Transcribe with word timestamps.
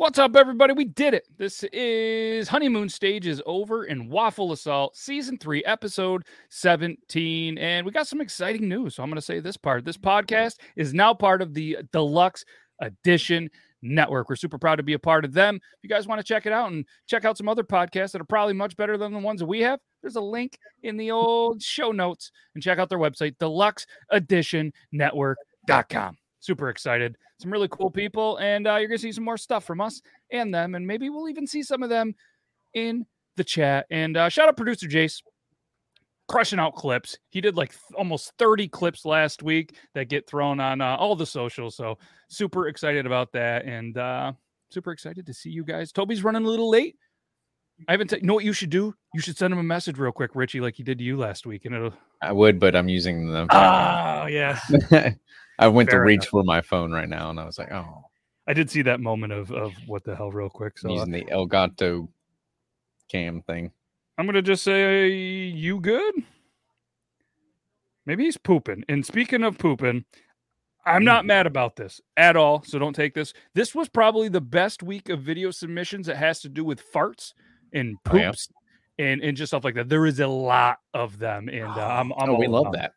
What's 0.00 0.18
up, 0.18 0.34
everybody? 0.34 0.72
We 0.72 0.86
did 0.86 1.12
it. 1.12 1.26
This 1.36 1.62
is 1.74 2.48
Honeymoon 2.48 2.88
Stage 2.88 3.26
is 3.26 3.42
over 3.44 3.84
in 3.84 4.08
Waffle 4.08 4.52
Assault, 4.52 4.96
Season 4.96 5.36
3, 5.36 5.62
Episode 5.66 6.24
17. 6.48 7.58
And 7.58 7.84
we 7.84 7.92
got 7.92 8.06
some 8.06 8.22
exciting 8.22 8.66
news. 8.66 8.94
So 8.94 9.02
I'm 9.02 9.10
going 9.10 9.16
to 9.16 9.20
say 9.20 9.40
this 9.40 9.58
part. 9.58 9.84
This 9.84 9.98
podcast 9.98 10.54
is 10.74 10.94
now 10.94 11.12
part 11.12 11.42
of 11.42 11.52
the 11.52 11.76
Deluxe 11.92 12.46
Edition 12.80 13.50
Network. 13.82 14.30
We're 14.30 14.36
super 14.36 14.56
proud 14.56 14.76
to 14.76 14.82
be 14.82 14.94
a 14.94 14.98
part 14.98 15.26
of 15.26 15.34
them. 15.34 15.56
If 15.56 15.80
you 15.82 15.90
guys 15.90 16.06
want 16.06 16.18
to 16.18 16.24
check 16.24 16.46
it 16.46 16.52
out 16.52 16.72
and 16.72 16.86
check 17.06 17.26
out 17.26 17.36
some 17.36 17.50
other 17.50 17.62
podcasts 17.62 18.12
that 18.12 18.22
are 18.22 18.24
probably 18.24 18.54
much 18.54 18.78
better 18.78 18.96
than 18.96 19.12
the 19.12 19.18
ones 19.18 19.40
that 19.40 19.48
we 19.48 19.60
have, 19.60 19.80
there's 20.00 20.16
a 20.16 20.22
link 20.22 20.58
in 20.82 20.96
the 20.96 21.10
old 21.10 21.60
show 21.60 21.92
notes 21.92 22.32
and 22.54 22.64
check 22.64 22.78
out 22.78 22.88
their 22.88 22.98
website, 22.98 23.36
deluxeeditionnetwork.com 23.36 26.16
super 26.40 26.68
excited. 26.68 27.16
Some 27.38 27.52
really 27.52 27.68
cool 27.68 27.90
people, 27.90 28.38
and 28.38 28.66
uh, 28.66 28.76
you're 28.76 28.88
gonna 28.88 28.98
see 28.98 29.12
some 29.12 29.24
more 29.24 29.38
stuff 29.38 29.64
from 29.64 29.80
us 29.80 30.02
and 30.32 30.52
them, 30.52 30.74
and 30.74 30.86
maybe 30.86 31.08
we'll 31.08 31.28
even 31.28 31.46
see 31.46 31.62
some 31.62 31.82
of 31.82 31.90
them 31.90 32.14
in 32.74 33.06
the 33.36 33.44
chat. 33.44 33.86
And 33.90 34.16
uh, 34.16 34.28
shout 34.28 34.48
out 34.48 34.56
producer 34.56 34.86
Jace, 34.86 35.22
crushing 36.28 36.58
out 36.58 36.74
clips. 36.74 37.16
He 37.30 37.40
did 37.40 37.56
like 37.56 37.70
th- 37.70 37.80
almost 37.96 38.32
30 38.38 38.68
clips 38.68 39.04
last 39.04 39.42
week 39.42 39.76
that 39.94 40.08
get 40.08 40.28
thrown 40.28 40.60
on 40.60 40.80
uh, 40.80 40.96
all 40.96 41.16
the 41.16 41.26
socials. 41.26 41.76
So 41.76 41.98
super 42.28 42.68
excited 42.68 43.06
about 43.06 43.32
that, 43.32 43.64
and 43.64 43.96
uh, 43.96 44.32
super 44.70 44.92
excited 44.92 45.26
to 45.26 45.34
see 45.34 45.50
you 45.50 45.64
guys. 45.64 45.92
Toby's 45.92 46.24
running 46.24 46.44
a 46.44 46.48
little 46.48 46.70
late. 46.70 46.96
I 47.88 47.92
haven't. 47.92 48.08
T- 48.08 48.18
you 48.20 48.26
know 48.26 48.34
what 48.34 48.44
you 48.44 48.52
should 48.52 48.70
do? 48.70 48.94
You 49.14 49.20
should 49.20 49.38
send 49.38 49.52
him 49.52 49.58
a 49.58 49.62
message 49.62 49.98
real 49.98 50.12
quick, 50.12 50.32
Richie, 50.34 50.60
like 50.60 50.74
he 50.74 50.82
did 50.82 50.98
to 50.98 51.04
you 51.04 51.16
last 51.16 51.46
week, 51.46 51.64
and 51.64 51.74
it'll. 51.74 51.94
I 52.20 52.32
would, 52.32 52.60
but 52.60 52.76
I'm 52.76 52.88
using 52.88 53.30
the. 53.30 53.46
Oh 53.50 54.26
yeah. 54.26 54.60
I 55.60 55.68
went 55.68 55.90
Fair 55.90 56.00
to 56.00 56.04
reach 56.04 56.22
enough. 56.22 56.28
for 56.28 56.42
my 56.44 56.60
phone 56.60 56.90
right 56.92 57.08
now, 57.08 57.30
and 57.30 57.38
I 57.38 57.44
was 57.44 57.58
like, 57.58 57.70
"Oh, 57.70 58.04
I 58.48 58.52
did 58.54 58.70
see 58.70 58.82
that 58.82 59.00
moment 59.00 59.32
of 59.32 59.52
of 59.52 59.72
what 59.86 60.04
the 60.04 60.16
hell, 60.16 60.30
real 60.32 60.50
quick. 60.50 60.78
So 60.78 60.88
uh, 60.90 60.92
using 60.94 61.12
the 61.12 61.24
Elgato 61.26 62.08
cam 63.08 63.42
thing." 63.42 63.70
I'm 64.18 64.26
gonna 64.26 64.42
just 64.42 64.62
say 64.64 65.08
you 65.08 65.80
good. 65.80 66.14
Maybe 68.06 68.24
he's 68.24 68.36
pooping. 68.36 68.84
And 68.88 69.04
speaking 69.04 69.42
of 69.44 69.58
pooping, 69.58 70.04
I'm 70.86 71.04
not 71.04 71.26
mad 71.26 71.46
about 71.46 71.76
this 71.76 72.00
at 72.16 72.36
all. 72.36 72.62
So 72.64 72.78
don't 72.78 72.94
take 72.94 73.14
this. 73.14 73.32
This 73.54 73.74
was 73.74 73.88
probably 73.88 74.28
the 74.28 74.40
best 74.40 74.82
week 74.82 75.10
of 75.10 75.20
video 75.20 75.50
submissions 75.50 76.06
that 76.06 76.16
has 76.16 76.40
to 76.40 76.48
do 76.48 76.64
with 76.64 76.82
farts 76.92 77.34
and 77.72 77.96
Oh, 78.08 78.16
yeah. 78.16 78.30
poops 78.30 78.48
and, 78.98 79.22
and 79.22 79.36
just 79.36 79.50
stuff 79.50 79.64
like 79.64 79.74
that. 79.74 79.88
There 79.88 80.06
is 80.06 80.18
a 80.20 80.26
lot 80.26 80.78
of 80.94 81.18
them, 81.18 81.48
and 81.48 81.64
uh, 81.70 81.86
I'm, 82.00 82.12
I'm 82.18 82.30
oh, 82.30 82.34
we 82.38 82.46
love 82.46 82.68
it. 82.68 82.78
that. 82.78 82.92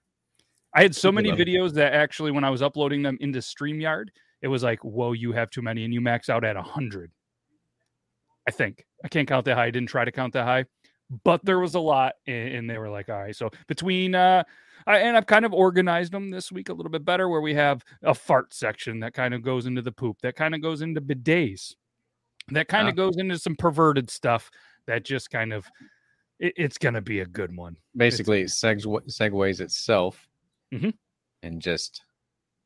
I 0.76 0.82
had 0.82 0.96
so 0.96 1.12
many 1.12 1.30
videos 1.32 1.74
that 1.74 1.94
actually, 1.94 2.32
when 2.32 2.44
I 2.44 2.50
was 2.50 2.62
uploading 2.62 3.02
them 3.04 3.18
into 3.22 3.40
StreamYard, 3.40 4.08
it 4.42 4.48
was 4.48 4.64
like, 4.64 4.84
whoa, 4.84 5.14
you 5.14 5.32
have 5.32 5.50
too 5.50 5.62
many, 5.62 5.86
and 5.86 5.94
you 5.94 6.02
max 6.02 6.30
out 6.30 6.44
at 6.44 6.56
100. 6.56 7.12
I 8.48 8.52
think. 8.52 8.86
I 9.04 9.08
can't 9.08 9.28
count 9.28 9.46
that 9.46 9.56
high. 9.56 9.66
I 9.66 9.72
didn't 9.72 9.90
try 9.90 10.04
to 10.04 10.12
count 10.12 10.34
that 10.34 10.46
high, 10.46 10.66
but 11.24 11.46
there 11.46 11.60
was 11.60 11.76
a 11.76 11.80
lot, 11.80 12.14
and, 12.28 12.70
they 12.70 12.78
were 12.78 12.90
like, 12.90 13.10
all 13.10 13.20
right. 13.22 13.36
So 13.36 13.50
between, 13.68 14.16
uh, 14.16 14.44
I, 14.86 14.98
and 15.00 15.16
I've 15.16 15.28
kind 15.28 15.46
of 15.46 15.54
organized 15.54 16.12
them 16.12 16.30
this 16.30 16.52
week 16.52 16.70
a 16.70 16.74
little 16.74 16.92
bit 16.92 17.06
better 17.06 17.30
where 17.30 17.40
we 17.42 17.54
have 17.54 17.84
a 18.02 18.14
fart 18.14 18.54
section 18.54 19.00
that 19.02 19.14
kind 19.14 19.34
of 19.34 19.44
goes 19.44 19.66
into 19.66 19.82
the 19.82 19.92
poop, 19.92 20.18
that 20.24 20.36
kind 20.36 20.54
of 20.56 20.62
goes 20.62 20.82
into 20.82 21.00
bidets, 21.00 21.76
that 22.50 22.68
kind 22.68 22.88
of 22.90 22.94
Ah. 22.94 22.96
goes 22.96 23.18
into 23.18 23.38
some 23.38 23.56
perverted 23.56 24.10
stuff 24.10 24.52
that 24.88 25.06
just 25.06 25.30
kind 25.30 25.54
of, 25.54 25.66
it, 26.40 26.54
it's 26.58 26.78
going 26.78 26.96
to 26.96 27.02
be 27.02 27.22
a 27.22 27.26
good 27.26 27.56
one. 27.56 27.78
Basically, 27.96 28.42
it 28.42 28.48
segue, 28.48 29.06
segues 29.08 29.62
itself, 29.62 30.28
Mhm. 30.74 30.94
and 31.44 31.62
just 31.62 32.02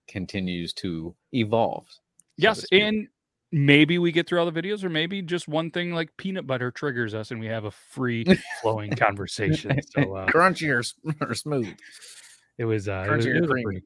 continues 0.07 0.73
to 0.73 1.15
evolve. 1.33 1.85
so 1.89 1.97
to 2.37 2.41
Yes, 2.43 2.65
speak. 2.65 2.81
and 2.83 3.07
maybe 3.51 3.97
we 3.99 4.11
get 4.11 4.27
through 4.27 4.39
all 4.39 4.49
the 4.49 4.61
videos, 4.61 4.83
or 4.83 4.89
maybe 4.89 5.21
just 5.21 5.47
one 5.47 5.71
thing 5.71 5.93
like 5.93 6.15
peanut 6.17 6.47
butter 6.47 6.71
triggers 6.71 7.13
us, 7.13 7.31
and 7.31 7.39
we 7.39 7.47
have 7.47 7.65
a 7.65 7.71
free 7.71 8.25
flowing 8.61 8.91
conversation. 8.95 9.81
So 9.81 10.13
uh, 10.13 10.27
crunchy 10.27 10.69
or, 10.69 11.27
or 11.27 11.33
smooth. 11.33 11.75
it 12.57 12.65
was 12.65 12.87
uh, 12.87 13.05
it 13.07 13.15
was, 13.15 13.25
it 13.25 13.41
was 13.41 13.49
a 13.51 13.61
pretty, 13.63 13.83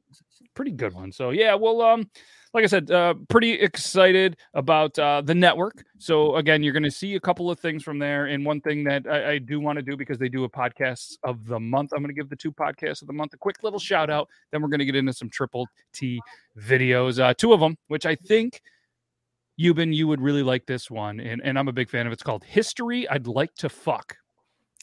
pretty 0.54 0.72
good 0.72 0.94
one. 0.94 1.10
So 1.12 1.30
yeah, 1.30 1.54
well, 1.54 1.82
um, 1.82 2.10
like 2.54 2.64
I 2.64 2.66
said, 2.66 2.90
uh, 2.90 3.14
pretty 3.28 3.52
excited 3.52 4.36
about 4.54 4.98
uh, 4.98 5.22
the 5.22 5.34
network. 5.34 5.84
So 5.98 6.36
again, 6.36 6.62
you're 6.62 6.72
going 6.72 6.82
to 6.82 6.90
see 6.90 7.14
a 7.14 7.20
couple 7.20 7.50
of 7.50 7.58
things 7.58 7.82
from 7.82 7.98
there, 7.98 8.26
and 8.26 8.44
one 8.44 8.60
thing 8.60 8.84
that 8.84 9.06
I, 9.06 9.32
I 9.32 9.38
do 9.38 9.60
want 9.60 9.76
to 9.76 9.82
do 9.82 9.96
because 9.96 10.18
they 10.18 10.28
do 10.28 10.44
a 10.44 10.48
podcast 10.48 11.16
of 11.24 11.46
the 11.46 11.58
month. 11.58 11.92
I'm 11.92 12.02
going 12.02 12.14
to 12.14 12.18
give 12.18 12.28
the 12.28 12.36
two 12.36 12.52
podcasts 12.52 13.00
of 13.00 13.06
the 13.06 13.14
month 13.14 13.32
a 13.34 13.38
quick 13.38 13.62
little 13.62 13.78
shout 13.78 14.10
out. 14.10 14.28
Then 14.50 14.62
we're 14.62 14.68
going 14.68 14.80
to 14.80 14.84
get 14.84 14.96
into 14.96 15.12
some 15.12 15.30
triple 15.30 15.66
T 15.92 16.20
videos, 16.58 17.18
uh, 17.18 17.34
two 17.34 17.52
of 17.52 17.60
them, 17.60 17.76
which 17.88 18.06
I 18.06 18.14
think. 18.14 18.60
Yuban, 19.60 19.94
you 19.94 20.08
would 20.08 20.20
really 20.20 20.42
like 20.42 20.64
this 20.64 20.90
one, 20.90 21.20
and, 21.20 21.42
and 21.44 21.58
I'm 21.58 21.68
a 21.68 21.72
big 21.72 21.90
fan 21.90 22.06
of 22.06 22.10
it. 22.10 22.14
It's 22.14 22.22
called 22.22 22.42
History 22.42 23.06
I'd 23.08 23.26
Like 23.26 23.54
to 23.56 23.68
Fuck. 23.68 24.16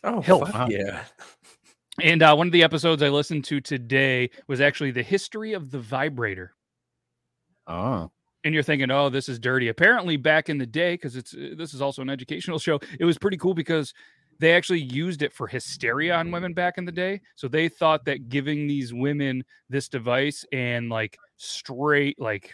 Oh, 0.03 0.21
Hill. 0.21 0.45
fuck 0.45 0.69
yeah. 0.69 1.03
And 2.01 2.21
uh, 2.21 2.35
one 2.35 2.47
of 2.47 2.53
the 2.53 2.63
episodes 2.63 3.01
I 3.03 3.09
listened 3.09 3.43
to 3.45 3.59
today 3.59 4.29
was 4.47 4.61
actually 4.61 4.91
the 4.91 5.03
history 5.03 5.53
of 5.53 5.71
the 5.71 5.79
vibrator. 5.79 6.53
Oh, 7.69 8.11
And 8.43 8.53
you're 8.53 8.63
thinking, 8.63 8.89
oh, 8.91 9.09
this 9.09 9.29
is 9.29 9.39
dirty. 9.39 9.67
Apparently, 9.67 10.17
back 10.17 10.49
in 10.49 10.57
the 10.57 10.65
day, 10.65 10.95
because 10.95 11.15
it's 11.15 11.33
uh, 11.33 11.53
this 11.57 11.73
is 11.73 11.81
also 11.81 12.01
an 12.01 12.09
educational 12.09 12.59
show, 12.59 12.79
it 12.99 13.05
was 13.05 13.17
pretty 13.17 13.37
cool 13.37 13.53
because 13.53 13.93
they 14.39 14.53
actually 14.53 14.81
used 14.81 15.21
it 15.21 15.33
for 15.33 15.47
hysteria 15.47 16.15
on 16.15 16.31
women 16.31 16.53
back 16.53 16.77
in 16.77 16.85
the 16.85 16.91
day. 16.91 17.21
So 17.35 17.47
they 17.47 17.69
thought 17.69 18.05
that 18.05 18.29
giving 18.29 18.67
these 18.67 18.93
women 18.93 19.43
this 19.69 19.89
device 19.89 20.45
and 20.51 20.89
like 20.89 21.17
straight 21.37 22.19
like 22.19 22.53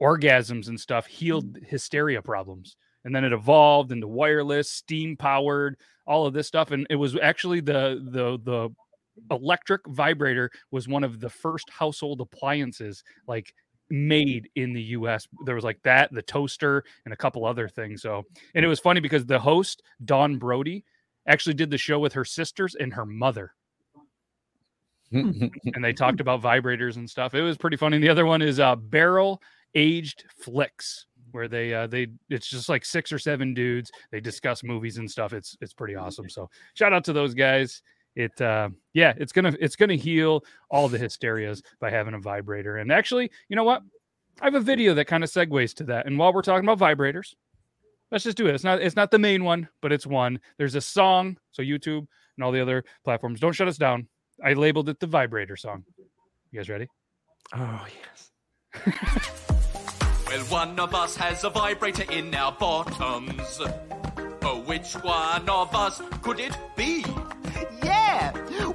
orgasms 0.00 0.68
and 0.68 0.80
stuff 0.80 1.06
healed 1.06 1.58
hysteria 1.66 2.22
problems. 2.22 2.76
And 3.04 3.14
then 3.14 3.24
it 3.24 3.32
evolved 3.32 3.90
into 3.92 4.06
wireless, 4.06 4.70
steam 4.70 5.16
powered, 5.16 5.76
all 6.06 6.26
of 6.26 6.34
this 6.34 6.46
stuff. 6.46 6.70
And 6.70 6.86
it 6.88 6.96
was 6.96 7.16
actually 7.20 7.60
the 7.60 8.00
the 8.10 8.38
the 8.44 8.70
electric 9.30 9.82
vibrator 9.88 10.50
was 10.70 10.88
one 10.88 11.04
of 11.04 11.20
the 11.20 11.28
first 11.28 11.68
household 11.70 12.20
appliances 12.20 13.02
like 13.26 13.52
made 13.92 14.48
in 14.56 14.72
the 14.72 14.82
US. 14.82 15.28
There 15.44 15.54
was 15.54 15.64
like 15.64 15.80
that, 15.82 16.10
the 16.12 16.22
toaster, 16.22 16.82
and 17.04 17.12
a 17.12 17.16
couple 17.16 17.44
other 17.44 17.68
things. 17.68 18.02
So, 18.02 18.24
and 18.54 18.64
it 18.64 18.68
was 18.68 18.80
funny 18.80 19.00
because 19.00 19.26
the 19.26 19.38
host, 19.38 19.82
Dawn 20.04 20.38
Brody, 20.38 20.84
actually 21.26 21.54
did 21.54 21.70
the 21.70 21.78
show 21.78 21.98
with 21.98 22.14
her 22.14 22.24
sisters 22.24 22.74
and 22.74 22.92
her 22.94 23.04
mother, 23.04 23.54
and 25.12 25.84
they 25.84 25.92
talked 25.92 26.20
about 26.20 26.40
vibrators 26.40 26.96
and 26.96 27.08
stuff. 27.08 27.34
It 27.34 27.42
was 27.42 27.58
pretty 27.58 27.76
funny. 27.76 27.96
And 27.96 28.04
the 28.04 28.08
other 28.08 28.24
one 28.24 28.40
is 28.40 28.58
uh, 28.58 28.76
Barrel 28.76 29.42
Aged 29.74 30.24
Flicks, 30.38 31.06
where 31.32 31.46
they 31.46 31.74
uh, 31.74 31.86
they 31.86 32.08
it's 32.30 32.48
just 32.48 32.70
like 32.70 32.86
six 32.86 33.12
or 33.12 33.18
seven 33.18 33.52
dudes. 33.52 33.92
They 34.10 34.20
discuss 34.20 34.64
movies 34.64 34.96
and 34.96 35.10
stuff. 35.10 35.34
It's 35.34 35.54
it's 35.60 35.74
pretty 35.74 35.96
awesome. 35.96 36.30
So 36.30 36.48
shout 36.74 36.94
out 36.94 37.04
to 37.04 37.12
those 37.12 37.34
guys. 37.34 37.82
It 38.14 38.40
uh 38.40 38.70
yeah, 38.92 39.14
it's 39.16 39.32
gonna 39.32 39.54
it's 39.60 39.76
gonna 39.76 39.94
heal 39.94 40.44
all 40.70 40.88
the 40.88 40.98
hysterias 40.98 41.62
by 41.80 41.90
having 41.90 42.14
a 42.14 42.18
vibrator. 42.18 42.76
And 42.76 42.92
actually, 42.92 43.30
you 43.48 43.56
know 43.56 43.64
what? 43.64 43.82
I 44.40 44.46
have 44.46 44.54
a 44.54 44.60
video 44.60 44.94
that 44.94 45.06
kind 45.06 45.24
of 45.24 45.30
segues 45.30 45.74
to 45.74 45.84
that. 45.84 46.06
And 46.06 46.18
while 46.18 46.32
we're 46.32 46.42
talking 46.42 46.68
about 46.68 46.78
vibrators, 46.78 47.34
let's 48.10 48.24
just 48.24 48.36
do 48.36 48.46
it. 48.46 48.54
It's 48.54 48.64
not 48.64 48.80
it's 48.82 48.96
not 48.96 49.10
the 49.10 49.18
main 49.18 49.44
one, 49.44 49.68
but 49.80 49.92
it's 49.92 50.06
one. 50.06 50.40
There's 50.58 50.74
a 50.74 50.80
song, 50.80 51.38
so 51.52 51.62
YouTube 51.62 52.06
and 52.36 52.44
all 52.44 52.52
the 52.52 52.60
other 52.60 52.84
platforms. 53.04 53.40
Don't 53.40 53.52
shut 53.52 53.68
us 53.68 53.76
down. 53.76 54.08
I 54.44 54.54
labeled 54.54 54.88
it 54.88 54.98
the 55.00 55.06
vibrator 55.06 55.56
song. 55.56 55.84
You 56.50 56.58
guys 56.58 56.68
ready? 56.68 56.88
Oh, 57.54 57.86
yes. 58.02 58.30
Well, 60.26 60.44
one 60.46 60.80
of 60.80 60.94
us 60.94 61.14
has 61.16 61.44
a 61.44 61.50
vibrator 61.50 62.10
in 62.10 62.34
our 62.34 62.52
bottoms. 62.52 63.60
Oh, 64.42 64.62
which 64.64 64.94
one 64.94 65.48
of 65.48 65.74
us 65.74 66.00
could 66.22 66.40
it 66.40 66.56
be? 66.74 67.04
Yeah, 67.82 68.32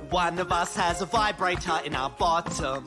one 0.09 0.39
of 0.39 0.51
us 0.51 0.75
has 0.75 1.01
a 1.01 1.05
vibrator 1.05 1.79
in 1.85 1.95
our 1.95 2.09
bottom. 2.09 2.85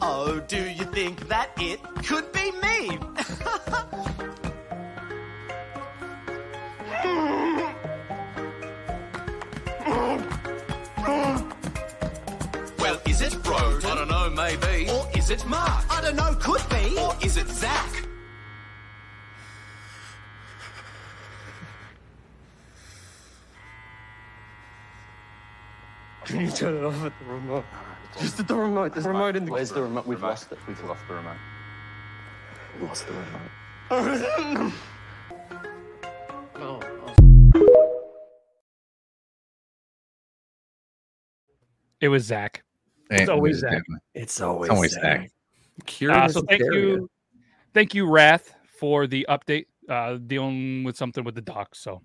Oh, 0.00 0.40
do 0.46 0.68
you 0.68 0.84
think 0.84 1.28
that 1.28 1.50
it 1.56 1.80
could 2.04 2.32
be 2.32 2.50
me? 2.50 2.98
Well, 12.78 13.00
is 13.06 13.20
it 13.22 13.32
Broden? 13.42 13.84
I 13.84 13.94
don't 13.94 14.08
know, 14.08 14.30
maybe. 14.30 14.90
Or 14.90 15.08
is 15.16 15.30
it 15.30 15.46
Mark? 15.46 15.84
I 15.90 16.00
don't 16.00 16.16
know, 16.16 16.34
could 16.40 16.62
be. 16.68 16.98
Or 16.98 17.16
is 17.22 17.36
it 17.36 17.48
Zach? 17.48 18.06
You 26.42 26.50
turn 26.50 26.76
it 26.76 26.84
off 26.84 27.04
at 27.04 27.12
the 27.18 27.24
remote? 27.26 27.64
Just 28.20 28.38
at 28.40 28.48
the 28.48 28.54
remote. 28.54 28.92
There's 28.92 29.06
a 29.06 29.08
remote 29.08 29.36
in 29.36 29.44
the. 29.46 29.52
Where's 29.52 29.70
the 29.70 29.82
remote? 29.82 30.06
We've 30.06 30.22
lost 30.22 30.50
it. 30.52 30.58
We've 30.66 30.82
lost 30.84 31.06
the 31.08 31.14
remote. 31.14 31.36
We 32.80 32.86
Lost 32.86 33.06
the 33.06 33.12
remote. 33.12 34.72
It 42.00 42.08
was 42.08 42.24
Zach. 42.24 42.62
It's 43.10 43.28
always 43.28 43.58
Zach. 43.58 43.82
It's 44.14 44.40
always, 44.40 44.68
It's 44.68 44.74
always 44.74 44.92
Zach. 44.92 45.30
Zach. 45.88 46.10
Uh, 46.10 46.28
so 46.28 46.42
thank 46.42 46.60
hysteria. 46.60 46.94
you, 46.96 47.10
thank 47.74 47.94
you, 47.94 48.06
Wrath, 48.06 48.54
for 48.78 49.06
the 49.06 49.26
update. 49.28 49.66
Uh, 49.88 50.16
dealing 50.26 50.84
with 50.84 50.96
something 50.96 51.24
with 51.24 51.34
the 51.34 51.40
docs, 51.40 51.80
so 51.80 52.00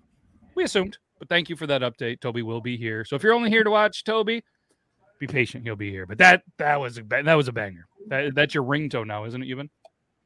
we 0.56 0.64
assumed, 0.64 0.98
but 1.18 1.28
thank 1.28 1.48
you 1.48 1.56
for 1.56 1.66
that 1.66 1.82
update. 1.82 2.20
Toby 2.20 2.42
will 2.42 2.60
be 2.60 2.76
here. 2.76 3.04
So 3.04 3.16
if 3.16 3.22
you're 3.22 3.34
only 3.34 3.50
here 3.50 3.64
to 3.64 3.70
watch 3.70 4.04
Toby, 4.04 4.42
be 5.18 5.26
patient. 5.26 5.64
He'll 5.64 5.76
be 5.76 5.90
here. 5.90 6.06
But 6.06 6.18
that 6.18 6.42
that 6.58 6.80
was 6.80 6.98
a 6.98 7.02
that 7.02 7.34
was 7.34 7.48
a 7.48 7.52
banger. 7.52 7.86
That, 8.08 8.34
that's 8.34 8.54
your 8.54 8.64
ringtone 8.64 9.06
now, 9.06 9.24
isn't 9.24 9.42
it? 9.42 9.46
Even 9.46 9.68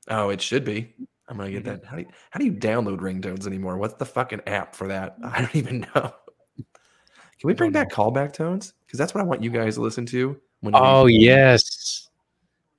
Oh, 0.09 0.31
it 0.31 0.41
should 0.41 0.65
be. 0.65 0.94
I'm 1.29 1.37
gonna 1.39 1.50
get 1.50 1.62
Mhm. 1.62 1.67
that. 1.67 1.85
How 1.85 1.97
do 1.97 2.03
you, 2.03 2.09
how 2.31 2.39
do 2.41 2.44
you 2.47 2.53
download 2.53 2.99
ringtones 2.99 3.47
anymore? 3.47 3.79
What's 3.79 3.94
the 3.94 4.05
fucking 4.05 4.43
app 4.47 4.75
for 4.75 4.89
that? 4.89 5.17
I 5.25 5.41
don't 5.41 5.56
even 5.56 5.87
know. 5.94 6.12
Can 6.56 7.49
we 7.49 7.55
bring 7.55 7.73
don't 7.73 7.88
back 7.88 7.93
callback 7.93 8.33
tones? 8.33 8.75
Because 8.87 8.99
that's 8.99 9.15
what 9.15 9.21
I 9.21 9.25
want 9.25 9.43
you 9.43 9.50
guys 9.50 9.77
to 9.77 9.81
listen 9.81 10.05
to. 10.06 10.38
When 10.61 10.75
you- 10.75 10.81
Oh 10.81 11.06
yes, 11.06 12.09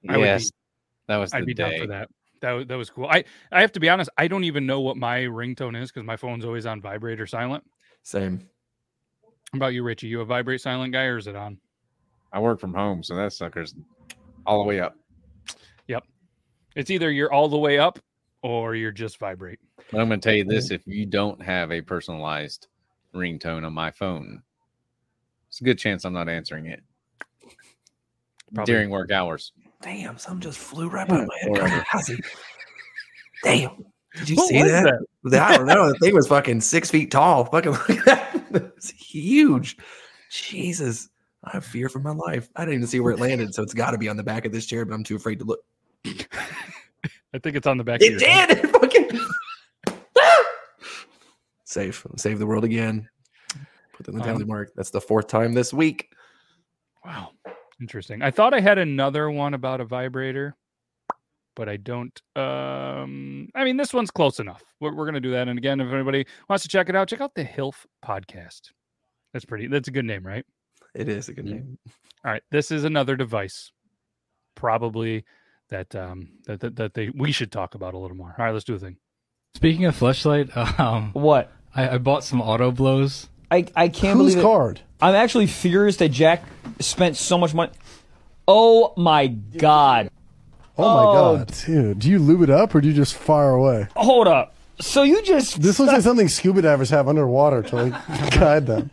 I 0.08 0.18
would 0.18 0.24
be- 0.24 0.28
yes, 0.28 0.52
that 1.08 1.18
was 1.18 1.32
the 1.32 1.38
I'd 1.38 1.46
be 1.46 1.54
day. 1.54 1.70
down 1.72 1.80
for 1.82 1.88
that. 1.88 2.10
That 2.42 2.68
that 2.68 2.76
was 2.76 2.90
cool. 2.90 3.08
I 3.08 3.24
I 3.52 3.62
have 3.62 3.72
to 3.74 3.80
be 3.80 3.90
honest. 3.90 4.10
I 4.18 4.28
don't 4.28 4.44
even 4.44 4.66
know 4.66 4.82
what 4.82 4.98
my 4.98 5.22
ringtone 5.22 5.82
is 5.82 5.92
because 5.92 6.06
my 6.06 6.18
phone's 6.18 6.46
always 6.46 6.66
on 6.66 6.82
vibrate 6.82 7.20
or 7.20 7.26
silent. 7.28 7.64
Same. 8.04 8.48
How 9.54 9.58
about 9.58 9.74
you, 9.74 9.84
Richie? 9.84 10.08
You 10.08 10.22
a 10.22 10.26
vibrate 10.26 10.62
silent 10.62 10.94
guy 10.94 11.06
or 11.06 11.18
is 11.18 11.28
it 11.28 11.36
on? 11.36 11.58
I 12.32 12.40
work 12.40 12.60
from 12.60 12.74
home, 12.74 13.04
so 13.04 13.16
that 13.16 13.32
sucker's 13.32 13.76
all 14.46 14.60
the 14.62 14.68
way 14.68 14.80
up. 14.80 14.96
Yep. 15.88 16.04
It's 16.76 16.90
either 16.90 17.12
you're 17.12 17.32
all 17.32 17.48
the 17.48 17.58
way 17.58 17.80
up 17.80 18.00
or 18.42 18.76
you're 18.76 18.92
just 18.92 19.20
vibrate. 19.20 19.60
But 19.92 20.02
I'm 20.02 20.08
going 20.08 20.20
to 20.20 20.28
tell 20.28 20.36
you 20.36 20.44
this: 20.44 20.66
mm-hmm. 20.66 20.76
if 20.76 20.88
you 20.88 21.06
don't 21.06 21.42
have 21.42 21.72
a 21.72 21.82
personalized 21.82 22.68
ringtone 23.14 23.66
on 23.66 23.74
my 23.74 23.92
phone, 23.92 24.42
it's 25.48 25.62
a 25.62 25.64
good 25.64 25.78
chance 25.78 26.04
I'm 26.04 26.14
not 26.14 26.28
answering 26.28 26.66
it 26.66 26.82
Probably. 28.54 28.74
during 28.74 28.90
work 28.90 29.12
hours. 29.12 29.54
Damn, 29.82 30.18
something 30.18 30.42
just 30.42 30.58
flew 30.58 30.90
right 30.90 31.08
by 31.08 31.26
my 31.26 31.38
head. 31.42 32.20
Damn. 33.44 33.86
Did 34.18 34.30
you 34.30 34.36
What 34.36 34.48
see 34.50 34.62
was 34.62 34.72
that? 34.72 35.42
I 35.42 35.58
don't 35.58 35.66
know. 35.66 35.90
The 35.92 35.98
thing 36.00 36.14
was 36.14 36.28
fucking 36.28 36.62
six 36.62 36.92
feet 36.92 37.10
tall. 37.12 37.46
Fucking 37.52 37.72
look 37.72 37.90
at 37.90 38.06
that. 38.06 38.30
It's 38.78 38.92
huge. 38.92 39.78
Jesus. 40.30 41.10
I 41.44 41.50
have 41.54 41.66
fear 41.66 41.90
for 41.90 42.00
my 42.00 42.12
life. 42.12 42.50
I 42.56 42.62
didn't 42.62 42.76
even 42.76 42.88
see 42.88 43.00
where 43.00 43.12
it 43.14 43.20
landed, 43.20 43.54
so 43.56 43.64
it's 43.64 43.74
got 43.74 43.92
to 43.92 43.98
be 43.98 44.08
on 44.10 44.16
the 44.18 44.24
back 44.24 44.46
of 44.46 44.52
this 44.52 44.68
chair, 44.68 44.86
but 44.86 44.94
I'm 44.94 45.04
too 45.04 45.16
afraid 45.16 45.40
to 45.40 45.46
look. 45.46 45.60
I 46.06 47.40
think 47.42 47.56
it's 47.56 47.66
on 47.66 47.78
the 47.78 47.84
back. 47.84 48.02
It 48.04 48.14
of 48.14 48.22
your 48.22 48.30
head. 48.30 48.50
did. 48.50 48.58
It 48.66 48.70
fucking. 48.70 49.20
Safe. 51.66 52.06
Save 52.18 52.38
the 52.40 52.46
world 52.46 52.64
again. 52.64 53.10
Put 53.94 54.06
that 54.06 54.12
in 54.12 54.18
the 54.18 54.24
Um, 54.24 54.28
tally 54.30 54.46
mark. 54.46 54.72
That's 54.76 54.92
the 54.92 55.02
fourth 55.02 55.28
time 55.28 55.54
this 55.54 55.74
week. 55.74 56.12
Wow. 57.04 57.32
Interesting. 57.82 58.22
I 58.22 58.30
thought 58.32 58.54
I 58.54 58.60
had 58.60 58.78
another 58.78 59.32
one 59.32 59.56
about 59.56 59.82
a 59.82 59.86
vibrator, 59.86 60.56
but 61.56 61.70
I 61.70 61.78
don't. 61.78 62.20
Um, 62.36 63.50
I 63.56 63.64
mean, 63.64 63.78
this 63.78 63.94
one's 63.94 64.12
close 64.12 64.40
enough. 64.40 64.64
We're, 64.80 64.94
we're 64.94 65.06
going 65.06 65.14
to 65.16 65.20
do 65.22 65.32
that. 65.32 65.48
And 65.48 65.58
again, 65.58 65.80
if 65.82 65.92
anybody 65.92 66.26
wants 66.50 66.64
to 66.64 66.70
check 66.70 66.90
it 66.90 66.96
out, 66.96 67.08
check 67.10 67.22
out 67.22 67.36
the 67.36 67.44
HILF 67.46 67.86
podcast. 68.04 68.72
That's 69.34 69.46
pretty, 69.46 69.68
that's 69.68 69.88
a 69.88 69.92
good 69.92 70.06
name, 70.06 70.26
right? 70.26 70.46
It 70.94 71.10
is 71.10 71.30
a 71.30 71.34
good 71.34 71.48
Yeah. 71.48 71.56
name. 71.56 71.78
All 72.26 72.32
right. 72.32 72.44
This 72.52 72.70
is 72.72 72.84
another 72.84 73.16
device, 73.16 73.72
probably 74.56 75.26
that, 75.70 75.96
um, 75.96 76.30
that, 76.46 76.60
that, 76.62 76.76
that 76.76 76.94
they, 76.94 77.10
we 77.16 77.32
should 77.32 77.52
talk 77.52 77.76
about 77.76 77.94
a 77.94 77.98
little 77.98 78.18
more. 78.18 78.36
All 78.38 78.46
right, 78.46 78.52
let's 78.52 78.66
do 78.66 78.76
a 78.76 78.80
thing. 78.80 78.98
Speaking 79.56 79.86
of 79.86 79.96
flashlight, 79.96 80.56
um, 80.80 81.12
What? 81.14 81.52
I, 81.76 81.96
I 81.96 81.98
bought 81.98 82.24
some 82.24 82.42
auto 82.42 82.72
blows. 82.72 83.28
I, 83.50 83.66
I 83.76 83.88
can't 83.88 84.18
Whose 84.18 84.34
believe 84.34 84.38
it. 84.40 84.42
card? 84.48 84.82
I'm 85.02 85.16
actually 85.16 85.48
furious 85.48 85.98
that 85.98 86.10
Jack 86.10 86.44
spent 86.80 87.18
so 87.18 87.38
much 87.38 87.54
money. 87.54 87.72
Oh 88.48 88.94
my 88.98 89.28
god. 89.28 90.10
Oh 90.78 90.82
my 90.84 91.04
Oh. 91.20 91.38
god, 91.38 91.54
dude! 91.66 92.00
Do 92.00 92.10
you 92.10 92.20
lube 92.20 92.42
it 92.42 92.50
up 92.50 92.74
or 92.74 92.82
do 92.82 92.88
you 92.88 92.94
just 92.94 93.14
fire 93.16 93.52
away? 93.52 93.88
Hold 93.96 94.28
up. 94.28 94.56
So 94.82 95.04
you 95.04 95.22
just 95.22 95.62
This 95.62 95.80
looks 95.80 95.94
like 95.94 96.02
something 96.02 96.28
scuba 96.28 96.62
divers 96.64 96.90
have 96.90 97.08
underwater 97.08 97.62
to 97.64 97.76
like 97.76 98.32
guide 98.32 98.66
them. 98.66 98.90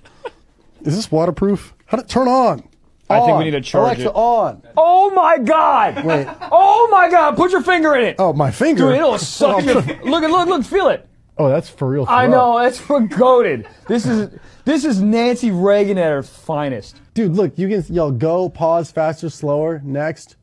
Is 0.83 0.95
this 0.97 1.11
waterproof? 1.11 1.75
How 1.87 1.97
to 1.99 2.05
turn 2.07 2.29
on? 2.29 2.69
I 3.09 3.21
think 3.27 3.39
we 3.39 3.45
need 3.45 3.51
to 3.53 3.61
charge 3.61 3.99
Alexa 3.99 4.09
it. 4.11 4.15
on. 4.15 4.63
Oh 4.77 5.11
my 5.11 5.39
god. 5.39 6.05
Wait. 6.05 6.29
Oh 6.53 6.87
my 6.93 7.11
god. 7.11 7.35
Put 7.37 7.51
your 7.51 7.63
finger 7.63 7.97
in 7.97 8.05
it. 8.05 8.17
Oh, 8.21 8.33
my 8.33 8.53
finger. 8.53 8.85
Dude, 8.87 8.95
it'll 8.97 9.19
suck 9.19 9.57
oh, 9.57 9.59
your 9.61 9.75
Look 10.05 10.23
at 10.23 10.31
look 10.31 10.49
look 10.49 10.65
feel 10.65 10.89
it. 10.89 11.09
Oh, 11.37 11.49
that's 11.49 11.69
for 11.69 11.89
real. 11.89 12.05
I 12.09 12.27
know, 12.29 12.59
that's 12.61 12.79
for 12.79 13.01
goaded. 13.01 13.67
This 13.89 14.07
is 14.07 14.31
this 14.65 14.85
is 14.85 15.01
Nancy 15.01 15.51
Reagan 15.51 15.97
at 15.99 16.11
her 16.13 16.23
finest. 16.23 17.01
dude. 17.15 17.33
Look, 17.33 17.57
you 17.59 17.67
can 17.69 17.83
yell 17.93 18.13
go, 18.13 18.49
pause, 18.51 18.93
faster, 18.93 19.29
slower, 19.31 19.81
next. 19.83 20.37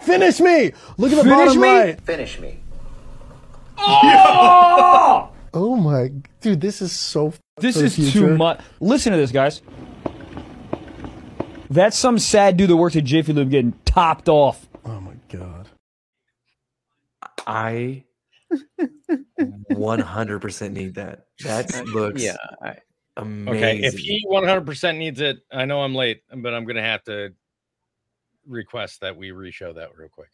Finish 0.00 0.40
me. 0.40 0.72
Look 0.98 1.12
at 1.12 1.16
the 1.16 1.22
Finish 1.24 1.28
bottom 1.30 1.60
me? 1.60 1.68
right. 1.68 2.00
Finish 2.00 2.38
me. 2.40 2.60
Oh! 3.78 5.30
Oh 5.52 5.76
my, 5.76 6.10
dude, 6.40 6.60
this 6.60 6.82
is 6.82 6.90
so. 6.92 7.32
This 7.58 7.76
for 7.76 7.80
the 7.82 7.86
is 7.86 8.12
too 8.12 8.36
much. 8.36 8.60
Listen 8.80 9.12
to 9.12 9.18
this, 9.18 9.30
guys. 9.30 9.62
That's 11.70 11.96
some 11.96 12.18
sad 12.18 12.56
dude 12.56 12.70
that 12.70 12.76
works 12.76 12.96
at 12.96 13.04
Jiffy 13.04 13.32
Lube 13.32 13.50
getting 13.50 13.72
topped 13.84 14.28
off. 14.28 14.66
Oh 14.84 15.00
my 15.00 15.14
god. 15.28 15.68
I 17.46 18.04
100% 19.40 20.72
need 20.72 20.94
that. 20.94 21.26
That 21.44 21.86
looks 21.86 22.22
Yeah. 22.22 22.36
I- 22.62 22.78
amazing. 23.16 23.56
Okay. 23.56 23.78
If 23.86 23.94
he 23.94 24.24
100% 24.30 24.96
needs 24.98 25.20
it, 25.20 25.38
I 25.52 25.64
know 25.66 25.82
I'm 25.82 25.94
late, 25.94 26.22
but 26.34 26.54
I'm 26.54 26.64
going 26.64 26.76
to 26.76 26.82
have 26.82 27.02
to 27.04 27.32
request 28.46 29.00
that 29.00 29.16
we 29.16 29.30
reshow 29.30 29.74
that 29.74 29.96
real 29.96 30.08
quick. 30.08 30.30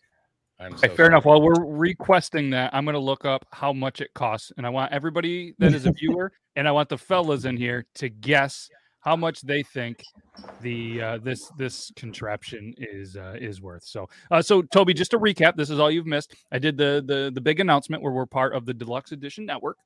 I'm 0.58 0.74
Okay, 0.74 0.88
so 0.88 0.94
fair 0.94 1.06
enough. 1.06 1.24
While 1.24 1.40
we're 1.40 1.64
requesting 1.64 2.50
that, 2.50 2.74
I'm 2.74 2.84
going 2.84 2.94
to 2.94 3.00
look 3.00 3.24
up 3.24 3.46
how 3.50 3.72
much 3.72 4.00
it 4.00 4.12
costs, 4.14 4.52
and 4.56 4.66
I 4.66 4.70
want 4.70 4.92
everybody 4.92 5.54
that 5.58 5.72
is 5.72 5.86
a 5.86 5.92
viewer, 5.92 6.32
and 6.56 6.68
I 6.68 6.72
want 6.72 6.90
the 6.90 6.98
fellas 6.98 7.46
in 7.46 7.56
here 7.56 7.86
to 7.96 8.08
guess 8.10 8.68
how 9.00 9.16
much 9.16 9.40
they 9.40 9.62
think 9.62 10.02
the 10.60 11.02
uh, 11.02 11.18
this 11.18 11.50
this 11.56 11.90
contraption 11.96 12.74
is 12.76 13.16
uh, 13.16 13.36
is 13.40 13.60
worth. 13.62 13.84
So, 13.84 14.08
uh, 14.30 14.42
so 14.42 14.62
Toby, 14.62 14.94
just 14.94 15.10
to 15.12 15.18
recap, 15.18 15.56
this 15.56 15.70
is 15.70 15.78
all 15.78 15.90
you've 15.90 16.06
missed. 16.06 16.34
I 16.52 16.58
did 16.58 16.76
the 16.76 17.02
the 17.06 17.30
the 17.34 17.40
big 17.40 17.60
announcement 17.60 18.02
where 18.02 18.12
we're 18.12 18.26
part 18.26 18.54
of 18.54 18.66
the 18.66 18.74
Deluxe 18.74 19.12
Edition 19.12 19.46
Network, 19.46 19.78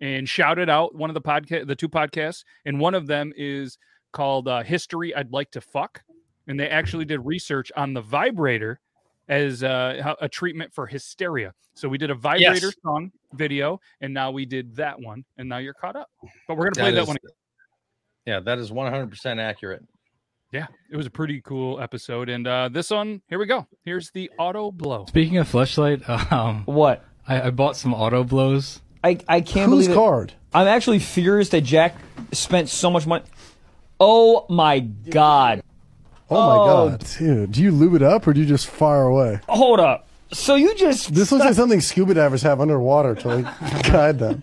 and 0.00 0.28
shouted 0.28 0.68
out 0.68 0.94
one 0.94 1.10
of 1.10 1.14
the 1.14 1.20
podcast, 1.20 1.66
the 1.66 1.76
two 1.76 1.88
podcasts, 1.88 2.42
and 2.64 2.80
one 2.80 2.94
of 2.94 3.06
them 3.06 3.32
is 3.36 3.78
called 4.12 4.48
uh, 4.48 4.62
"History 4.62 5.14
I'd 5.14 5.32
Like 5.32 5.52
to 5.52 5.60
Fuck," 5.60 6.02
and 6.48 6.58
they 6.58 6.68
actually 6.68 7.04
did 7.04 7.24
research 7.24 7.70
on 7.76 7.94
the 7.94 8.00
vibrator 8.00 8.80
as 9.28 9.62
uh, 9.62 10.14
a 10.20 10.28
treatment 10.28 10.72
for 10.74 10.86
hysteria. 10.86 11.52
So 11.74 11.88
we 11.88 11.98
did 11.98 12.10
a 12.10 12.14
vibrator 12.14 12.66
Yes. 12.66 12.74
song 12.82 13.12
video, 13.34 13.78
and 14.00 14.12
now 14.12 14.30
we 14.32 14.46
did 14.46 14.74
that 14.76 14.98
one, 15.00 15.24
and 15.36 15.48
now 15.48 15.58
you're 15.58 15.74
caught 15.74 15.94
up. 15.94 16.08
But 16.48 16.56
we're 16.56 16.64
gonna 16.70 16.74
play 16.76 16.90
That 16.90 16.96
that 16.96 17.02
is- 17.02 17.08
one. 17.08 17.16
Yeah, 18.26 18.40
that 18.40 18.58
is 18.58 18.70
100% 18.70 19.38
accurate. 19.38 19.82
Yeah, 20.52 20.66
it 20.90 20.96
was 20.96 21.06
a 21.06 21.10
pretty 21.10 21.40
cool 21.42 21.78
episode, 21.80 22.28
and 22.30 22.46
uh, 22.46 22.68
this 22.70 22.90
one, 22.90 23.20
here 23.28 23.38
we 23.38 23.44
go. 23.46 23.66
Here's 23.84 24.10
the 24.12 24.30
auto 24.38 24.70
blow. 24.72 25.04
Speaking 25.06 25.36
of 25.36 25.46
flashlight, 25.48 26.08
um, 26.32 26.62
What? 26.64 27.04
I, 27.26 27.42
I 27.42 27.50
bought 27.50 27.76
some 27.76 27.92
auto 27.92 28.24
blows. 28.24 28.80
I, 29.04 29.18
I 29.28 29.42
can't 29.42 29.70
Whose 29.70 29.84
believe 29.86 29.90
it. 29.90 29.94
card? 29.94 30.32
I'm 30.54 30.66
actually 30.66 30.98
furious 31.00 31.50
that 31.50 31.60
Jack 31.60 31.96
spent 32.32 32.70
so 32.70 32.90
much 32.90 33.06
money. 33.06 33.24
Oh 34.00 34.46
my 34.48 34.80
god. 34.80 35.62
Oh 36.30 36.48
my 36.48 36.56
Oh. 36.56 36.88
god, 36.90 37.04
dude! 37.18 37.52
Do 37.52 37.62
you 37.62 37.70
lube 37.72 37.94
it 37.94 38.02
up 38.02 38.26
or 38.26 38.32
do 38.32 38.40
you 38.40 38.46
just 38.46 38.66
fire 38.66 39.02
away? 39.02 39.40
Hold 39.48 39.80
up. 39.80 40.06
So 40.32 40.56
you 40.56 40.74
just 40.74 41.14
This 41.14 41.32
looks 41.32 41.44
like 41.44 41.54
something 41.54 41.80
scuba 41.80 42.12
divers 42.14 42.42
have 42.42 42.60
underwater 42.60 43.14
to 43.14 43.28
like 43.28 43.82
guide 43.84 44.18
them. 44.18 44.42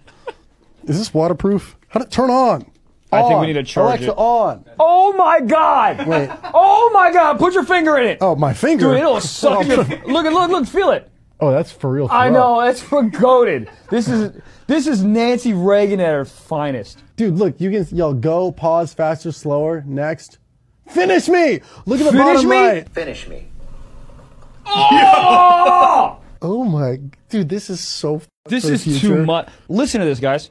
Is 0.86 0.98
this 0.98 1.14
waterproof? 1.14 1.76
How 1.90 2.00
to 2.00 2.08
turn 2.10 2.30
on? 2.30 2.66
I 3.12 3.22
think 3.22 3.40
we 3.40 3.48
need 3.48 3.54
to 3.54 3.64
charge 3.64 4.02
Alexa 4.02 4.12
it. 4.12 4.18
on. 4.18 4.66
Oh 4.80 5.14
my 5.14 5.40
god. 5.40 6.06
Wait. 6.08 6.30
Oh 6.54 6.90
my 6.94 7.14
god. 7.14 7.38
Put 7.40 7.54
your 7.54 7.64
finger 7.64 7.98
in 7.98 8.08
it. 8.08 8.18
Oh, 8.20 8.36
my 8.36 8.54
finger. 8.54 8.90
Dude, 8.90 8.98
it'll 8.98 9.22
suck 9.22 9.60
oh, 9.60 9.62
your 9.62 9.78
Look 9.78 10.26
at 10.26 10.34
look 10.34 10.50
look 10.50 10.66
feel 10.68 10.90
it. 10.92 11.10
Oh, 11.40 11.52
that's 11.52 11.72
for 11.72 11.92
real. 11.92 12.08
I 12.12 12.30
know, 12.30 12.62
that's 12.62 12.82
for 12.82 13.04
goaded. 13.04 13.70
This 13.90 14.08
is 14.08 14.42
this 14.68 14.88
is 14.88 15.04
Nancy 15.04 15.54
Reagan 15.54 16.00
at 16.00 16.14
her 16.14 16.26
finest. 16.26 17.04
Dude, 17.16 17.36
look, 17.36 17.62
you 17.62 17.70
can 17.72 17.86
yell 17.96 18.14
go, 18.14 18.52
pause, 18.52 18.94
faster, 18.94 19.32
slower, 19.32 19.84
next. 19.86 20.40
Finish 20.90 21.28
me. 21.28 21.62
Look 21.86 22.00
at 22.00 22.06
the 22.06 22.12
Finish 22.12 22.18
bottom 22.18 22.50
me? 22.50 22.58
right. 22.58 22.90
Finish 22.90 23.28
me. 23.28 23.48
Oh! 24.66 26.20
Oh 26.42 26.64
my, 26.64 27.00
dude, 27.30 27.50
this 27.50 27.70
is 27.70 27.80
so. 27.80 28.22
This 28.46 28.64
for 28.64 28.70
the 28.70 28.74
is 28.74 29.02
too 29.02 29.26
much. 29.26 29.50
Listen 29.68 30.00
to 30.02 30.06
this, 30.06 30.20
guys. 30.20 30.50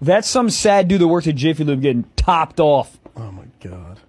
That's 0.00 0.28
some 0.28 0.50
sad 0.50 0.88
dude 0.88 1.00
that 1.00 1.08
works 1.08 1.26
at 1.26 1.34
Jiffy 1.34 1.64
Lube 1.64 1.80
getting 1.82 2.04
topped 2.16 2.60
off. 2.60 2.98
Oh 3.16 3.32
my 3.32 3.46
God. 3.60 4.00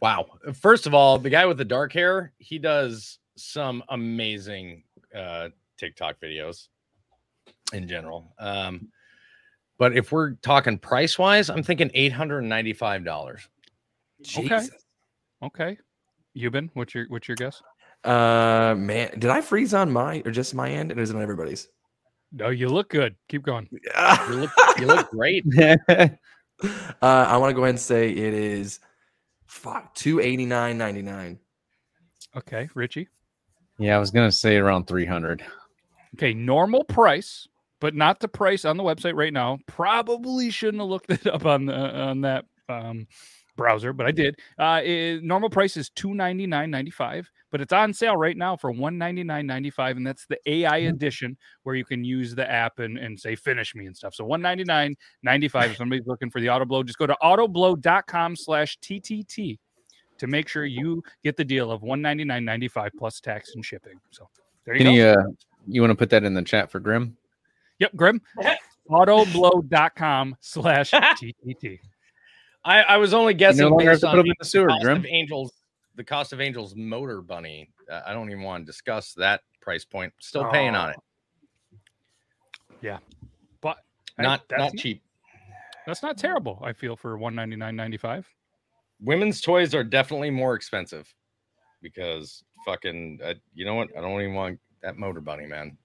Wow. 0.00 0.26
First 0.54 0.86
of 0.86 0.94
all, 0.94 1.18
the 1.18 1.28
guy 1.28 1.44
with 1.44 1.58
the 1.58 1.64
dark 1.64 1.92
hair, 1.92 2.32
he 2.38 2.58
does 2.58 3.18
some 3.36 3.82
amazing 3.88 4.84
uh 5.14 5.48
TikTok 5.76 6.16
videos 6.22 6.68
in 7.72 7.86
general. 7.88 8.34
Um 8.38 8.88
but 9.80 9.96
if 9.96 10.12
we're 10.12 10.32
talking 10.34 10.78
price 10.78 11.18
wise, 11.18 11.48
I'm 11.48 11.62
thinking 11.62 11.88
$895. 11.88 13.38
Okay. 14.38 14.60
Okay. 15.42 15.78
Yuban, 16.36 16.68
what's 16.74 16.94
your 16.94 17.06
what's 17.08 17.26
your 17.26 17.36
guess? 17.36 17.62
Uh, 18.04 18.74
man, 18.76 19.10
did 19.18 19.30
I 19.30 19.40
freeze 19.40 19.72
on 19.72 19.90
my 19.90 20.22
or 20.26 20.32
just 20.32 20.54
my 20.54 20.70
end? 20.70 20.90
And 20.90 21.00
is 21.00 21.08
it 21.08 21.16
on 21.16 21.22
everybody's? 21.22 21.66
No, 22.30 22.50
you 22.50 22.68
look 22.68 22.90
good. 22.90 23.16
Keep 23.28 23.42
going. 23.42 23.68
You 23.72 24.34
look 24.34 24.50
you 24.78 24.86
look 24.86 25.10
great. 25.12 25.44
Uh, 25.58 26.08
I 27.02 27.38
want 27.38 27.48
to 27.48 27.54
go 27.54 27.62
ahead 27.62 27.70
and 27.70 27.80
say 27.80 28.10
it 28.10 28.34
is 28.34 28.80
fuck 29.46 29.94
two 29.94 30.20
eighty 30.20 30.44
nine 30.44 30.76
ninety 30.76 31.00
nine. 31.00 31.38
Okay, 32.36 32.68
Richie. 32.74 33.08
Yeah, 33.78 33.96
I 33.96 33.98
was 33.98 34.10
gonna 34.10 34.30
say 34.30 34.58
around 34.58 34.86
300. 34.86 35.42
Okay, 36.16 36.34
normal 36.34 36.84
price, 36.84 37.48
but 37.80 37.94
not 37.94 38.20
the 38.20 38.28
price 38.28 38.64
on 38.64 38.76
the 38.76 38.84
website 38.84 39.14
right 39.14 39.32
now. 39.32 39.58
Probably 39.66 40.50
shouldn't 40.50 40.80
have 40.82 40.88
looked 40.90 41.10
it 41.10 41.26
up 41.26 41.46
on 41.46 41.66
the 41.66 41.74
on 41.74 42.20
that 42.22 42.44
um, 42.68 43.06
browser, 43.56 43.92
but 43.92 44.06
I 44.06 44.12
did. 44.12 44.38
Uh, 44.58 44.80
it- 44.84 45.22
normal 45.22 45.50
price 45.50 45.76
is 45.76 45.90
two 45.90 46.14
ninety 46.14 46.46
nine 46.46 46.70
ninety 46.70 46.90
five, 46.90 47.28
but 47.50 47.60
it's 47.60 47.72
on 47.72 47.92
sale 47.92 48.16
right 48.16 48.36
now 48.36 48.56
for 48.56 48.70
one 48.70 48.96
ninety 48.98 49.24
nine 49.24 49.46
ninety 49.46 49.70
five, 49.70 49.96
and 49.96 50.06
that's 50.06 50.26
the 50.26 50.38
AI 50.46 50.78
edition 50.78 51.36
where 51.64 51.74
you 51.74 51.84
can 51.84 52.04
use 52.04 52.34
the 52.34 52.48
app 52.50 52.78
and, 52.78 52.96
and 52.98 53.18
say 53.18 53.34
finish 53.34 53.74
me 53.74 53.86
and 53.86 53.96
stuff. 53.96 54.14
So 54.14 54.24
one 54.24 54.40
ninety 54.42 54.64
nine 54.64 54.94
ninety 55.22 55.48
five. 55.48 55.70
If 55.72 55.76
somebody's 55.78 56.06
looking 56.06 56.30
for 56.30 56.40
the 56.40 56.48
auto 56.50 56.64
blow, 56.64 56.82
just 56.82 56.98
go 56.98 57.06
to 57.06 57.16
autoblow.com 57.22 58.36
slash 58.36 58.78
TTT 58.78 59.58
to 60.18 60.26
make 60.26 60.48
sure 60.48 60.66
you 60.66 61.02
get 61.24 61.36
the 61.36 61.44
deal 61.44 61.70
of 61.70 61.82
one 61.82 62.00
ninety 62.02 62.24
nine 62.24 62.44
ninety 62.44 62.68
five 62.68 62.92
plus 62.98 63.20
tax 63.20 63.54
and 63.54 63.64
shipping. 63.64 63.98
So 64.10 64.28
there 64.64 64.74
you 64.74 64.84
Can 64.84 64.92
go. 64.92 64.92
you 64.92 65.04
uh, 65.06 65.24
you 65.66 65.80
want 65.80 65.90
to 65.90 65.96
put 65.96 66.10
that 66.10 66.24
in 66.24 66.34
the 66.34 66.42
chat 66.42 66.70
for 66.70 66.78
Grim? 66.80 67.16
Yep, 67.80 67.96
Grim. 67.96 68.22
Autoblow.com 68.90 70.36
slash 70.40 70.90
TTT. 70.92 71.78
I, 72.64 72.82
I 72.82 72.96
was 72.98 73.14
only 73.14 73.34
guessing 73.34 73.68
longer 73.68 73.84
have 73.84 73.92
based 73.94 74.00
to 74.02 74.08
on 74.08 74.14
put 74.14 74.20
'em 74.20 74.26
in 74.26 74.28
the 74.30 74.34
the 74.40 74.44
sewer, 74.44 74.68
cost 74.68 74.82
Grim. 74.82 74.96
of 74.98 75.06
Angels, 75.06 75.52
the 75.96 76.04
cost 76.04 76.32
of 76.32 76.40
Angels 76.40 76.74
motor 76.76 77.22
bunny. 77.22 77.70
Uh, 77.90 78.02
I 78.06 78.12
don't 78.12 78.30
even 78.30 78.42
want 78.42 78.62
to 78.62 78.66
discuss 78.66 79.14
that 79.14 79.40
price 79.60 79.84
point. 79.84 80.12
Still 80.20 80.50
paying 80.50 80.74
on 80.74 80.90
it. 80.90 80.96
Yeah. 82.82 82.98
But 83.60 83.78
hey, 84.16 84.24
Not 84.24 84.42
that's 84.48 84.74
not 84.74 84.76
cheap. 84.76 85.02
That's 85.86 86.02
not 86.02 86.18
terrible, 86.18 86.60
I 86.62 86.72
feel, 86.72 86.96
for 86.96 87.16
one 87.16 87.34
ninety 87.34 87.56
nine 87.56 87.76
ninety 87.76 87.96
five. 87.96 88.28
Women's 89.00 89.40
toys 89.40 89.74
are 89.74 89.84
definitely 89.84 90.30
more 90.30 90.54
expensive 90.54 91.12
because 91.80 92.42
fucking 92.66 93.20
uh, 93.24 93.34
you 93.54 93.64
know 93.64 93.74
what? 93.74 93.88
I 93.96 94.00
don't 94.00 94.20
even 94.20 94.34
want 94.34 94.60
that 94.82 94.96
motor 94.98 95.20
bunny, 95.20 95.46
man. 95.46 95.78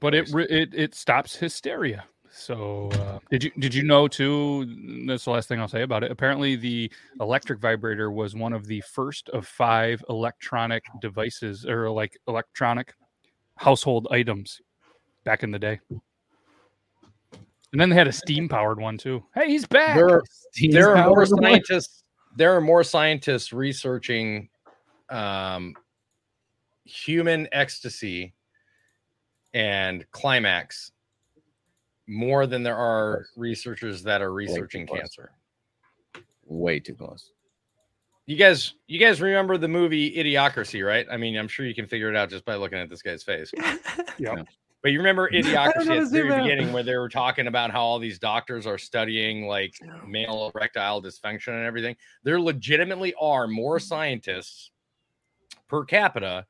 But 0.00 0.14
it 0.14 0.32
it 0.34 0.74
it 0.74 0.94
stops 0.94 1.36
hysteria. 1.36 2.04
So 2.30 2.90
uh, 2.92 3.18
did 3.30 3.44
you 3.44 3.50
did 3.58 3.74
you 3.74 3.82
know 3.82 4.08
too? 4.08 5.06
That's 5.06 5.24
the 5.24 5.30
last 5.30 5.48
thing 5.48 5.58
I'll 5.58 5.68
say 5.68 5.82
about 5.82 6.04
it. 6.04 6.10
Apparently, 6.10 6.54
the 6.54 6.92
electric 7.20 7.60
vibrator 7.60 8.10
was 8.10 8.34
one 8.34 8.52
of 8.52 8.66
the 8.66 8.82
first 8.82 9.30
of 9.30 9.46
five 9.46 10.04
electronic 10.10 10.84
devices 11.00 11.64
or 11.64 11.90
like 11.90 12.18
electronic 12.28 12.94
household 13.56 14.06
items 14.10 14.60
back 15.24 15.42
in 15.42 15.50
the 15.50 15.58
day. 15.58 15.80
And 17.72 17.80
then 17.80 17.88
they 17.88 17.96
had 17.96 18.06
a 18.06 18.12
steam 18.12 18.48
powered 18.48 18.80
one 18.80 18.98
too. 18.98 19.24
Hey, 19.34 19.48
he's 19.48 19.66
back. 19.66 19.96
There 19.96 20.08
are, 20.08 20.22
there 20.70 20.90
are 20.90 21.08
more 21.08 21.24
powered 21.24 21.30
one. 21.30 21.42
scientists. 21.42 22.04
There 22.36 22.54
are 22.54 22.60
more 22.60 22.84
scientists 22.84 23.52
researching 23.52 24.48
um, 25.08 25.74
human 26.84 27.48
ecstasy 27.52 28.34
and 29.56 30.04
climax 30.10 30.92
more 32.06 32.46
than 32.46 32.62
there 32.62 32.76
are 32.76 33.24
researchers 33.36 34.02
that 34.02 34.20
are 34.20 34.30
researching 34.32 34.86
close. 34.86 35.00
cancer. 35.00 35.32
Way 36.44 36.78
too 36.78 36.94
close. 36.94 37.32
You 38.26 38.36
guys, 38.36 38.74
you 38.86 39.00
guys 39.00 39.22
remember 39.22 39.56
the 39.56 39.66
movie 39.66 40.14
Idiocracy, 40.14 40.86
right? 40.86 41.06
I 41.10 41.16
mean, 41.16 41.38
I'm 41.38 41.48
sure 41.48 41.64
you 41.64 41.74
can 41.74 41.86
figure 41.86 42.10
it 42.10 42.16
out 42.16 42.28
just 42.28 42.44
by 42.44 42.56
looking 42.56 42.78
at 42.78 42.90
this 42.90 43.02
guy's 43.02 43.22
face. 43.22 43.50
Yeah. 44.18 44.34
But 44.82 44.92
you 44.92 44.98
remember 44.98 45.28
Idiocracy 45.32 45.90
at 45.90 46.04
the 46.04 46.10
very 46.10 46.42
beginning 46.42 46.72
where 46.72 46.82
they 46.82 46.96
were 46.96 47.08
talking 47.08 47.48
about 47.48 47.70
how 47.70 47.82
all 47.82 47.98
these 47.98 48.18
doctors 48.18 48.66
are 48.66 48.78
studying 48.78 49.46
like 49.46 49.74
male 50.06 50.50
erectile 50.54 51.02
dysfunction 51.02 51.48
and 51.48 51.66
everything. 51.66 51.96
There 52.24 52.40
legitimately 52.40 53.14
are 53.20 53.46
more 53.46 53.78
scientists 53.78 54.70
per 55.68 55.84
capita 55.84 56.46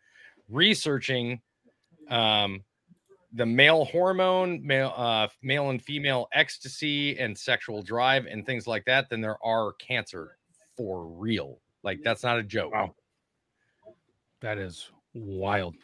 researching 0.48 1.40
um, 2.08 2.62
the 3.36 3.46
male 3.46 3.84
hormone, 3.84 4.66
male, 4.66 4.92
uh, 4.96 5.28
male 5.42 5.68
and 5.68 5.82
female 5.82 6.26
ecstasy 6.32 7.18
and 7.18 7.36
sexual 7.36 7.82
drive 7.82 8.24
and 8.26 8.46
things 8.46 8.66
like 8.66 8.84
that 8.86 9.08
then 9.10 9.20
there 9.20 9.36
are 9.44 9.74
cancer 9.74 10.38
for 10.76 11.06
real. 11.06 11.60
Like 11.82 12.00
that's 12.02 12.22
not 12.22 12.38
a 12.38 12.42
joke. 12.42 12.72
Wow. 12.72 12.94
That 14.40 14.58
is 14.58 14.90
wild. 15.14 15.74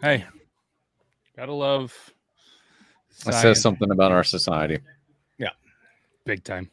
Hey, 0.00 0.24
gotta 1.36 1.52
love. 1.52 1.94
That 3.24 3.32
science 3.34 3.42
says 3.42 3.60
something 3.60 3.90
about 3.90 4.10
our 4.10 4.24
society. 4.24 4.78
Yeah, 5.38 5.50
big 6.24 6.44
time. 6.44 6.70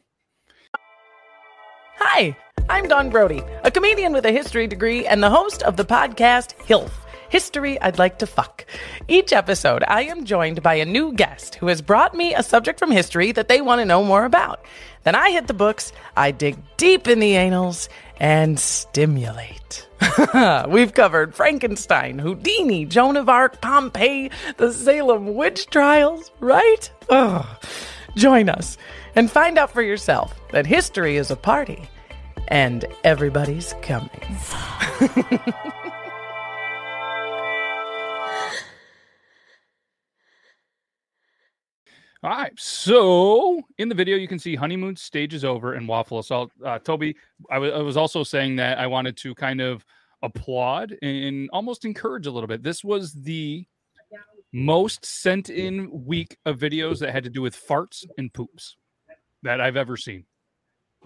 Hi, 1.98 2.34
I'm 2.70 2.88
Don 2.88 3.10
Brody, 3.10 3.42
a 3.62 3.70
comedian 3.70 4.14
with 4.14 4.24
a 4.24 4.32
history 4.32 4.66
degree 4.66 5.06
and 5.06 5.22
the 5.22 5.30
host 5.30 5.62
of 5.62 5.76
the 5.76 5.84
podcast 5.84 6.54
HILF 6.64 6.90
History 7.30 7.80
I'd 7.80 7.96
Like 7.98 8.18
to 8.18 8.26
Fuck. 8.26 8.66
Each 9.06 9.32
episode, 9.32 9.84
I 9.86 10.02
am 10.02 10.24
joined 10.24 10.64
by 10.64 10.74
a 10.74 10.84
new 10.84 11.12
guest 11.12 11.54
who 11.54 11.68
has 11.68 11.80
brought 11.80 12.12
me 12.12 12.34
a 12.34 12.42
subject 12.42 12.80
from 12.80 12.90
history 12.90 13.30
that 13.32 13.46
they 13.46 13.60
want 13.60 13.80
to 13.80 13.84
know 13.84 14.02
more 14.02 14.24
about. 14.24 14.64
Then 15.04 15.14
I 15.14 15.30
hit 15.30 15.46
the 15.46 15.54
books, 15.54 15.92
I 16.16 16.32
dig 16.32 16.56
deep 16.76 17.06
in 17.06 17.20
the 17.20 17.36
annals, 17.36 17.88
and 18.18 18.58
stimulate. 18.58 19.86
We've 20.68 20.92
covered 20.92 21.34
Frankenstein, 21.34 22.18
Houdini, 22.18 22.84
Joan 22.84 23.16
of 23.16 23.28
Arc, 23.28 23.60
Pompeii, 23.60 24.32
the 24.56 24.72
Salem 24.72 25.36
witch 25.36 25.66
trials, 25.66 26.32
right? 26.40 26.90
Ugh. 27.10 27.46
Join 28.16 28.48
us 28.48 28.76
and 29.14 29.30
find 29.30 29.56
out 29.56 29.70
for 29.70 29.82
yourself 29.82 30.34
that 30.50 30.66
history 30.66 31.16
is 31.16 31.30
a 31.30 31.36
party 31.36 31.88
and 32.48 32.84
everybody's 33.04 33.72
coming. 33.82 34.10
All 42.22 42.30
right. 42.30 42.52
So 42.58 43.60
in 43.78 43.88
the 43.88 43.94
video, 43.94 44.16
you 44.16 44.28
can 44.28 44.38
see 44.38 44.54
honeymoon 44.54 44.96
stage 44.96 45.32
is 45.32 45.44
over 45.44 45.74
and 45.74 45.88
waffle 45.88 46.18
assault. 46.18 46.52
Uh, 46.64 46.78
Toby, 46.78 47.16
I 47.50 47.56
I 47.56 47.80
was 47.80 47.96
also 47.96 48.22
saying 48.22 48.56
that 48.56 48.78
I 48.78 48.86
wanted 48.86 49.16
to 49.18 49.34
kind 49.34 49.60
of 49.60 49.84
applaud 50.22 50.94
and 51.00 51.48
almost 51.50 51.86
encourage 51.86 52.26
a 52.26 52.30
little 52.30 52.46
bit. 52.46 52.62
This 52.62 52.84
was 52.84 53.14
the 53.14 53.66
most 54.52 55.04
sent 55.04 55.48
in 55.48 56.04
week 56.04 56.36
of 56.44 56.58
videos 56.58 56.98
that 56.98 57.12
had 57.12 57.24
to 57.24 57.30
do 57.30 57.40
with 57.40 57.56
farts 57.56 58.04
and 58.18 58.32
poops 58.32 58.76
that 59.42 59.60
I've 59.60 59.76
ever 59.76 59.96
seen. 59.96 60.24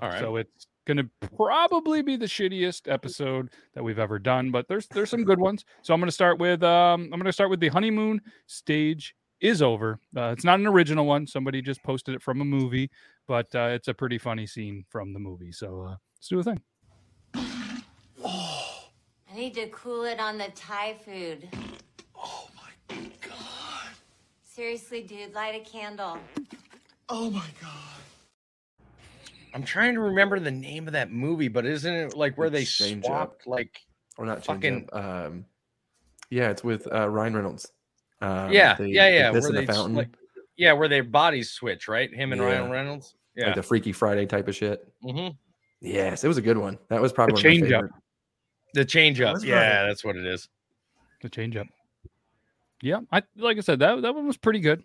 All 0.00 0.08
right. 0.08 0.18
So 0.18 0.36
it's 0.36 0.66
going 0.86 0.96
to 0.96 1.08
probably 1.36 2.02
be 2.02 2.16
the 2.16 2.26
shittiest 2.26 2.90
episode 2.92 3.50
that 3.74 3.84
we've 3.84 4.00
ever 4.00 4.18
done, 4.18 4.50
but 4.50 4.66
there's 4.66 4.88
there's 4.88 5.10
some 5.10 5.24
good 5.24 5.38
ones. 5.38 5.64
So 5.82 5.94
I'm 5.94 6.00
going 6.00 6.08
to 6.08 6.12
start 6.12 6.40
with 6.40 6.64
um 6.64 7.04
I'm 7.04 7.20
going 7.20 7.24
to 7.24 7.32
start 7.32 7.50
with 7.50 7.60
the 7.60 7.68
honeymoon 7.68 8.20
stage 8.46 9.14
is 9.40 9.62
over. 9.62 9.98
Uh, 10.16 10.32
it's 10.36 10.44
not 10.44 10.60
an 10.60 10.66
original 10.66 11.06
one. 11.06 11.26
Somebody 11.26 11.62
just 11.62 11.82
posted 11.82 12.14
it 12.14 12.22
from 12.22 12.40
a 12.40 12.44
movie, 12.44 12.90
but 13.26 13.46
uh, 13.54 13.68
it's 13.72 13.88
a 13.88 13.94
pretty 13.94 14.18
funny 14.18 14.46
scene 14.46 14.84
from 14.90 15.12
the 15.12 15.18
movie. 15.20 15.52
So 15.52 15.82
uh, 15.82 15.96
let's 16.16 16.28
do 16.28 16.38
a 16.38 16.42
thing. 16.42 16.60
I 17.34 19.36
need 19.36 19.54
to 19.54 19.66
cool 19.68 20.04
it 20.04 20.20
on 20.20 20.38
the 20.38 20.48
Thai 20.54 20.94
food. 21.04 21.48
Oh 22.16 22.48
my 22.56 22.96
god. 23.20 23.88
Seriously, 24.44 25.02
dude, 25.02 25.34
light 25.34 25.60
a 25.60 25.64
candle. 25.68 26.18
Oh 27.08 27.30
my 27.30 27.46
god. 27.60 27.70
I'm 29.52 29.64
trying 29.64 29.94
to 29.94 30.00
remember 30.00 30.40
the 30.40 30.50
name 30.50 30.86
of 30.86 30.92
that 30.94 31.12
movie, 31.12 31.48
but 31.48 31.64
isn't 31.66 31.92
it 31.92 32.16
like 32.16 32.36
where 32.38 32.50
they 32.50 32.64
Change 32.64 33.04
Up. 33.04 33.08
swapped 33.10 33.46
like 33.46 33.80
Or 34.18 34.26
not 34.26 34.44
Fucking- 34.44 34.88
fucking. 34.92 35.26
Um, 35.26 35.44
yeah, 36.30 36.50
it's 36.50 36.64
with 36.64 36.88
uh, 36.92 37.08
Ryan 37.08 37.36
Reynolds. 37.36 37.70
Um, 38.20 38.52
yeah, 38.52 38.74
they- 38.76 38.86
yeah, 38.88 39.10
they 39.10 39.16
yeah, 39.18 39.32
piss 39.32 39.42
where 39.42 39.50
in 39.50 39.54
they 39.56 39.64
the 39.66 39.72
fountain, 39.72 39.96
like 39.96 40.08
yeah, 40.56 40.72
where 40.72 40.88
their 40.88 41.02
bodies 41.04 41.50
switch, 41.50 41.88
right? 41.88 42.12
Him 42.14 42.32
and 42.32 42.40
Ryan 42.40 42.70
Reynolds. 42.70 43.14
Yeah. 43.36 43.46
like 43.46 43.56
the 43.56 43.62
Freaky 43.62 43.90
Friday 43.92 44.26
type 44.26 44.46
of 44.46 44.54
shit. 44.54 44.86
Mm-hmm. 45.04 45.34
Yes, 45.80 46.22
it 46.22 46.28
was 46.28 46.38
a 46.38 46.42
good 46.42 46.56
one. 46.56 46.78
That 46.88 47.02
was 47.02 47.12
probably 47.12 47.40
The 47.42 47.48
one 47.48 47.60
my 47.60 47.66
change 47.66 47.72
up. 47.72 47.90
The 48.74 48.84
change 48.84 49.20
up. 49.20 49.34
That's 49.34 49.44
Yeah, 49.44 49.80
right. 49.80 49.86
that's 49.88 50.04
what 50.04 50.16
it 50.16 50.24
is. 50.24 50.48
The 51.20 51.28
change 51.28 51.56
up. 51.56 51.66
Yeah, 52.82 53.00
I 53.10 53.22
like 53.36 53.56
I 53.56 53.60
said 53.60 53.78
that 53.80 54.02
that 54.02 54.14
one 54.14 54.26
was 54.26 54.36
pretty 54.36 54.60
good. 54.60 54.82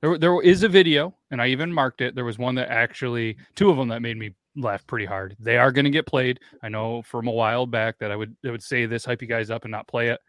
There, 0.00 0.18
there 0.18 0.40
is 0.42 0.62
a 0.64 0.68
video, 0.68 1.14
and 1.30 1.40
I 1.40 1.46
even 1.48 1.72
marked 1.72 2.00
it. 2.00 2.14
There 2.14 2.24
was 2.24 2.38
one 2.38 2.56
that 2.56 2.68
actually, 2.68 3.36
two 3.54 3.70
of 3.70 3.76
them 3.76 3.88
that 3.88 4.02
made 4.02 4.18
me 4.18 4.34
laugh 4.56 4.86
pretty 4.86 5.06
hard. 5.06 5.34
They 5.40 5.56
are 5.56 5.72
going 5.72 5.84
to 5.86 5.90
get 5.90 6.06
played. 6.06 6.40
I 6.62 6.68
know 6.68 7.00
from 7.02 7.26
a 7.26 7.30
while 7.30 7.64
back 7.66 7.98
that 8.00 8.10
I 8.10 8.16
would, 8.16 8.36
I 8.44 8.50
would 8.50 8.62
say 8.62 8.84
this, 8.86 9.04
hype 9.04 9.22
you 9.22 9.28
guys 9.28 9.50
up, 9.50 9.64
and 9.64 9.72
not 9.72 9.88
play 9.88 10.08
it. 10.08 10.20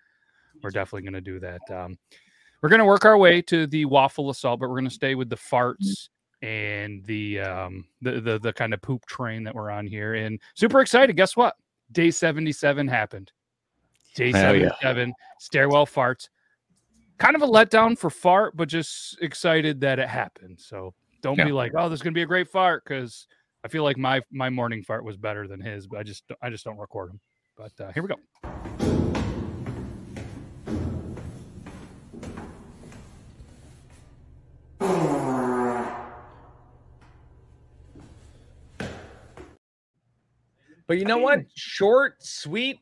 We're 0.63 0.69
definitely 0.69 1.01
going 1.01 1.13
to 1.13 1.21
do 1.21 1.39
that. 1.41 1.61
Um, 1.69 1.97
we're 2.65 2.69
going 2.69 2.79
to 2.79 2.85
work 2.85 3.05
our 3.05 3.15
way 3.15 3.43
to 3.43 3.67
the 3.67 3.85
waffle 3.85 4.31
assault, 4.31 4.59
but 4.59 4.67
we're 4.69 4.75
going 4.75 4.89
to 4.89 4.89
stay 4.89 5.13
with 5.13 5.29
the 5.29 5.35
farts 5.35 6.09
and 6.41 7.05
the 7.05 7.39
um 7.39 7.85
the, 8.01 8.19
the 8.19 8.39
the 8.39 8.51
kind 8.51 8.73
of 8.73 8.81
poop 8.81 9.05
train 9.05 9.43
that 9.43 9.53
we're 9.53 9.69
on 9.69 9.85
here. 9.85 10.15
And 10.15 10.39
super 10.55 10.81
excited. 10.81 11.15
Guess 11.15 11.37
what? 11.37 11.55
Day 11.91 12.09
77 12.09 12.87
happened. 12.87 13.31
Day 14.15 14.31
Hell 14.31 14.55
yeah. 14.55 14.69
77, 14.81 15.13
stairwell 15.39 15.85
farts. 15.85 16.27
Kind 17.19 17.35
of 17.35 17.43
a 17.43 17.47
letdown 17.47 17.95
for 17.95 18.09
fart, 18.09 18.57
but 18.57 18.67
just 18.67 19.21
excited 19.21 19.79
that 19.81 19.99
it 19.99 20.09
happened. 20.09 20.59
So 20.59 20.95
don't 21.21 21.37
Yeah. 21.37 21.45
be 21.45 21.51
like, 21.51 21.71
oh, 21.77 21.87
this 21.87 21.99
is 21.99 22.01
gonna 22.01 22.13
be 22.13 22.23
a 22.23 22.25
great 22.25 22.47
fart, 22.47 22.83
because 22.83 23.27
I 23.63 23.67
feel 23.67 23.83
like 23.83 23.99
my 23.99 24.23
my 24.31 24.49
morning 24.49 24.81
fart 24.81 25.03
was 25.03 25.17
better 25.17 25.47
than 25.47 25.61
his, 25.61 25.85
but 25.85 25.99
I 25.99 26.03
just 26.03 26.23
I 26.41 26.49
just 26.49 26.65
don't 26.65 26.79
record 26.79 27.11
them. 27.11 27.19
But 27.55 27.79
uh, 27.79 27.91
here 27.91 28.01
we 28.01 28.09
go. 28.09 28.84
But 40.87 40.97
you 40.97 41.05
know 41.05 41.17
what? 41.17 41.41
Short, 41.55 42.15
sweet, 42.23 42.79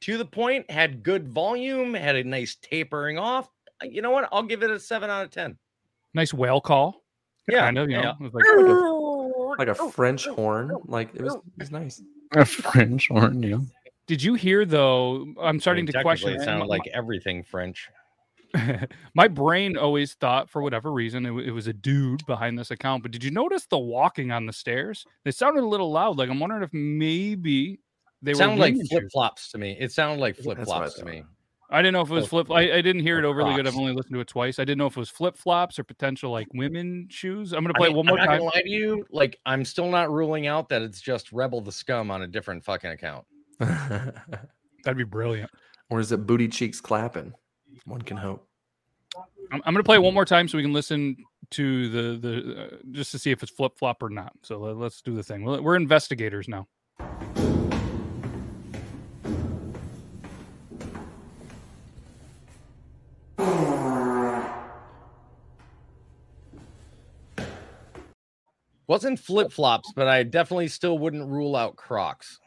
to 0.00 0.18
the 0.18 0.24
point, 0.24 0.70
had 0.70 1.02
good 1.02 1.28
volume, 1.28 1.94
had 1.94 2.16
a 2.16 2.24
nice 2.24 2.56
tapering 2.60 3.18
off. 3.18 3.48
Uh, 3.82 3.86
You 3.86 4.02
know 4.02 4.10
what? 4.10 4.28
I'll 4.32 4.42
give 4.42 4.62
it 4.62 4.70
a 4.70 4.78
seven 4.78 5.08
out 5.10 5.24
of 5.24 5.30
ten. 5.30 5.56
Nice 6.14 6.32
whale 6.34 6.60
call. 6.60 7.02
Yeah, 7.48 7.60
kind 7.60 7.78
of, 7.78 7.88
you 7.88 7.96
know. 7.96 8.02
yeah. 8.20 8.26
it 8.26 8.32
was 8.32 8.34
like- 8.34 9.58
like 9.58 9.68
a 9.68 9.90
French 9.92 10.26
horn. 10.26 10.72
Like 10.86 11.14
it 11.14 11.22
was, 11.22 11.34
it 11.34 11.42
was 11.58 11.70
nice. 11.70 12.02
A 12.32 12.44
French 12.44 13.08
horn, 13.08 13.42
yeah. 13.42 13.58
Did 14.06 14.22
you 14.22 14.34
hear 14.34 14.64
though? 14.64 15.32
I'm 15.40 15.58
starting 15.60 15.86
to 15.86 16.02
question. 16.02 16.30
It 16.34 16.42
sounded 16.42 16.66
like 16.66 16.86
everything 16.92 17.42
French. 17.42 17.88
my 19.14 19.28
brain 19.28 19.76
always 19.76 20.14
thought, 20.14 20.48
for 20.50 20.62
whatever 20.62 20.92
reason, 20.92 21.26
it, 21.26 21.30
wa- 21.30 21.40
it 21.40 21.50
was 21.50 21.66
a 21.66 21.72
dude 21.72 22.24
behind 22.26 22.58
this 22.58 22.70
account. 22.70 23.02
But 23.02 23.12
did 23.12 23.22
you 23.24 23.30
notice 23.30 23.66
the 23.66 23.78
walking 23.78 24.30
on 24.32 24.46
the 24.46 24.52
stairs? 24.52 25.04
They 25.24 25.30
sounded 25.30 25.62
a 25.62 25.66
little 25.66 25.90
loud. 25.90 26.18
Like 26.18 26.30
I'm 26.30 26.40
wondering 26.40 26.62
if 26.62 26.72
maybe 26.72 27.80
they 28.22 28.30
It 28.32 28.34
were 28.34 28.38
sounded 28.38 28.58
like 28.60 28.76
flip 28.88 29.04
flops 29.12 29.50
to 29.52 29.58
me. 29.58 29.76
It 29.78 29.92
sounded 29.92 30.20
like 30.20 30.36
flip 30.36 30.58
That's 30.58 30.68
what 30.68 30.76
I 30.76 30.80
flops 30.86 30.98
to 30.98 31.04
me. 31.04 31.22
I 31.68 31.82
didn't 31.82 31.94
know 31.94 32.02
if 32.02 32.10
it 32.10 32.14
was 32.14 32.28
flip. 32.28 32.48
I, 32.52 32.74
I 32.76 32.80
didn't 32.80 33.02
hear 33.02 33.18
it 33.18 33.24
overly 33.24 33.54
good. 33.56 33.66
I've 33.66 33.76
only 33.76 33.92
listened 33.92 34.14
to 34.14 34.20
it 34.20 34.28
twice. 34.28 34.60
I 34.60 34.64
didn't 34.64 34.78
know 34.78 34.86
if 34.86 34.96
it 34.96 35.00
was 35.00 35.10
flip 35.10 35.36
flops 35.36 35.80
or 35.80 35.84
potential 35.84 36.30
like 36.30 36.46
women 36.54 37.08
shoes. 37.10 37.52
I'm 37.52 37.64
gonna 37.64 37.74
I 37.74 37.78
play 37.78 37.88
mean, 37.88 37.96
it 37.96 37.98
one 37.98 38.06
more 38.06 38.18
I'm 38.20 38.24
not 38.24 38.30
time. 38.30 38.38
gonna 38.38 38.50
lie 38.54 38.62
to 38.62 38.68
you. 38.68 39.04
Like, 39.10 39.36
I'm 39.46 39.64
still 39.64 39.90
not 39.90 40.08
ruling 40.12 40.46
out 40.46 40.68
that 40.68 40.82
it's 40.82 41.00
just 41.00 41.32
Rebel 41.32 41.60
the 41.60 41.72
Scum 41.72 42.12
on 42.12 42.22
a 42.22 42.28
different 42.28 42.64
fucking 42.64 42.90
account. 42.90 43.24
That'd 43.58 44.96
be 44.96 45.02
brilliant. 45.02 45.50
or 45.90 45.98
is 45.98 46.12
it 46.12 46.24
booty 46.24 46.46
cheeks 46.46 46.80
clapping? 46.80 47.32
One 47.84 48.02
can 48.02 48.16
hope. 48.16 48.46
I'm, 49.52 49.62
I'm 49.64 49.74
gonna 49.74 49.84
play 49.84 49.96
it 49.96 50.02
one 50.02 50.14
more 50.14 50.24
time 50.24 50.48
so 50.48 50.58
we 50.58 50.62
can 50.62 50.72
listen 50.72 51.16
to 51.50 51.88
the 51.88 52.18
the 52.18 52.62
uh, 52.62 52.76
just 52.90 53.12
to 53.12 53.18
see 53.18 53.30
if 53.30 53.42
it's 53.42 53.52
flip 53.52 53.78
flop 53.78 54.02
or 54.02 54.10
not. 54.10 54.32
So 54.42 54.58
let, 54.58 54.76
let's 54.76 55.00
do 55.02 55.14
the 55.14 55.22
thing. 55.22 55.44
We're 55.44 55.60
we're 55.60 55.76
investigators 55.76 56.48
now. 56.48 56.66
Wasn't 68.88 69.18
flip 69.18 69.50
flops, 69.50 69.92
but 69.96 70.06
I 70.06 70.22
definitely 70.22 70.68
still 70.68 70.98
wouldn't 70.98 71.28
rule 71.28 71.56
out 71.56 71.74
Crocs. 71.76 72.38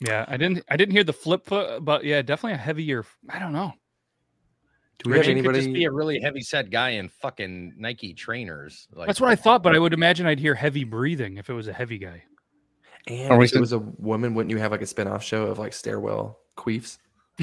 Yeah, 0.00 0.24
I 0.28 0.36
didn't 0.36 0.64
I 0.68 0.76
didn't 0.76 0.92
hear 0.92 1.04
the 1.04 1.12
flip 1.12 1.46
foot, 1.46 1.84
but 1.84 2.04
yeah, 2.04 2.22
definitely 2.22 2.54
a 2.54 2.58
heavier. 2.58 3.04
I 3.30 3.38
don't 3.38 3.52
know. 3.52 3.72
Do 4.98 5.10
we 5.10 5.16
have 5.18 5.26
Richie 5.26 5.42
could 5.42 5.54
just 5.54 5.72
be 5.72 5.84
a 5.84 5.90
really 5.90 6.20
heavy 6.20 6.40
set 6.40 6.70
guy 6.70 6.90
in 6.90 7.08
fucking 7.08 7.74
Nike 7.76 8.14
trainers. 8.14 8.88
Like 8.92 9.06
That's 9.06 9.20
what 9.20 9.30
I 9.30 9.36
thought, 9.36 9.62
but 9.62 9.74
I 9.74 9.78
would 9.78 9.92
imagine 9.92 10.26
I'd 10.26 10.40
hear 10.40 10.54
heavy 10.54 10.84
breathing 10.84 11.36
if 11.36 11.50
it 11.50 11.52
was 11.52 11.68
a 11.68 11.72
heavy 11.72 11.98
guy. 11.98 12.22
And 13.06 13.30
Are 13.30 13.42
if 13.42 13.54
it 13.54 13.60
was 13.60 13.72
a 13.72 13.78
woman, 13.78 14.34
wouldn't 14.34 14.50
you 14.50 14.58
have 14.58 14.72
like 14.72 14.82
a 14.82 14.86
spin-off 14.86 15.22
show 15.22 15.44
of 15.44 15.58
like 15.58 15.72
stairwell 15.72 16.38
queefs? 16.56 16.98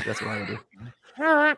That's 0.05 0.21
what 0.21 0.31
I 0.31 0.39
would 0.39 0.47
do. 0.47 1.55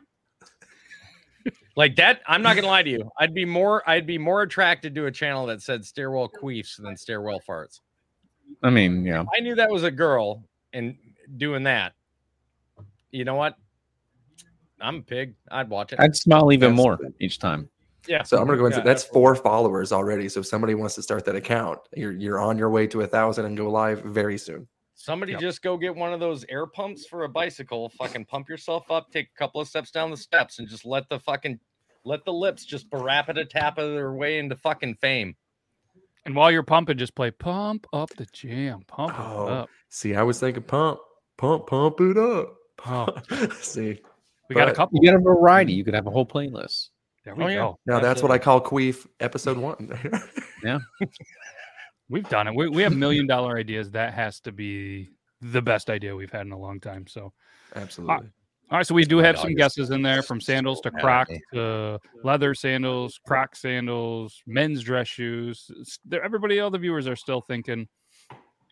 like 1.76 1.96
that. 1.96 2.22
I'm 2.28 2.42
not 2.42 2.56
gonna 2.56 2.68
lie 2.68 2.84
to 2.84 2.90
you. 2.90 3.10
I'd 3.20 3.34
be 3.34 3.46
more 3.46 3.88
I'd 3.90 4.06
be 4.06 4.18
more 4.18 4.42
attracted 4.42 4.94
to 4.96 5.06
a 5.06 5.12
channel 5.12 5.46
that 5.48 5.62
said 5.62 5.86
stairwell 5.86 6.30
queefs 6.30 6.82
than 6.82 6.98
stairwell 6.98 7.42
farts. 7.48 7.80
I 8.62 8.70
mean, 8.70 9.06
yeah. 9.06 9.24
I 9.36 9.40
knew 9.40 9.56
that 9.56 9.72
was 9.72 9.84
a 9.84 9.92
girl 9.92 10.44
and 10.74 10.98
doing 11.38 11.64
that. 11.64 11.94
You 13.12 13.24
know 13.26 13.36
what? 13.36 13.56
I'm 14.82 14.98
a 14.98 15.02
pig. 15.02 15.36
I'd 15.52 15.70
watch 15.70 15.94
it. 15.94 16.00
I'd 16.00 16.16
smile 16.16 16.52
even 16.52 16.72
Yes. 16.72 16.78
more 16.78 17.00
each 17.20 17.40
time. 17.40 17.70
yeah. 18.08 18.24
So 18.24 18.38
I'm 18.38 18.46
gonna 18.46 18.58
go 18.58 18.66
into 18.66 18.78
Yeah, 18.80 18.84
that's 18.84 19.04
four 19.04 19.36
followers 19.36 19.92
already. 19.92 20.30
So 20.30 20.42
if 20.42 20.46
somebody 20.48 20.76
wants 20.76 20.96
to 20.96 21.02
start 21.02 21.26
that 21.26 21.36
account, 21.36 21.80
you're 21.96 22.12
you're 22.12 22.40
on 22.40 22.58
your 22.58 22.70
way 22.70 22.88
to 22.88 23.02
a 23.02 23.08
thousand 23.08 23.46
and 23.46 23.56
go 23.58 23.70
live 23.70 24.02
very 24.04 24.38
soon. 24.38 24.68
Somebody 24.96 25.34
Yep. 25.34 25.42
just 25.42 25.62
go 25.62 25.76
get 25.78 25.96
one 25.96 26.14
of 26.14 26.20
those 26.20 26.46
air 26.50 26.66
pumps 26.68 27.06
for 27.06 27.24
a 27.24 27.30
bicycle. 27.30 27.90
Fucking 27.90 28.26
pump 28.26 28.48
yourself 28.50 28.90
up, 28.92 29.12
take 29.12 29.30
a 29.36 29.38
couple 29.38 29.60
of 29.60 29.68
steps 29.68 29.92
down 29.92 30.10
the 30.12 30.18
steps, 30.18 30.60
and 30.60 30.68
just 30.68 30.86
let 30.86 31.10
the 31.10 31.20
fucking 31.20 31.60
let 32.06 32.24
the 32.26 32.34
lips 32.34 32.64
just 32.66 32.90
barappa 32.90 33.50
tap 33.50 33.78
of 33.78 33.92
their 33.92 34.14
way 34.14 34.38
into 34.38 34.56
fucking 34.56 34.96
fame. 34.96 35.36
And 36.26 36.36
while 36.36 36.52
you're 36.52 36.64
pumping, 36.64 36.98
just 36.98 37.16
play 37.16 37.32
pump 37.32 37.88
up 37.94 38.10
the 38.18 38.26
jam, 38.32 38.84
pump 38.88 39.14
Oh, 39.20 39.48
it 39.48 39.52
up. 39.52 39.70
see, 39.90 40.16
I 40.16 40.22
was 40.24 40.40
thinking 40.40 40.64
pump, 40.64 41.00
pump, 41.38 41.68
pump 41.68 42.00
it 42.02 42.18
up. 42.18 42.56
Pump. 42.78 43.26
see, 43.62 44.02
We 44.50 44.56
got 44.56 44.70
a 44.70 44.74
couple. 44.74 44.98
You 44.98 45.02
get 45.02 45.16
a 45.16 45.20
variety. 45.20 45.74
You 45.74 45.84
could 45.84 45.94
have 45.94 46.08
a 46.08 46.12
whole 46.12 46.26
playlist. 46.26 46.90
There 47.24 47.34
we 47.36 47.44
Oh, 47.44 47.48
yeah. 47.48 47.56
go. 47.56 47.80
now 47.88 48.00
that's 48.00 48.22
what 48.22 48.32
I 48.32 48.38
call 48.38 48.62
queef 48.62 49.08
episode 49.20 49.58
one. 49.58 49.92
Yeah. 50.64 50.80
We've 52.10 52.28
done 52.30 52.48
it. 52.48 52.56
We, 52.56 52.70
we 52.70 52.82
have 52.84 52.96
million 52.96 53.28
dollar 53.28 53.58
ideas. 53.58 53.92
That 53.92 54.14
has 54.14 54.40
to 54.42 54.52
be 54.52 55.10
the 55.42 55.62
best 55.62 55.90
idea 55.92 56.16
we've 56.16 56.32
had 56.32 56.46
in 56.46 56.52
a 56.52 56.58
long 56.58 56.80
time. 56.80 57.06
So, 57.08 57.34
Absolutely. 57.76 58.16
all 58.16 58.22
right. 58.72 58.86
So 58.88 58.96
we 58.96 59.06
do 59.06 59.18
have 59.20 59.38
some 59.38 59.54
guesses 59.54 59.92
in 59.92 60.02
there 60.02 60.22
from 60.24 60.40
sandals 60.42 60.82
to 60.82 60.90
so 60.90 60.94
mad 60.94 61.00
at 61.00 61.04
Crocs 61.04 61.30
me. 61.32 61.42
to 61.54 62.00
leather 62.24 62.54
sandals, 62.56 63.20
Croc 63.28 63.56
sandals, 63.56 64.42
men's 64.48 64.82
dress 64.82 65.08
shoes. 65.08 65.70
Everybody, 66.12 66.60
all 66.60 66.72
the 66.72 66.80
viewers 66.80 67.08
are 67.08 67.16
still 67.16 67.42
thinking 67.42 67.88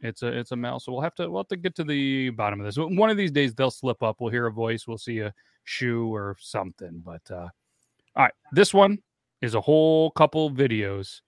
it's 0.02 0.22
a 0.24 0.28
it's 0.28 0.52
a 0.52 0.56
male. 0.56 0.80
So 0.80 0.92
we'll 0.92 1.02
have 1.02 1.16
to 1.16 1.30
we'll 1.30 1.42
have 1.44 1.48
to 1.50 1.58
get 1.58 1.76
to 1.76 1.84
the 1.84 2.30
bottom 2.32 2.60
of 2.60 2.66
this. 2.66 2.76
One 2.78 3.10
of 3.10 3.18
these 3.18 3.32
days 3.32 3.54
they'll 3.54 3.72
slip 3.72 4.02
up. 4.02 4.18
We'll 4.20 4.32
hear 4.32 4.48
a 4.48 4.52
voice. 4.52 4.88
We'll 4.88 4.98
see 4.98 5.20
a 5.20 5.34
shoe 5.64 6.14
or 6.14 6.36
something. 6.40 7.02
But 7.04 7.22
uh, 7.30 7.48
all 8.16 8.24
right, 8.24 8.34
this 8.52 8.74
one 8.74 9.00
is 9.42 9.56
a 9.56 9.62
whole 9.62 10.12
couple 10.12 10.52
videos 10.52 11.22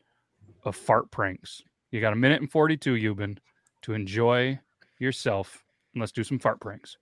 of 0.64 0.76
fart 0.76 1.12
pranks. 1.12 1.62
You 1.92 2.02
got 2.02 2.14
a 2.14 2.18
minute 2.18 2.42
and 2.42 2.52
42, 2.52 2.94
Yuban, 2.94 3.38
to 3.84 3.94
enjoy 3.94 4.60
yourself. 5.00 5.64
And 5.94 6.02
let's 6.02 6.12
do 6.12 6.24
some 6.24 6.40
fart 6.40 6.60
pranks. 6.60 6.98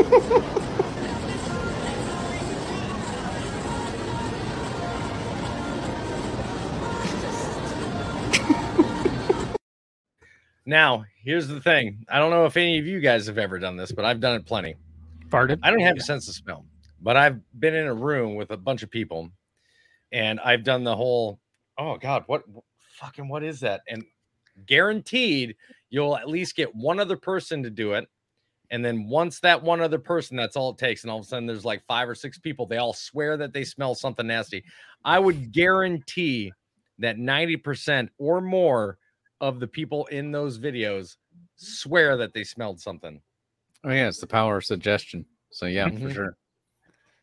now, 10.64 11.04
here's 11.22 11.48
the 11.48 11.60
thing. 11.60 12.06
I 12.08 12.18
don't 12.18 12.30
know 12.30 12.46
if 12.46 12.56
any 12.56 12.78
of 12.78 12.86
you 12.86 13.00
guys 13.00 13.26
have 13.26 13.36
ever 13.36 13.58
done 13.58 13.76
this, 13.76 13.92
but 13.92 14.06
I've 14.06 14.20
done 14.20 14.36
it 14.36 14.46
plenty. 14.46 14.76
Farted. 15.28 15.58
I 15.62 15.70
don't 15.70 15.80
have 15.80 15.98
a 15.98 16.00
sense 16.00 16.28
of 16.28 16.34
smell, 16.34 16.64
but 17.02 17.18
I've 17.18 17.38
been 17.60 17.74
in 17.74 17.86
a 17.86 17.94
room 17.94 18.36
with 18.36 18.52
a 18.52 18.56
bunch 18.56 18.82
of 18.82 18.90
people 18.90 19.30
and 20.12 20.40
I've 20.40 20.64
done 20.64 20.82
the 20.82 20.96
whole, 20.96 21.38
oh 21.78 21.98
God, 21.98 22.24
what 22.26 22.42
fucking 22.94 23.28
what 23.28 23.44
is 23.44 23.60
that? 23.60 23.82
And 23.88 24.02
guaranteed 24.66 25.56
you'll 25.90 26.16
at 26.16 26.28
least 26.28 26.56
get 26.56 26.74
one 26.74 27.00
other 27.00 27.16
person 27.16 27.62
to 27.62 27.70
do 27.70 27.92
it 27.92 28.08
and 28.70 28.84
then 28.84 29.08
once 29.08 29.40
that 29.40 29.62
one 29.62 29.80
other 29.80 29.98
person, 29.98 30.36
that's 30.36 30.56
all 30.56 30.70
it 30.70 30.78
takes. 30.78 31.02
And 31.02 31.10
all 31.10 31.18
of 31.18 31.24
a 31.24 31.28
sudden 31.28 31.46
there's 31.46 31.64
like 31.64 31.84
five 31.86 32.08
or 32.08 32.14
six 32.14 32.38
people, 32.38 32.66
they 32.66 32.76
all 32.76 32.92
swear 32.92 33.36
that 33.36 33.52
they 33.52 33.64
smell 33.64 33.94
something 33.94 34.26
nasty. 34.26 34.64
I 35.04 35.18
would 35.18 35.52
guarantee 35.52 36.52
that 36.98 37.18
90% 37.18 38.10
or 38.18 38.40
more 38.40 38.98
of 39.40 39.58
the 39.58 39.66
people 39.66 40.06
in 40.06 40.30
those 40.30 40.58
videos 40.58 41.16
swear 41.56 42.16
that 42.18 42.34
they 42.34 42.44
smelled 42.44 42.80
something. 42.80 43.20
Oh 43.84 43.90
yeah, 43.90 44.08
it's 44.08 44.20
the 44.20 44.26
power 44.26 44.58
of 44.58 44.64
suggestion. 44.64 45.24
So 45.50 45.66
yeah, 45.66 45.88
for 45.88 45.94
Mhm. 45.94 46.12
sure. 46.14 46.36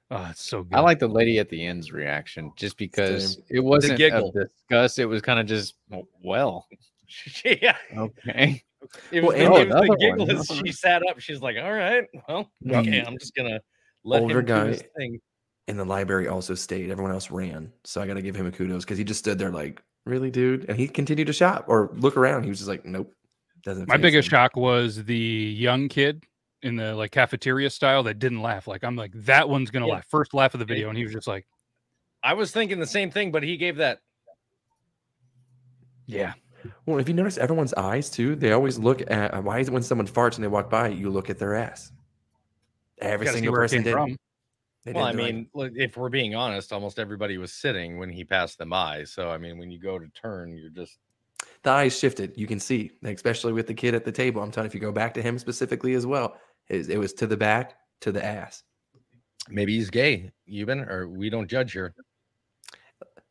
Oh, 0.10 0.28
it's 0.32 0.44
so 0.44 0.64
good. 0.64 0.76
I 0.78 0.82
like 0.82 1.00
the 1.00 1.08
lady 1.08 1.38
at 1.38 1.50
the 1.50 1.66
end's 1.66 1.92
reaction 1.92 2.52
just 2.56 2.78
because 2.78 3.36
Same. 3.36 3.44
it 3.50 3.60
wasn't 3.60 4.02
a 4.02 4.32
disgust. 4.34 5.00
It 5.00 5.06
was 5.06 5.22
kind 5.22 5.40
of 5.40 5.46
just 5.46 5.76
"Oh, 5.92 6.08
well, 6.24 6.66
yeah. 7.46 7.78
okay. 7.96 8.64
It 9.12 9.24
Well, 9.24 9.32
the- 9.32 9.44
it 9.44 9.50
was 9.50 9.60
the 9.60 9.66
another 9.72 9.96
giggle 9.98 10.26
one, 10.28 10.36
as 10.38 10.48
she 10.66 10.72
sat 10.72 11.02
up. 11.08 11.20
She's 11.20 11.42
like, 11.42 11.58
all 11.58 11.74
right, 11.74 12.06
well, 12.28 12.50
The 12.62 12.78
okay, 12.78 13.02
I'm 13.02 13.18
just 13.18 13.36
gonna 13.36 13.60
let 14.04 14.22
older 14.22 14.40
him 14.40 14.46
do 14.46 14.54
his 14.66 14.84
thing. 14.98 15.20
And 15.70 15.78
the 15.78 15.86
library 15.86 16.28
also 16.30 16.56
stayed. 16.56 16.90
Everyone 16.90 17.12
else 17.12 17.30
ran. 17.30 17.72
So 17.84 18.02
I 18.02 18.08
got 18.08 18.14
to 18.14 18.22
give 18.22 18.36
him 18.36 18.46
a 18.46 18.52
kudos 18.54 18.86
because 18.86 18.98
he 18.98 19.04
just 19.04 19.20
stood 19.20 19.38
there 19.38 19.50
like, 19.52 19.82
really, 20.06 20.32
dude? 20.32 20.66
And 20.70 20.80
he 20.80 20.88
continued 20.88 21.28
to 21.28 21.34
shop 21.34 21.66
or 21.68 21.90
look 21.96 22.16
around. 22.16 22.44
He 22.44 22.50
was 22.50 22.60
just 22.60 22.70
like, 22.70 22.86
nope. 22.86 23.14
Doesn't 23.64 23.86
My 23.90 23.98
biggest 23.98 24.28
him. 24.28 24.30
shock 24.32 24.56
was 24.56 25.04
the 25.04 25.18
young 25.18 25.90
kid 25.90 26.24
in 26.62 26.78
the 26.78 26.96
like 26.96 27.12
cafeteria 27.12 27.70
style 27.70 28.02
that 28.04 28.18
didn't 28.18 28.42
laugh. 28.42 28.66
Like 28.66 28.86
I'm 28.86 28.96
like 28.96 29.12
that 29.26 29.50
one's 29.50 29.70
gonna 29.70 29.88
Yeah. 29.88 29.96
laugh. 29.96 30.06
First 30.10 30.34
laugh 30.34 30.54
of 30.54 30.60
the 30.60 30.66
video, 30.66 30.88
and 30.88 30.98
he 30.98 31.04
was 31.04 31.12
just 31.12 31.28
like, 31.28 31.46
I 32.24 32.34
was 32.34 32.52
thinking 32.52 32.80
the 32.80 32.88
same 32.88 33.12
thing, 33.12 33.32
but 33.32 33.44
he 33.44 33.58
gave 33.58 33.76
that. 33.78 34.00
"Yeah, 36.06 36.34
Well, 36.86 37.00
if 37.00 37.08
you 37.08 37.14
notice 37.14 37.38
everyone's 37.38 37.74
eyes 37.74 38.10
too, 38.10 38.36
they 38.36 38.52
always 38.52 38.78
look 38.78 39.02
at 39.10 39.34
uh, 39.34 39.42
why 39.42 39.60
is 39.60 39.68
it 39.68 39.72
when 39.72 39.84
someone 39.84 40.08
farts 40.08 40.36
and 40.36 40.44
they 40.44 40.48
walk 40.48 40.70
by, 40.70 40.90
you 40.90 41.10
look 41.10 41.30
at 41.30 41.40
their 41.40 41.56
ass. 41.56 41.92
Every 43.00 43.28
single 43.28 43.54
person 43.54 43.84
did. 43.84 43.94
from." 43.94 44.18
They 44.84 44.94
Well, 44.94 45.04
I 45.04 45.12
did, 45.12 45.18
they're 45.18 45.26
like, 45.26 45.36
mean, 45.36 45.50
look, 45.54 45.72
if 45.76 45.98
we're 45.98 46.10
being 46.10 46.34
honest, 46.34 46.72
almost 46.72 46.98
everybody 46.98 47.38
was 47.38 47.52
sitting 47.52 47.98
when 47.98 48.10
he 48.10 48.24
passed 48.24 48.58
them 48.58 48.70
by. 48.70 49.04
So 49.04 49.30
I 49.30 49.38
mean, 49.38 49.58
when 49.58 49.70
you 49.70 49.80
go 49.80 50.00
to 50.00 50.08
turn, 50.10 50.56
you're 50.56 50.70
just 50.70 50.98
the 51.64 51.72
eyes 51.72 51.98
shifted. 51.98 52.34
You 52.38 52.48
can 52.48 52.60
see, 52.60 52.92
especially 53.04 53.54
with 53.54 53.68
the 53.68 53.74
kid 53.74 53.94
at 53.96 54.06
the 54.06 54.12
table. 54.12 54.42
I'm 54.42 54.52
telling 54.52 54.66
you, 54.66 54.70
if 54.70 54.76
you 54.76 54.80
go 54.80 54.92
back 54.92 55.14
to 55.16 55.22
him 55.22 55.38
specifically 55.38 55.94
as 55.94 56.06
well, 56.06 56.38
it, 56.70 56.90
it 56.90 56.98
was 56.98 57.14
to 57.14 57.28
the 57.28 57.38
back, 57.38 57.76
to 58.02 58.12
the 58.12 58.24
ass. 58.24 58.64
maybe 59.50 59.76
he's 59.76 59.90
gay, 59.90 60.32
even, 60.46 60.80
or 60.82 61.08
we 61.08 61.30
don't 61.30 61.50
judge 61.50 61.74
here. 61.74 61.94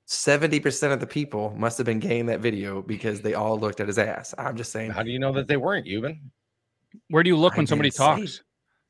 70% 0.09 0.93
of 0.93 1.01
the 1.01 1.07
people 1.07 1.55
must 1.57 1.79
have 1.79 1.85
been 1.85 1.99
gay 1.99 2.19
in 2.21 2.27
that 2.27 2.41
video 2.41 2.81
because 2.83 3.21
they 3.21 3.35
all 3.35 3.59
looked 3.59 3.81
at 3.81 3.89
his 3.89 3.99
ass. 3.99 4.35
I'm 4.39 4.57
just 4.57 4.71
saying. 4.71 4.93
How 4.93 5.03
do 5.03 5.11
you 5.11 5.19
know 5.19 5.33
that 5.33 5.49
they 5.49 5.57
weren't, 5.57 5.87
even? 5.87 6.31
where 7.11 7.23
do 7.23 7.29
you 7.29 7.37
look 7.37 7.55
I 7.55 7.57
when 7.59 7.67
somebody 7.67 7.91
didn't 7.91 7.99
say. 7.99 8.05
talks? 8.05 8.41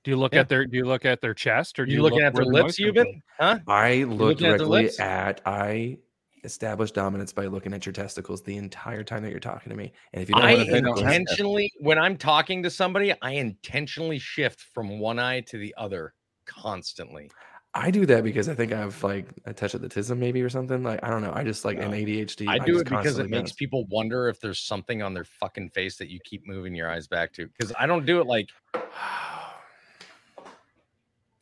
Do 0.04 0.10
you 0.10 0.16
look 0.16 0.34
Yeah. 0.34 0.40
at 0.40 0.48
their 0.48 0.66
Do 0.66 0.76
you 0.76 0.84
look 0.84 1.04
at 1.04 1.20
their 1.20 1.34
chest, 1.34 1.78
or 1.78 1.86
do 1.86 1.90
You 1.90 1.96
you, 1.98 2.02
looking 2.02 2.18
look 2.18 2.26
at 2.28 2.34
their 2.34 2.44
lips, 2.44 2.78
noise 2.78 2.86
comes 2.86 2.96
from? 2.96 3.06
even? 3.08 3.22
Huh? 3.40 3.58
I 3.66 4.04
look 4.04 4.18
looking 4.20 4.46
at 4.46 4.58
directly 4.58 4.98
at, 5.00 5.40
I 5.46 5.98
establish 6.44 6.92
dominance 6.92 7.32
by 7.32 7.46
looking 7.46 7.74
at 7.74 7.84
your 7.84 7.92
testicles 7.92 8.42
the 8.42 8.56
entire 8.56 9.02
time 9.02 9.22
that 9.24 9.30
you're 9.30 9.40
talking 9.40 9.70
to 9.70 9.76
me. 9.76 9.92
And 10.12 10.22
if 10.22 10.28
you 10.28 10.36
don't 10.36 10.44
I 10.44 10.56
have 10.56 10.66
they 10.68 10.80
don't 10.80 10.98
intentionally, 10.98 11.72
when 11.80 11.98
I'm 11.98 12.16
talking 12.16 12.62
to 12.62 12.70
somebody, 12.70 13.12
I 13.20 13.32
intentionally 13.32 14.18
shift 14.20 14.60
from 14.72 15.00
one 15.00 15.18
eye 15.18 15.40
to 15.40 15.58
the 15.58 15.74
other 15.76 16.14
constantly. 16.44 17.30
I 17.78 17.90
do 17.90 18.06
that 18.06 18.24
because 18.24 18.48
I 18.48 18.54
think 18.54 18.72
I 18.72 18.78
have 18.78 19.02
like 19.04 19.26
a 19.44 19.52
touch 19.52 19.74
of 19.74 19.82
autism 19.82 20.16
maybe 20.16 20.40
or 20.40 20.48
something. 20.48 20.82
Like 20.82 21.00
I 21.02 21.10
don't 21.10 21.22
know. 21.22 21.32
I 21.34 21.44
just 21.44 21.64
like 21.64 21.78
an. 21.78 21.92
ADHD. 21.92 22.48
I 22.48 22.58
do 22.58 22.78
it 22.78 22.88
because 22.88 23.18
it 23.18 23.28
makes 23.28 23.52
people 23.52 23.84
wonder 23.86 24.28
if 24.28 24.40
there's 24.40 24.60
something 24.60 25.02
on 25.02 25.12
their 25.12 25.24
fucking 25.24 25.70
face 25.70 25.96
that 25.98 26.08
you 26.08 26.18
keep 26.24 26.46
moving 26.46 26.74
your 26.74 26.90
eyes 26.90 27.06
back 27.06 27.32
to. 27.34 27.46
Because 27.46 27.72
I 27.78 27.86
don't 27.86 28.06
do 28.06 28.20
it 28.20 28.26
like 28.26 28.48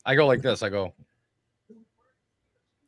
I 0.05 0.15
go 0.15 0.27
like 0.27 0.41
this. 0.41 0.61
I 0.61 0.69
go, 0.69 0.93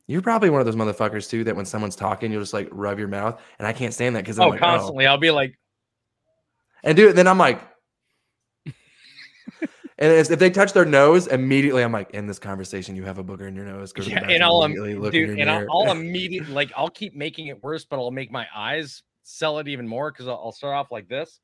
You're 0.06 0.22
probably 0.22 0.50
one 0.50 0.60
of 0.60 0.66
those 0.66 0.76
motherfuckers 0.76 1.28
too 1.28 1.44
that 1.44 1.56
when 1.56 1.66
someone's 1.66 1.96
talking, 1.96 2.30
you'll 2.30 2.42
just 2.42 2.52
like 2.52 2.68
rub 2.70 2.98
your 2.98 3.08
mouth, 3.08 3.40
and 3.58 3.66
I 3.66 3.72
can't 3.72 3.92
stand 3.92 4.14
that 4.16 4.24
because 4.24 4.38
I'm 4.38 4.46
oh, 4.46 4.50
like, 4.50 4.62
oh. 4.62 4.66
constantly. 4.66 5.06
I'll 5.06 5.18
be 5.18 5.30
like, 5.30 5.58
and 6.84 6.96
do 6.96 7.08
it. 7.08 7.14
Then 7.14 7.26
I'm 7.26 7.38
like, 7.38 7.60
and 9.98 10.12
if 10.12 10.30
if 10.30 10.38
they 10.38 10.50
touch 10.50 10.72
their 10.72 10.84
nose, 10.84 11.26
immediately 11.26 11.82
I'm 11.82 11.90
like, 11.90 12.10
in 12.12 12.26
this 12.26 12.38
conversation, 12.38 12.94
you 12.94 13.04
have 13.04 13.18
a 13.18 13.24
booger 13.24 13.48
in 13.48 13.56
your 13.56 13.64
nose. 13.64 13.92
Go 13.92 14.02
to 14.02 14.08
the 14.08 14.14
yeah, 14.14 14.28
and 14.30 14.44
I'll, 14.44 14.62
um, 14.62 14.72
immediately, 14.72 14.94
look 14.94 15.12
dude, 15.12 15.38
and 15.40 15.50
I'll. 15.50 15.66
I'll 15.70 15.90
immediately 15.96 16.52
like 16.52 16.70
I'll 16.76 16.88
keep 16.88 17.16
making 17.16 17.48
it 17.48 17.62
worse, 17.64 17.84
but 17.84 17.96
I'll 17.96 18.12
make 18.12 18.30
my 18.30 18.46
eyes 18.54 19.02
sell 19.24 19.58
it 19.58 19.66
even 19.66 19.88
more 19.88 20.12
because 20.12 20.28
I'll, 20.28 20.40
I'll 20.44 20.52
start 20.52 20.74
off 20.74 20.92
like 20.92 21.08
this, 21.08 21.40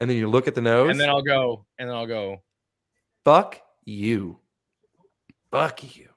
and 0.00 0.08
then 0.08 0.16
you 0.16 0.28
look 0.28 0.46
at 0.46 0.54
the 0.54 0.60
nose, 0.60 0.90
and 0.90 1.00
then 1.00 1.08
I'll 1.08 1.22
go, 1.22 1.66
and 1.78 1.88
then 1.88 1.96
I'll 1.96 2.06
go. 2.06 2.42
fuck 3.24 3.60
you, 3.84 4.38
fuck 5.50 5.96
you. 5.96 6.08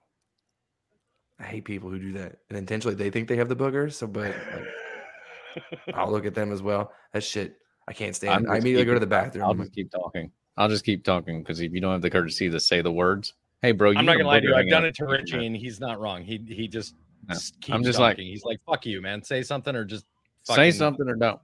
I 1.39 1.45
hate 1.45 1.65
people 1.65 1.89
who 1.89 1.97
do 1.97 2.13
that, 2.13 2.37
and 2.49 2.59
intentionally 2.59 2.93
they 2.93 3.09
think 3.09 3.27
they 3.27 3.37
have 3.37 3.49
the 3.49 3.55
booger. 3.55 3.91
So, 3.91 4.05
but 4.05 4.35
like, 4.53 5.95
I'll 5.95 6.11
look 6.11 6.27
at 6.27 6.35
them 6.35 6.51
as 6.51 6.61
well. 6.61 6.91
That 7.13 7.23
shit, 7.23 7.57
I 7.87 7.93
can't 7.93 8.15
stand. 8.15 8.45
I'm 8.45 8.51
I 8.51 8.55
just 8.57 8.65
immediately 8.65 8.85
go 8.85 8.93
to 8.93 8.99
the 8.99 9.07
bathroom. 9.07 9.45
I'll 9.45 9.55
just 9.55 9.73
keep 9.73 9.89
talking. 9.89 10.31
I'll 10.57 10.69
just 10.69 10.83
keep 10.85 11.03
talking 11.03 11.41
because 11.41 11.61
if 11.61 11.71
you 11.73 11.81
don't 11.81 11.91
have 11.93 12.01
the 12.01 12.09
courtesy 12.09 12.49
to 12.49 12.59
say 12.59 12.81
the 12.81 12.91
words, 12.91 13.33
hey, 13.61 13.71
bro, 13.71 13.91
you 13.91 13.97
I'm 13.99 14.05
not 14.05 14.13
gonna 14.17 14.27
lie 14.27 14.39
to 14.39 14.47
you. 14.47 14.55
I've 14.55 14.69
done 14.69 14.85
it 14.85 14.95
to 14.95 15.05
Richie, 15.05 15.45
and 15.45 15.55
he's 15.55 15.79
not 15.79 15.99
wrong. 15.99 16.23
He 16.23 16.37
he 16.47 16.67
just 16.67 16.95
Yeah. 17.29 17.35
s- 17.35 17.53
I'm 17.69 17.77
keeps 17.79 17.85
just 17.87 17.99
like- 17.99 18.17
talking. 18.17 18.27
he's 18.27 18.43
like, 18.43 18.59
"Fuck 18.65 18.85
you, 18.85 19.01
man. 19.01 19.21
Say 19.23 19.43
something 19.43 19.75
or 19.75 19.85
just 19.85 20.05
Say 20.43 20.71
something 20.71 21.07
or 21.07 21.15
don't. 21.15 21.39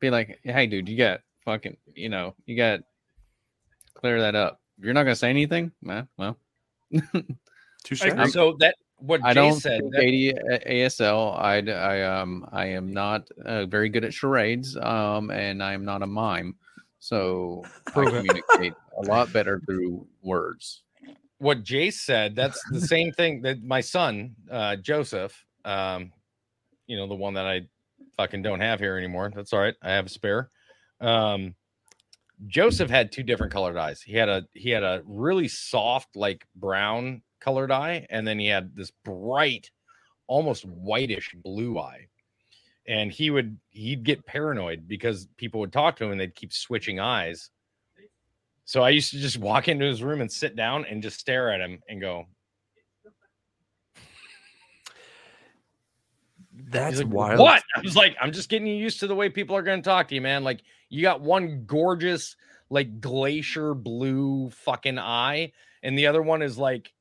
Be 0.00 0.10
like, 0.10 0.40
hey, 0.44 0.66
dude, 0.66 0.88
you 0.88 0.96
got 0.96 1.20
fucking, 1.44 1.76
you 1.94 2.08
know, 2.08 2.34
you 2.46 2.56
got 2.56 2.80
clear 3.94 4.20
that 4.20 4.34
up. 4.34 4.60
If 4.78 4.84
you're 4.84 4.94
not 4.94 5.04
gonna 5.04 5.14
say 5.16 5.30
anything, 5.30 5.70
man, 5.82 6.08
well, 6.16 6.36
touche. 7.84 8.02
I 8.02 8.08
agree. 8.08 8.30
So 8.30 8.56
that 8.60 8.74
what 8.98 9.20
I 9.24 9.32
Jay 9.32 9.40
don't 9.40 9.60
said. 9.60 9.80
think 9.92 9.92
that- 9.94 10.62
AD, 10.66 10.66
ASL. 10.66 11.36
I, 11.38 11.58
I 11.70 12.02
um 12.20 12.46
I 12.52 12.66
am 12.66 12.92
not 12.92 13.28
uh, 13.44 13.66
very 13.66 13.88
good 13.88 14.04
at 14.04 14.12
charades. 14.12 14.76
Um, 14.76 15.30
and 15.30 15.62
I 15.62 15.72
am 15.72 15.84
not 15.84 16.02
a 16.02 16.06
mime, 16.06 16.56
so 17.00 17.64
I 17.88 18.04
communicate 18.04 18.74
a 18.98 19.02
lot 19.02 19.32
better 19.32 19.60
through 19.66 20.06
words. 20.22 20.82
what 21.38 21.64
Jace 21.64 21.94
said, 21.94 22.36
that's 22.36 22.62
the 22.70 22.80
same 22.80 23.10
thing 23.12 23.42
that 23.42 23.62
my 23.64 23.80
son, 23.80 24.36
uh, 24.50 24.76
Joseph, 24.76 25.44
um, 25.64 26.12
you 26.86 26.96
know, 26.96 27.08
the 27.08 27.14
one 27.14 27.34
that 27.34 27.46
I 27.46 27.62
fucking 28.16 28.42
don't 28.42 28.60
have 28.60 28.78
here 28.78 28.96
anymore. 28.96 29.32
That's 29.34 29.52
all 29.52 29.60
right. 29.60 29.74
I 29.82 29.90
have 29.90 30.06
a 30.06 30.10
spare. 30.10 30.50
Um, 31.00 31.54
Joseph 32.46 32.90
had 32.90 33.12
two 33.12 33.22
different 33.22 33.52
colored 33.52 33.76
eyes. 33.76 34.02
He 34.02 34.14
had 34.14 34.28
a 34.28 34.46
he 34.54 34.70
had 34.70 34.82
a 34.82 35.02
really 35.06 35.48
soft, 35.48 36.16
like 36.16 36.46
brown 36.56 37.22
colored 37.40 37.70
eye, 37.70 38.06
and 38.10 38.26
then 38.26 38.38
he 38.38 38.46
had 38.46 38.74
this 38.74 38.92
bright, 39.04 39.70
almost 40.26 40.64
whitish 40.64 41.34
blue 41.42 41.78
eye. 41.78 42.08
And 42.90 43.12
he 43.12 43.30
would 43.30 43.56
he'd 43.70 44.02
get 44.02 44.26
paranoid 44.26 44.88
because 44.88 45.28
people 45.36 45.60
would 45.60 45.72
talk 45.72 45.96
to 45.96 46.04
him 46.04 46.10
and 46.10 46.20
they'd 46.20 46.34
keep 46.34 46.52
switching 46.52 46.98
eyes. 46.98 47.50
So 48.64 48.82
I 48.82 48.90
used 48.90 49.12
to 49.12 49.18
just 49.18 49.38
walk 49.38 49.68
into 49.68 49.84
his 49.84 50.02
room 50.02 50.20
and 50.20 50.30
sit 50.30 50.56
down 50.56 50.84
and 50.84 51.02
just 51.02 51.20
stare 51.20 51.52
at 51.52 51.60
him 51.60 51.80
and 51.88 52.00
go, 52.00 52.26
That's 56.68 56.98
like, 56.98 57.08
wild. 57.08 57.38
What? 57.38 57.62
I 57.76 57.80
was 57.80 57.96
like, 57.96 58.16
I'm 58.20 58.32
just 58.32 58.48
getting 58.48 58.66
you 58.66 58.76
used 58.76 59.00
to 59.00 59.06
the 59.06 59.14
way 59.14 59.28
people 59.28 59.56
are 59.56 59.62
going 59.62 59.80
to 59.80 59.88
talk 59.88 60.08
to 60.08 60.14
you, 60.14 60.20
man. 60.20 60.44
Like, 60.44 60.62
you 60.88 61.02
got 61.02 61.20
one 61.20 61.64
gorgeous, 61.66 62.36
like 62.70 63.00
glacier 63.00 63.74
blue 63.74 64.50
fucking 64.50 64.98
eye, 64.98 65.52
and 65.82 65.96
the 65.96 66.06
other 66.06 66.22
one 66.22 66.42
is 66.42 66.58
like 66.58 66.92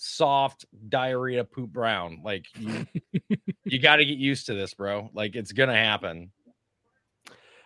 soft 0.00 0.64
diarrhea 0.88 1.44
poop 1.44 1.70
brown. 1.70 2.20
Like, 2.24 2.46
you, 2.56 2.86
you 3.64 3.78
got 3.80 3.96
to 3.96 4.04
get 4.04 4.16
used 4.16 4.46
to 4.46 4.54
this, 4.54 4.72
bro. 4.72 5.10
Like, 5.12 5.34
it's 5.36 5.52
gonna 5.52 5.74
happen. 5.74 6.30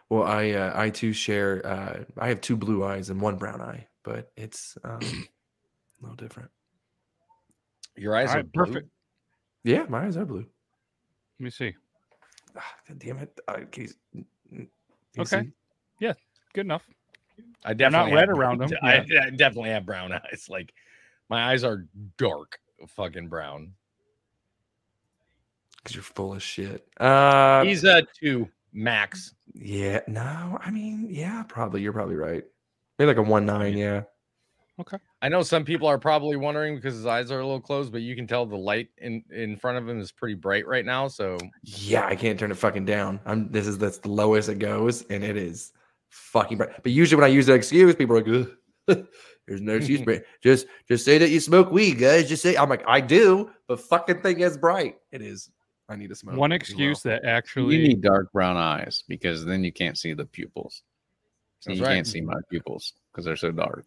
Well, 0.09 0.25
I 0.25 0.51
uh, 0.51 0.73
I 0.75 0.91
too 0.91 1.13
share. 1.13 1.65
Uh, 1.65 2.05
I 2.19 2.29
have 2.29 2.41
two 2.41 2.57
blue 2.57 2.85
eyes 2.85 3.09
and 3.11 3.21
one 3.21 3.37
brown 3.37 3.61
eye, 3.61 3.87
but 4.03 4.31
it's 4.37 4.77
um, 4.85 4.99
a 5.01 6.03
little 6.03 6.17
different. 6.17 6.51
Your 7.97 8.17
eyes 8.17 8.29
All 8.31 8.35
are 8.35 8.39
right, 8.39 8.53
blue? 8.53 8.65
perfect. 8.67 8.89
Yeah, 9.65 9.85
my 9.89 10.07
eyes 10.07 10.17
are 10.17 10.25
blue. 10.25 10.47
Let 11.39 11.45
me 11.45 11.51
see. 11.51 11.75
Ah, 12.57 12.75
God 12.89 12.99
damn 12.99 13.19
it! 13.19 13.39
Uh, 13.49 13.61
can 13.71 13.83
you, 13.85 13.89
s- 13.89 13.95
n- 14.15 14.25
n- 14.53 14.59
can 14.59 14.69
you 15.17 15.23
Okay. 15.23 15.41
see? 15.43 15.53
Yeah, 16.01 16.13
good 16.53 16.67
enough. 16.67 16.87
I 17.65 17.73
They're 17.75 17.91
not 17.91 18.13
red 18.13 18.29
have- 18.29 18.37
around 18.39 18.63
'em, 18.63 18.71
I, 18.83 18.97
I 18.99 19.31
definitely 19.31 19.71
have 19.71 19.87
brown 19.87 20.13
eyes. 20.33 20.47
Like, 20.51 20.75
my 21.33 21.51
eyes 21.51 21.65
are 21.65 21.87
dark, 22.19 22.59
fucking 22.89 23.29
brown. 23.29 23.73
Because 25.79 25.95
you're 25.97 26.03
full 26.03 26.35
of 26.35 26.43
shit. 26.43 26.87
Uh, 27.01 27.65
He's 27.65 27.85
a 27.85 28.03
two. 28.21 28.51
max. 28.71 29.35
Yeah, 29.55 30.01
no, 30.07 30.59
I 30.63 30.71
mean, 30.71 31.07
yeah, 31.09 31.43
probably. 31.49 31.81
You're 31.81 31.95
probably 31.95 32.17
right. 32.17 32.45
Maybe 32.99 33.07
like 33.09 33.17
a 33.17 33.23
one 33.23 33.47
nine. 33.47 33.79
Yeah. 33.79 34.03
Okay. 34.79 34.99
I 35.23 35.31
know 35.31 35.43
some 35.43 35.65
people 35.65 35.87
are 35.89 35.99
probably 35.99 36.37
wondering 36.37 36.75
because 36.77 36.95
his 36.95 37.07
eyes 37.07 37.31
are 37.31 37.41
a 37.41 37.45
little 37.47 37.61
closed, 37.63 37.93
but 37.93 38.03
you 38.03 38.15
can 38.15 38.27
tell 38.27 38.45
the 38.45 38.57
light 38.57 38.89
in 38.99 39.25
in 39.31 39.57
front 39.57 39.79
of 39.79 39.89
him 39.89 40.01
is 40.01 40.13
pretty 40.13 40.35
bright 40.35 40.67
right 40.67 40.85
now. 40.85 41.09
So 41.09 41.39
Yeah, 41.63 42.05
I 42.07 42.15
can't 42.15 42.39
turn 42.39 42.51
it 42.51 42.59
fucking 42.59 42.85
down. 42.85 43.21
I'm. 43.25 43.51
This 43.51 43.67
is 43.67 43.79
that's 43.79 43.99
the 43.99 44.11
lowest 44.11 44.51
it 44.51 44.59
goes, 44.59 45.01
and 45.09 45.25
it 45.25 45.39
is 45.39 45.73
fucking 46.11 46.59
bright. 46.59 46.83
But 46.83 46.93
usually 46.93 47.19
when 47.23 47.31
I 47.31 47.33
use 47.33 47.47
that 47.47 47.55
excuse, 47.55 47.95
people 47.97 48.19
are 48.19 48.23
like, 48.23 48.49
"Ugh, 48.89 49.07
"There's 49.47 49.61
no 49.61 49.75
excuse, 49.77 50.03
but 50.03 50.23
just 50.43 50.67
just 50.89 51.05
say 51.05 51.19
that 51.19 51.31
you 51.31 51.41
smoke 51.41 51.71
weed, 51.71 51.99
guys. 51.99 52.29
Just 52.29 52.43
say." 52.43 52.57
I'm 52.57 52.69
like, 52.69 52.85
I 52.87 53.01
do, 53.01 53.51
but 53.67 53.81
fucking 53.81 54.23
thing 54.23 54.41
is 54.41 54.57
bright. 54.57 54.97
It 55.11 55.23
is. 55.23 55.51
I 55.89 55.97
need 55.97 56.09
to 56.09 56.15
smoke. 56.15 56.37
One 56.37 56.53
excuse 56.53 57.05
well. 57.05 57.15
that 57.21 57.25
actually 57.29 57.77
You 57.77 57.89
need 57.89 58.01
dark 58.01 58.33
brown 58.33 58.57
eyes 58.57 59.03
because 59.09 59.45
then 59.45 59.63
you 59.65 59.73
can't 59.73 59.99
see 59.99 60.15
the 60.15 60.25
pupils. 60.25 60.83
So 61.61 61.71
That's 61.71 61.81
you 61.81 61.87
right. 61.87 61.95
can't 61.97 62.07
see 62.07 62.21
my 62.21 62.41
pupils 62.51 62.95
because 63.13 63.25
they're 63.25 63.37
so 63.37 63.53
dark. 63.53 63.85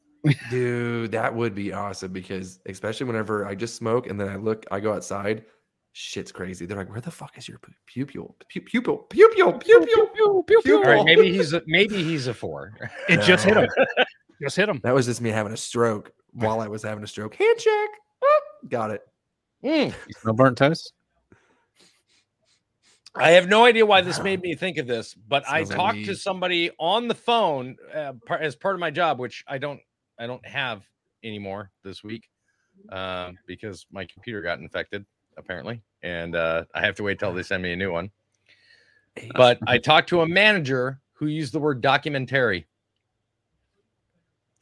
Dude, 0.50 1.12
that 1.12 1.34
would 1.34 1.54
be 1.56 1.72
awesome 1.74 2.12
because 2.12 2.60
especially 2.68 3.06
whenever 3.06 3.46
I 3.46 3.54
just 3.56 3.76
smoke 3.76 4.08
and 4.08 4.20
then 4.20 4.28
I 4.28 4.36
look, 4.38 4.66
I 4.72 4.80
go 4.80 4.94
outside, 4.94 5.46
shit's 5.94 6.32
crazy. 6.32 6.66
They're 6.66 6.78
like, 6.78 6.90
"Where 6.90 7.02
the 7.02 7.12
fuck 7.12 7.38
is 7.38 7.48
your 7.48 7.60
pu- 7.60 7.72
pupil? 7.86 8.36
Pu- 8.52 8.62
Pupil, 8.62 8.98
pupil, 9.10 9.54
pupil, 9.60 10.44
pupil." 10.44 10.78
all 10.78 10.84
right, 10.84 11.06
maybe 11.06 11.32
he's 11.32 11.54
a, 11.54 11.62
maybe 11.68 12.04
he's 12.04 12.28
a 12.28 12.34
four. 12.34 12.74
it 13.08 13.22
just 13.22 13.46
hit 13.46 13.56
him. 13.58 13.68
just 14.42 14.56
hit 14.56 14.70
him. 14.70 14.80
That 14.84 14.94
was 14.94 15.06
just 15.06 15.22
me 15.22 15.30
having 15.30 15.54
a 15.54 15.58
stroke 15.58 16.12
while 16.34 16.60
I 16.60 16.68
was 16.68 16.84
having 16.84 17.04
a 17.04 17.08
stroke. 17.08 17.36
Handshake. 17.36 17.90
Ah, 18.24 18.28
Got 18.70 18.92
it. 18.92 19.02
Mm. 19.64 19.94
You 20.08 20.14
smell 20.20 20.34
burnt 20.34 20.58
toast? 20.58 20.94
I 23.16 23.32
have 23.32 23.48
no 23.48 23.64
idea 23.64 23.86
why 23.86 24.02
this 24.02 24.22
made 24.22 24.42
me 24.42 24.56
think 24.56 24.78
of 24.78 24.88
this, 24.88 25.14
but 25.14 25.48
I 25.48 25.64
talked 25.64 26.04
to 26.06 26.16
somebody 26.16 26.72
on 26.80 27.08
the 27.08 27.16
phone 27.16 27.78
uh, 27.94 28.14
par- 28.26 28.42
as 28.42 28.56
part 28.56 28.76
of 28.76 28.82
my 28.82 28.92
job, 28.92 29.20
which 29.20 29.44
I 29.48 29.58
don't 29.58 29.80
I 30.20 30.28
don't 30.28 30.46
have 30.46 30.84
anymore 31.24 31.72
this 31.84 32.04
week 32.04 32.30
um, 32.90 33.38
because 33.48 33.86
my 33.90 34.06
computer 34.06 34.42
got 34.42 34.60
infected 34.60 35.06
apparently, 35.38 35.82
and 36.04 36.36
uh, 36.36 36.66
I 36.74 36.82
have 36.82 36.96
to 36.96 37.04
wait 37.04 37.20
till 37.20 37.34
they 37.34 37.44
send 37.44 37.64
me 37.64 37.72
a 37.72 37.78
new 37.78 37.92
one. 37.92 38.12
But 39.34 39.60
I 39.66 39.78
talked 39.78 40.10
to 40.10 40.22
a 40.22 40.28
manager 40.28 41.00
who 41.14 41.28
used 41.28 41.54
the 41.54 41.60
word 41.60 41.80
documentary. 41.82 42.68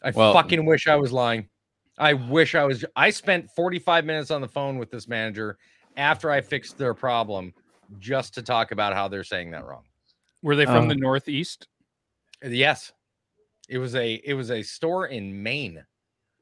I 0.04 0.12
Well- 0.12 0.34
fucking 0.34 0.66
wish 0.66 0.88
I 0.88 0.96
was 0.96 1.12
lying. 1.12 1.50
I 1.98 2.14
wish 2.14 2.56
I 2.56 2.64
was. 2.66 2.84
I 2.96 3.12
spent 3.12 3.50
45 3.52 4.04
minutes 4.06 4.32
on 4.32 4.42
the 4.42 4.48
phone 4.48 4.78
with 4.78 4.90
this 4.90 5.08
manager 5.08 5.58
after 5.96 6.32
I 6.32 6.42
fixed 6.42 6.78
their 6.78 6.94
problem 6.96 7.54
just 8.00 8.34
to 8.34 8.42
talk 8.42 8.72
about 8.72 8.94
how 8.94 9.08
they're 9.08 9.24
saying 9.24 9.52
that 9.52 9.66
wrong. 9.66 9.84
Were 10.42 10.56
they 10.56 10.66
from 10.66 10.86
Oh. 10.86 10.88
the 10.90 10.96
Northeast? 10.96 11.68
Yes. 12.44 12.92
It 13.70 13.78
was 13.78 13.96
a 13.96 14.16
it 14.26 14.34
was 14.34 14.52
a 14.52 14.62
store 14.64 15.08
in 15.08 15.42
Maine. 15.42 15.86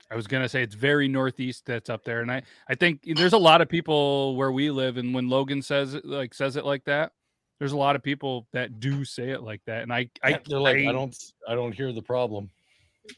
I 0.09 0.15
was 0.15 0.25
gonna 0.27 0.49
say 0.49 0.63
it's 0.63 0.73
very 0.75 1.07
northeast 1.07 1.65
that's 1.65 1.89
up 1.89 2.03
there, 2.03 2.21
and 2.21 2.31
I 2.31 2.41
I 2.67 2.75
think 2.75 3.01
there's 3.15 3.33
a 3.33 3.37
lot 3.37 3.61
of 3.61 3.69
people 3.69 4.35
where 4.37 4.51
we 4.51 4.71
live, 4.71 4.97
and 4.97 5.13
when 5.13 5.29
Logan 5.29 5.61
says 5.61 5.93
it 5.93 6.05
like 6.05 6.33
says 6.33 6.55
it 6.55 6.65
like 6.65 6.83
that, 6.85 7.11
there's 7.59 7.71
a 7.73 7.77
lot 7.77 7.95
of 7.95 8.01
people 8.01 8.47
that 8.53 8.79
do 8.79 9.05
say 9.05 9.29
it 9.29 9.43
like 9.43 9.61
that, 9.65 9.83
and 9.83 9.93
I 9.93 10.09
I 10.23 10.39
They're 10.45 10.59
like, 10.59 10.77
I, 10.77 10.91
don't 10.91 11.15
I 11.47 11.55
don't 11.55 11.73
hear 11.73 11.91
the 11.93 12.01
problem. 12.01 12.49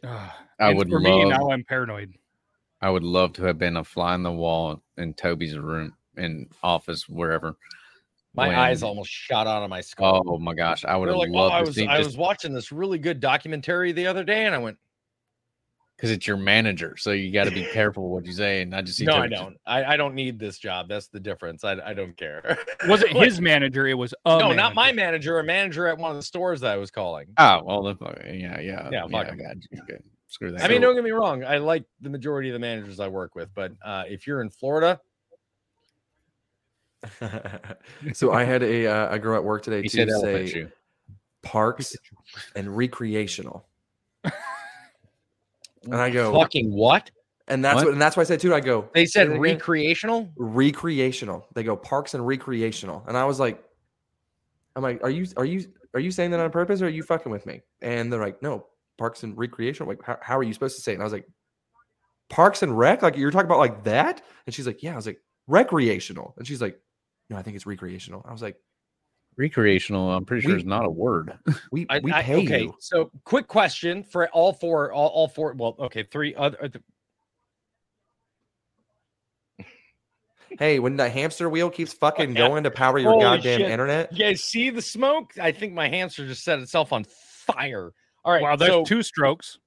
Uh, 0.03 0.29
I 0.59 0.73
would 0.73 0.89
for 0.89 0.99
me 0.99 1.09
love- 1.25 1.29
now 1.39 1.51
I'm 1.51 1.63
paranoid. 1.63 2.13
I 2.81 2.89
would 2.89 3.03
love 3.03 3.33
to 3.33 3.43
have 3.43 3.57
been 3.57 3.77
a 3.77 3.83
fly 3.83 4.13
on 4.13 4.23
the 4.23 4.31
wall 4.31 4.81
in 4.97 5.13
Toby's 5.13 5.57
room 5.57 5.95
in 6.17 6.49
office 6.61 7.07
wherever. 7.07 7.55
My 8.35 8.47
when- 8.49 8.57
eyes 8.57 8.83
almost 8.83 9.09
shot 9.11 9.47
out 9.47 9.63
of 9.63 9.69
my 9.69 9.81
skull. 9.81 10.23
Oh 10.27 10.37
my 10.39 10.53
gosh, 10.53 10.83
I 10.85 10.97
would 10.97 11.07
have 11.07 11.17
like, 11.17 11.29
oh, 11.29 11.33
loved 11.33 11.53
I 11.53 11.61
was 11.61 11.75
see 11.75 11.87
I 11.87 11.97
just 11.97 12.09
was 12.09 12.17
watching 12.17 12.53
this 12.53 12.71
really 12.71 12.97
good 12.97 13.19
documentary 13.19 13.91
the 13.91 14.07
other 14.07 14.23
day, 14.23 14.45
and 14.45 14.55
I 14.55 14.57
went, 14.57 14.77
because 16.03 16.17
it's 16.17 16.27
your 16.27 16.35
manager, 16.35 16.97
so 16.97 17.11
you 17.11 17.31
got 17.31 17.45
to 17.45 17.51
be 17.51 17.63
careful 17.71 18.09
what 18.09 18.25
you 18.25 18.33
say. 18.33 18.61
And 18.61 18.75
I 18.75 18.81
just 18.81 18.99
No, 18.99 19.15
I 19.15 19.27
don't. 19.27 19.55
I, 19.65 19.85
I 19.85 19.95
don't 19.95 20.13
need 20.15 20.37
this 20.37 20.57
job. 20.57 20.89
That's 20.89 21.07
the 21.07 21.19
difference. 21.21 21.63
I, 21.63 21.79
I 21.79 21.93
don't 21.93 22.17
care. 22.17 22.57
was 22.89 23.03
it 23.03 23.13
Like, 23.15 23.23
his 23.23 23.39
manager, 23.39 23.87
it 23.87 23.93
was 23.93 24.13
a 24.25 24.37
no, 24.37 24.51
not 24.51 24.75
my 24.75 24.91
manager. 24.91 25.35
manager. 25.35 25.39
A 25.39 25.43
manager 25.45 25.87
at 25.87 25.97
one 25.97 26.11
of 26.11 26.17
the 26.17 26.23
stores 26.23 26.59
that 26.59 26.73
I 26.73 26.75
was 26.75 26.91
calling. 26.91 27.27
Oh 27.37 27.63
well, 27.63 27.83
then 27.83 27.95
fuck 27.95 28.17
it. 28.17 28.37
yeah, 28.37 28.59
yeah, 28.59 28.89
Yeah, 28.91 29.07
fuck 29.07 29.29
'em. 29.29 29.37
God, 29.37 29.63
okay. 29.83 30.03
Screw 30.27 30.51
that. 30.51 30.61
I 30.61 30.67
mean, 30.67 30.81
don't 30.81 30.93
get 30.93 31.05
me 31.05 31.11
wrong. 31.11 31.45
I 31.45 31.59
like 31.59 31.85
the 32.01 32.09
majority 32.09 32.49
of 32.49 32.53
the 32.53 32.59
managers 32.59 32.99
I 32.99 33.07
work 33.07 33.33
with, 33.33 33.47
but 33.55 33.71
uh, 33.85 34.03
if 34.09 34.27
you're 34.27 34.41
in 34.41 34.49
Florida, 34.49 34.99
so 38.13 38.33
I 38.33 38.43
had 38.43 38.61
a 38.61 38.87
uh, 38.87 39.15
a 39.15 39.19
girl 39.19 39.37
at 39.37 39.43
work 39.45 39.63
today 39.63 39.83
he 39.83 39.87
too 39.87 40.09
say 40.19 40.67
parks 41.43 41.95
and 42.57 42.75
recreational, 42.75 43.65
and 45.85 45.95
I 45.95 46.09
go, 46.09 46.33
fucking 46.33 46.71
what? 46.71 47.11
and 47.47 47.63
that's 47.63 47.75
What? 47.75 47.85
what, 47.85 47.93
and 47.93 48.01
that's 48.01 48.15
why 48.15 48.21
I 48.21 48.25
said 48.25 48.39
too. 48.39 48.53
I 48.53 48.59
go, 48.59 48.89
They 48.93 49.05
said 49.05 49.29
recreational. 49.37 50.31
recreational. 50.37 51.47
They 51.53 51.63
go 51.63 51.75
parks 51.75 52.13
and 52.13 52.25
recreational, 52.25 53.03
and 53.07 53.17
I 53.17 53.25
was 53.25 53.39
like, 53.39 53.63
I'm 54.75 54.83
like, 54.83 55.03
are 55.03 55.09
you 55.09 55.27
are 55.37 55.45
you 55.45 55.65
are 55.93 55.99
you 55.99 56.11
saying 56.11 56.31
that 56.31 56.39
on 56.39 56.49
purpose 56.51 56.81
or 56.81 56.87
are 56.87 56.89
you 56.89 57.03
fucking 57.03 57.31
with 57.31 57.45
me? 57.45 57.61
And 57.81 58.11
they're 58.11 58.21
like, 58.21 58.41
no, 58.41 58.65
parks 58.97 59.23
and 59.23 59.37
recreational. 59.37 59.87
Like, 59.89 60.03
how, 60.03 60.17
how 60.21 60.37
are 60.37 60.43
you 60.43 60.53
supposed 60.53 60.75
to 60.77 60.81
say 60.81 60.93
it? 60.93 60.95
And 60.95 61.03
I 61.03 61.05
was 61.05 61.13
like, 61.13 61.27
parks 62.29 62.63
and 62.63 62.75
rec, 62.77 63.01
like 63.03 63.15
you're 63.15 63.29
talking 63.29 63.45
about 63.45 63.59
like 63.59 63.83
that? 63.83 64.23
And 64.47 64.55
she's 64.55 64.65
like, 64.65 64.81
yeah. 64.81 64.93
I 64.93 64.95
was 64.95 65.05
like, 65.05 65.21
recreational, 65.47 66.33
and 66.37 66.47
she's 66.47 66.61
like, 66.61 66.79
no, 67.29 67.37
I 67.37 67.41
think 67.43 67.55
it's 67.55 67.65
recreational. 67.65 68.25
I 68.27 68.31
was 68.31 68.41
like, 68.41 68.57
Recreational. 69.37 70.11
I'm 70.11 70.25
pretty 70.25 70.41
sure 70.43 70.51
We- 70.53 70.59
is 70.59 70.65
not 70.65 70.85
a 70.85 70.89
word. 70.89 71.37
we 71.71 71.85
I, 71.89 71.99
we 71.99 72.11
I- 72.13 72.21
pay 72.21 72.35
okay, 72.43 72.61
you. 72.63 72.75
so 72.79 73.11
quick 73.23 73.47
question 73.47 74.03
for 74.03 74.27
all 74.29 74.53
four, 74.53 74.91
all, 74.91 75.07
all 75.09 75.27
four. 75.27 75.53
Well, 75.53 75.75
okay, 75.79 76.03
three 76.03 76.35
other. 76.35 76.57
uh, 76.63 76.69
Hey, 80.59 80.77
when 80.77 80.97
the 80.97 81.09
hamster 81.09 81.49
wheel 81.49 81.69
keeps 81.71 81.93
fucking 81.99 82.35
going 82.35 82.63
to 82.65 82.71
power 82.71 82.99
your 82.99 83.11
Holy 83.13 83.23
goddamn 83.23 83.61
shit. 83.61 83.71
internet, 83.71 84.11
You 84.13 84.19
guys 84.25 84.43
see 84.43 84.69
the 84.69 84.83
smoke? 84.83 85.33
I 85.41 85.51
think 85.51 85.73
my 85.73 85.87
hamster 85.89 86.27
just 86.27 86.43
set 86.43 86.59
itself 86.59 86.93
on 86.93 87.05
fire. 87.05 87.91
All 88.23 88.31
right, 88.33 88.43
Wow, 88.43 88.55
there's 88.55 88.71
so 88.71 88.83
two 88.83 89.01
strokes. 89.01 89.57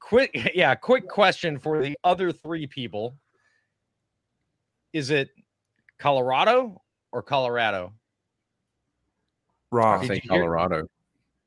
quick, 0.00 0.30
yeah, 0.54 0.74
quick 0.76 1.08
question 1.08 1.58
for 1.58 1.82
the 1.82 1.98
other 2.04 2.30
three 2.30 2.66
people: 2.68 3.16
Is 4.92 5.10
it 5.10 5.30
Colorado 5.98 6.80
or 7.12 7.22
Colorado? 7.22 7.92
Raw, 9.70 9.98
I 10.00 10.06
say 10.06 10.14
you 10.14 10.20
hear- 10.22 10.40
Colorado. 10.40 10.88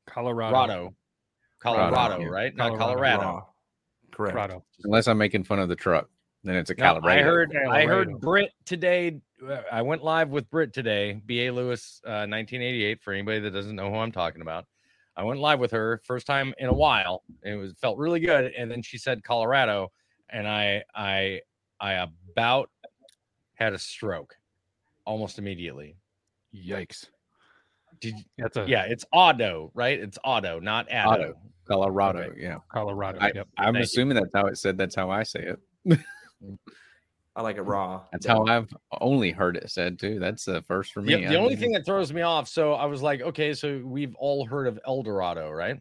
Colorado. 0.06 0.52
Colorado, 0.52 0.94
Colorado, 1.60 1.94
Colorado, 1.94 2.30
right? 2.30 2.54
Not 2.56 2.76
Colorado. 2.76 3.20
Colorado. 3.20 3.22
raw. 3.22 3.44
correct. 4.10 4.34
Colorado. 4.36 4.64
Unless 4.84 5.08
I'm 5.08 5.18
making 5.18 5.44
fun 5.44 5.58
of 5.60 5.68
the 5.68 5.76
truck, 5.76 6.08
then 6.44 6.56
it's 6.56 6.70
a 6.70 6.74
No, 6.74 6.94
Colorado. 6.94 7.08
I 7.20 7.22
heard 7.22 7.56
I 7.56 7.86
heard 7.86 8.20
Brit 8.20 8.50
today. 8.64 9.20
uh, 9.48 9.62
I 9.70 9.82
went 9.82 10.02
live 10.02 10.30
with 10.30 10.50
Brit 10.50 10.72
today. 10.72 11.20
B.A. 11.24 11.52
Lewis, 11.52 12.00
uh, 12.04 12.26
1988. 12.26 13.00
For 13.02 13.12
anybody 13.12 13.38
that 13.40 13.52
doesn't 13.52 13.76
know 13.76 13.90
who 13.90 13.96
I'm 13.96 14.12
talking 14.12 14.42
about, 14.42 14.66
I 15.16 15.22
went 15.22 15.38
live 15.40 15.60
with 15.60 15.70
her 15.70 16.00
first 16.04 16.26
time 16.26 16.52
in 16.58 16.68
a 16.68 16.74
while. 16.74 17.22
It 17.44 17.54
was 17.54 17.74
felt 17.80 17.96
really 17.98 18.20
good, 18.20 18.52
and 18.58 18.70
then 18.70 18.82
she 18.82 18.98
said 18.98 19.22
Colorado, 19.22 19.92
and 20.30 20.48
I 20.48 20.82
I 20.94 21.40
I 21.80 21.92
about 22.32 22.70
had 23.54 23.72
a 23.72 23.78
stroke 23.78 24.34
almost 25.04 25.38
immediately. 25.38 25.96
Yikes. 26.54 27.06
Did 28.02 28.14
That's 28.36 28.56
a 28.58 28.66
yeah, 28.68 28.82
it's 28.84 29.04
auto, 29.12 29.70
right? 29.74 29.98
It's 29.98 30.18
auto, 30.24 30.58
not 30.60 30.88
Addo. 30.90 31.06
Auto. 31.06 31.34
Colorado. 31.66 32.18
Okay. 32.20 32.42
Yeah. 32.42 32.58
Colorado. 32.70 33.18
I, 33.20 33.30
yep. 33.34 33.48
I'm 33.56 33.66
Thank 33.72 33.76
you. 33.76 33.82
assuming 33.84 34.16
that's 34.16 34.30
how 34.34 34.46
it 34.46 34.58
said. 34.58 34.76
That's 34.76 34.94
how 34.96 35.08
I 35.10 35.22
say 35.22 35.54
it. 35.86 35.98
I 37.34 37.40
like 37.40 37.56
it 37.56 37.62
raw. 37.62 38.02
That's 38.12 38.26
how 38.26 38.44
I've 38.46 38.68
only 39.00 39.30
heard 39.30 39.56
it 39.56 39.70
said 39.70 39.98
too. 39.98 40.18
That's 40.18 40.44
the 40.44 40.60
first 40.62 40.92
for 40.92 41.00
The, 41.00 41.16
me. 41.16 41.26
the 41.26 41.34
I 41.34 41.36
only 41.36 41.50
didn't- 41.50 41.60
thing 41.60 41.72
that 41.72 41.86
throws 41.86 42.12
me 42.12 42.20
off, 42.22 42.46
so 42.48 42.74
I 42.74 42.84
was 42.84 43.00
like, 43.00 43.22
okay, 43.22 43.54
so 43.54 43.80
we've 43.84 44.14
all 44.16 44.44
heard 44.44 44.66
of 44.66 44.78
El 44.86 45.02
Dorado, 45.02 45.50
right? 45.50 45.80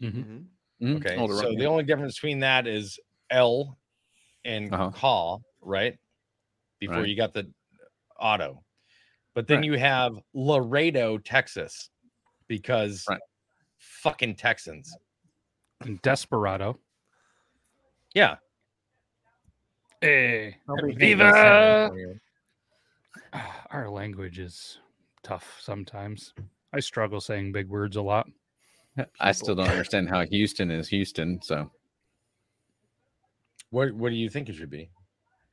Mhm. 0.00 0.46
Mhm, 0.80 0.96
Okay. 0.96 1.16
Eldorado, 1.16 1.50
So 1.50 1.56
the 1.56 1.66
only 1.66 1.84
difference 1.84 2.14
between 2.14 2.38
that 2.40 2.66
is 2.66 2.98
L 3.28 3.76
and 4.44 4.72
Uh-huh. 4.72 4.90
Ca, 4.92 5.38
right? 5.60 5.98
Before 6.78 6.96
Right. 6.98 7.08
you 7.08 7.16
got 7.16 7.34
the 7.34 7.50
auto. 8.18 8.61
But 9.34 9.46
then 9.46 9.58
Right. 9.58 9.64
you 9.64 9.78
have 9.78 10.12
Laredo, 10.34 11.18
Texas, 11.18 11.90
because 12.48 13.06
Right. 13.08 13.20
fucking 13.78 14.36
Texans. 14.36 14.94
And 15.80 16.00
Desperado. 16.02 16.78
Yeah. 18.14 18.36
Eh, 20.02 20.50
hey. 20.50 20.54
Viva! 20.68 20.96
thinks 20.96 21.18
that's 21.18 21.36
happening. 21.38 22.20
Ah, 23.32 23.66
our 23.70 23.88
language 23.90 24.38
is 24.38 24.78
tough 25.22 25.58
sometimes. 25.60 26.34
I 26.72 26.80
struggle 26.80 27.20
saying 27.20 27.52
big 27.52 27.68
words 27.68 27.96
a 27.96 28.02
lot. 28.02 28.28
I 29.20 29.32
still 29.32 29.54
don't 29.54 29.68
understand 29.70 30.08
how 30.08 30.24
Houston 30.26 30.70
is 30.70 30.88
Houston. 30.88 31.40
So, 31.42 31.70
What 33.70 33.92
what 33.94 34.10
do 34.10 34.16
you 34.16 34.28
think 34.28 34.48
it 34.50 34.54
should 34.54 34.68
be? 34.70 34.90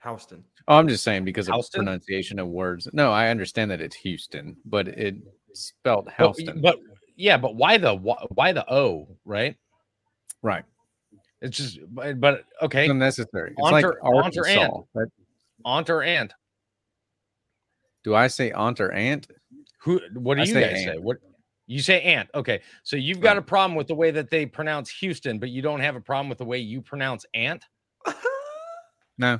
Houston. 0.04 0.44
oh, 0.68 0.78
I'm 0.78 0.88
just 0.88 1.04
saying 1.04 1.26
because 1.26 1.50
of 1.50 1.66
pronunciation 1.74 2.40
of 2.40 2.48
words. 2.48 2.88
No, 2.94 3.12
I 3.12 3.30
understand 3.30 3.72
that 3.72 3.82
it's 3.82 3.96
Houston, 3.98 4.56
but 4.66 4.88
it 4.88 5.16
spelled 5.54 6.10
Houston. 6.18 6.62
but 6.62 6.78
yeah, 7.16 7.38
but 7.38 7.56
why 7.56 7.78
the 7.78 7.96
why, 7.96 8.52
the 8.54 8.66
O, 8.72 9.08
right? 9.26 9.56
right. 10.42 10.64
It's 11.42 11.58
just 11.58 11.80
but, 11.90 12.20
but 12.20 12.46
okay. 12.62 12.84
It's 12.86 12.92
unnecessary. 12.92 13.52
It's 13.52 13.62
Aunt 13.62 13.74
like 13.74 13.86
or- 13.86 14.00
aunt 14.04 14.38
or 14.38 14.48
aunt? 14.48 14.74
Aunt 15.66 15.90
or 15.90 16.04
aunt? 16.04 16.34
do 18.04 18.16
I 18.16 18.28
say 18.28 18.52
aunt 18.52 18.80
or 18.80 18.92
aunt? 18.92 19.28
Who 19.82 20.00
what 20.14 20.36
do 20.36 20.42
I 20.42 20.46
you 20.46 20.54
say 20.54 20.62
guys 20.62 20.84
say? 20.84 20.98
What 20.98 21.18
you 21.68 21.82
say 21.82 22.02
aunt. 22.02 22.30
Okay. 22.34 22.62
So 22.84 22.96
you've 22.96 23.20
got 23.20 23.38
a 23.38 23.42
problem 23.42 23.76
with 23.76 23.88
the 23.88 23.96
way 23.96 24.12
that 24.12 24.30
they 24.30 24.46
pronounce 24.46 24.90
Houston, 24.90 25.38
but 25.40 25.50
you 25.50 25.62
don't 25.62 25.82
have 25.82 25.96
a 25.96 26.02
problem 26.02 26.28
with 26.30 26.38
the 26.40 26.46
way 26.46 26.58
you 26.58 26.82
pronounce 26.82 27.26
aunt? 27.34 27.64
No. 29.18 29.40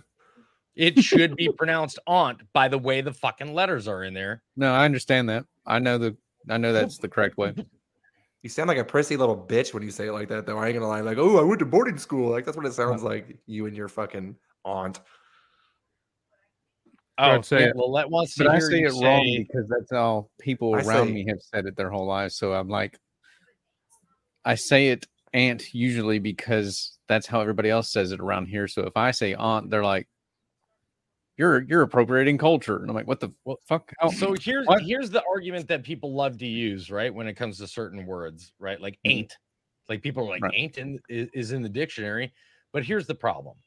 It 0.80 1.04
should 1.04 1.36
be 1.36 1.50
pronounced 1.52 2.00
aunt 2.08 2.42
by 2.54 2.70
the 2.70 2.78
way 2.78 3.02
the 3.02 3.12
fucking 3.12 3.54
letters 3.54 3.86
are 3.90 4.02
in 4.02 4.14
there. 4.14 4.42
No, 4.56 4.74
I 4.74 4.86
understand 4.86 5.28
that. 5.28 5.44
I 5.66 5.80
know 5.80 5.98
the 5.98 6.16
I 6.50 6.58
know 6.58 6.72
that's 6.72 6.98
the 6.98 7.10
correct 7.10 7.38
way. 7.38 7.54
You 8.42 8.50
sound 8.50 8.70
like 8.70 8.78
a 8.78 8.86
prissy 8.86 9.18
little 9.18 9.36
bitch 9.36 9.74
when 9.74 9.84
you 9.84 9.92
say 9.92 10.08
it 10.08 10.14
like 10.14 10.30
that, 10.30 10.46
though. 10.46 10.58
I 10.58 10.68
ain't 10.68 10.76
gonna 10.76 10.88
lie. 10.88 11.02
Like, 11.02 11.18
oh, 11.18 11.40
I 11.40 11.44
went 11.44 11.60
to 11.60 11.66
boarding 11.66 11.98
school. 11.98 12.30
Like, 12.30 12.46
that's 12.46 12.56
what 12.56 12.66
it 12.66 12.72
sounds 12.72 13.04
like. 13.04 13.38
You 13.48 13.66
and 13.66 13.76
your 13.76 13.90
fucking 13.90 14.34
aunt. 14.64 15.02
Oh, 17.18 17.32
I'd 17.32 17.44
say 17.44 17.60
yeah, 17.60 17.66
it. 17.68 17.76
Lillette 17.76 18.10
wants 18.10 18.36
to 18.36 18.46
But 18.46 18.56
I 18.56 18.60
say 18.60 18.80
you 18.80 18.88
it 18.88 19.04
wrong 19.04 19.46
because 19.46 19.68
that's 19.68 19.92
how 19.92 20.30
people 20.40 20.74
I 20.74 20.84
around 20.84 21.08
say- 21.08 21.14
me 21.16 21.26
have 21.28 21.42
said 21.42 21.66
it 21.66 21.76
their 21.76 21.90
whole 21.90 22.06
lives. 22.06 22.38
So 22.38 22.54
I'm 22.54 22.70
like, 22.70 22.98
I 24.46 24.56
say 24.56 24.88
it 24.88 25.06
aunt 25.34 25.74
usually 25.74 26.20
because 26.20 26.98
that's 27.10 27.28
how 27.28 27.42
everybody 27.42 27.70
else 27.70 27.92
says 27.92 28.14
it 28.14 28.22
around 28.22 28.46
here. 28.46 28.70
So 28.70 28.84
if 28.84 28.96
I 28.96 29.12
say 29.12 29.34
aunt, 29.34 29.70
they're 29.70 29.84
like, 29.84 30.08
"You're 31.40 31.64
you're 31.64 31.84
appropriating 31.84 32.38
culture," 32.40 32.78
and 32.78 32.90
I'm 32.92 32.96
like, 32.96 33.08
"What 33.08 33.22
the 33.22 33.32
what 33.44 33.60
fuck?" 33.66 33.94
How- 34.00 34.12
So 34.12 34.34
here's 34.34 34.68
what? 34.68 34.80
here's 34.80 35.10
the 35.10 35.24
argument 35.26 35.68
that 35.68 35.84
people 35.84 36.14
love 36.14 36.38
to 36.40 36.48
use, 36.48 36.90
right? 36.90 37.14
When 37.14 37.28
it 37.28 37.36
comes 37.36 37.58
to 37.58 37.68
certain 37.68 38.06
words, 38.06 38.54
right? 38.60 38.80
Like 38.80 39.00
Mhm. 39.06 39.26
ain't. 39.26 39.38
Like 39.90 40.02
people 40.02 40.24
are 40.24 40.30
like 40.30 40.46
Right. 40.46 40.54
ain't 40.54 40.78
in, 40.78 41.00
is, 41.10 41.30
is 41.34 41.52
in 41.52 41.62
the 41.64 41.70
dictionary. 41.70 42.34
But 42.72 42.86
here's 42.86 43.08
the 43.08 43.16
problem. 43.16 43.58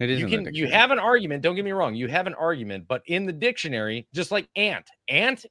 it 0.00 0.10
is 0.10 0.22
you 0.22 0.26
can 0.26 0.48
you 0.52 0.68
have 0.68 0.90
an 0.92 0.98
argument, 0.98 1.42
don't 1.42 1.56
get 1.56 1.64
me 1.64 1.72
wrong, 1.72 1.94
you 1.94 2.08
have 2.08 2.26
an 2.28 2.34
argument, 2.34 2.88
but 2.88 3.02
in 3.06 3.26
the 3.26 3.32
dictionary, 3.32 4.08
just 4.14 4.30
like 4.32 4.48
aunt, 4.56 4.90
aunt, 5.08 5.46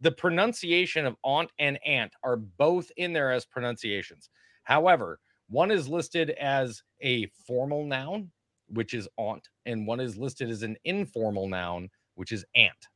the 0.00 0.12
pronunciation 0.12 1.06
of 1.06 1.16
aunt 1.24 1.50
and 1.58 1.78
aunt 1.84 2.14
are 2.24 2.36
both 2.36 2.90
in 2.96 3.12
there 3.12 3.32
as 3.32 3.46
pronunciations. 3.46 4.30
However, 4.64 5.20
one 5.48 5.70
is 5.70 5.88
listed 5.88 6.30
as 6.30 6.82
a 7.00 7.26
formal 7.46 7.84
noun, 7.86 8.32
which 8.68 8.94
is 8.94 9.08
aunt, 9.16 9.48
and 9.66 9.86
one 9.86 10.00
is 10.00 10.16
listed 10.16 10.50
as 10.50 10.62
an 10.62 10.76
informal 10.84 11.48
noun, 11.48 11.90
which 12.14 12.32
is 12.32 12.44
aunt. 12.54 12.88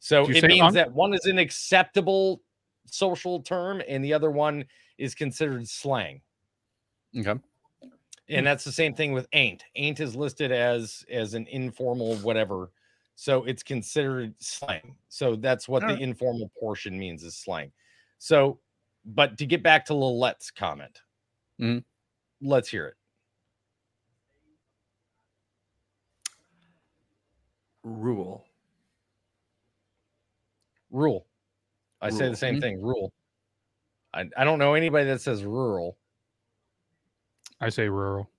So 0.00 0.28
it 0.28 0.44
means 0.44 0.62
aunt? 0.62 0.74
that 0.74 0.92
one 0.92 1.14
is 1.14 1.26
an 1.26 1.38
acceptable 1.38 2.42
social 2.90 3.40
term 3.42 3.82
and 3.88 4.04
the 4.04 4.12
other 4.12 4.30
one 4.30 4.64
is 4.98 5.14
considered 5.14 5.68
slang 5.68 6.20
okay. 7.16 7.38
and 8.28 8.46
that's 8.46 8.64
the 8.64 8.72
same 8.72 8.94
thing 8.94 9.12
with 9.12 9.26
ain't 9.32 9.64
ain't 9.76 10.00
is 10.00 10.16
listed 10.16 10.50
as 10.52 11.04
as 11.10 11.34
an 11.34 11.46
informal 11.48 12.16
whatever 12.16 12.70
so 13.14 13.44
it's 13.44 13.62
considered 13.62 14.34
slang 14.38 14.96
so 15.08 15.36
that's 15.36 15.68
what 15.68 15.82
the 15.82 15.98
informal 15.98 16.50
portion 16.58 16.98
means 16.98 17.22
is 17.22 17.36
slang 17.36 17.70
so 18.18 18.58
but 19.04 19.38
to 19.38 19.46
get 19.46 19.62
back 19.62 19.84
to 19.84 19.94
Lilette's 19.94 20.50
comment 20.50 21.00
Mhm. 21.60 21.84
let's 22.40 22.68
hear 22.68 22.86
it 22.86 22.94
Rule. 27.84 28.44
rule 30.90 31.26
i 32.00 32.08
say 32.10 32.28
the 32.30 32.36
same 32.36 32.56
Mhm. 32.56 32.60
thing 32.60 32.80
rule 32.82 33.12
I, 34.14 34.24
I 34.38 34.44
don't 34.44 34.58
know 34.58 34.72
anybody 34.74 35.04
that 35.06 35.20
says 35.20 35.44
rural 35.44 35.98
I 37.60 37.68
say 37.70 37.88
rural. 37.88 38.30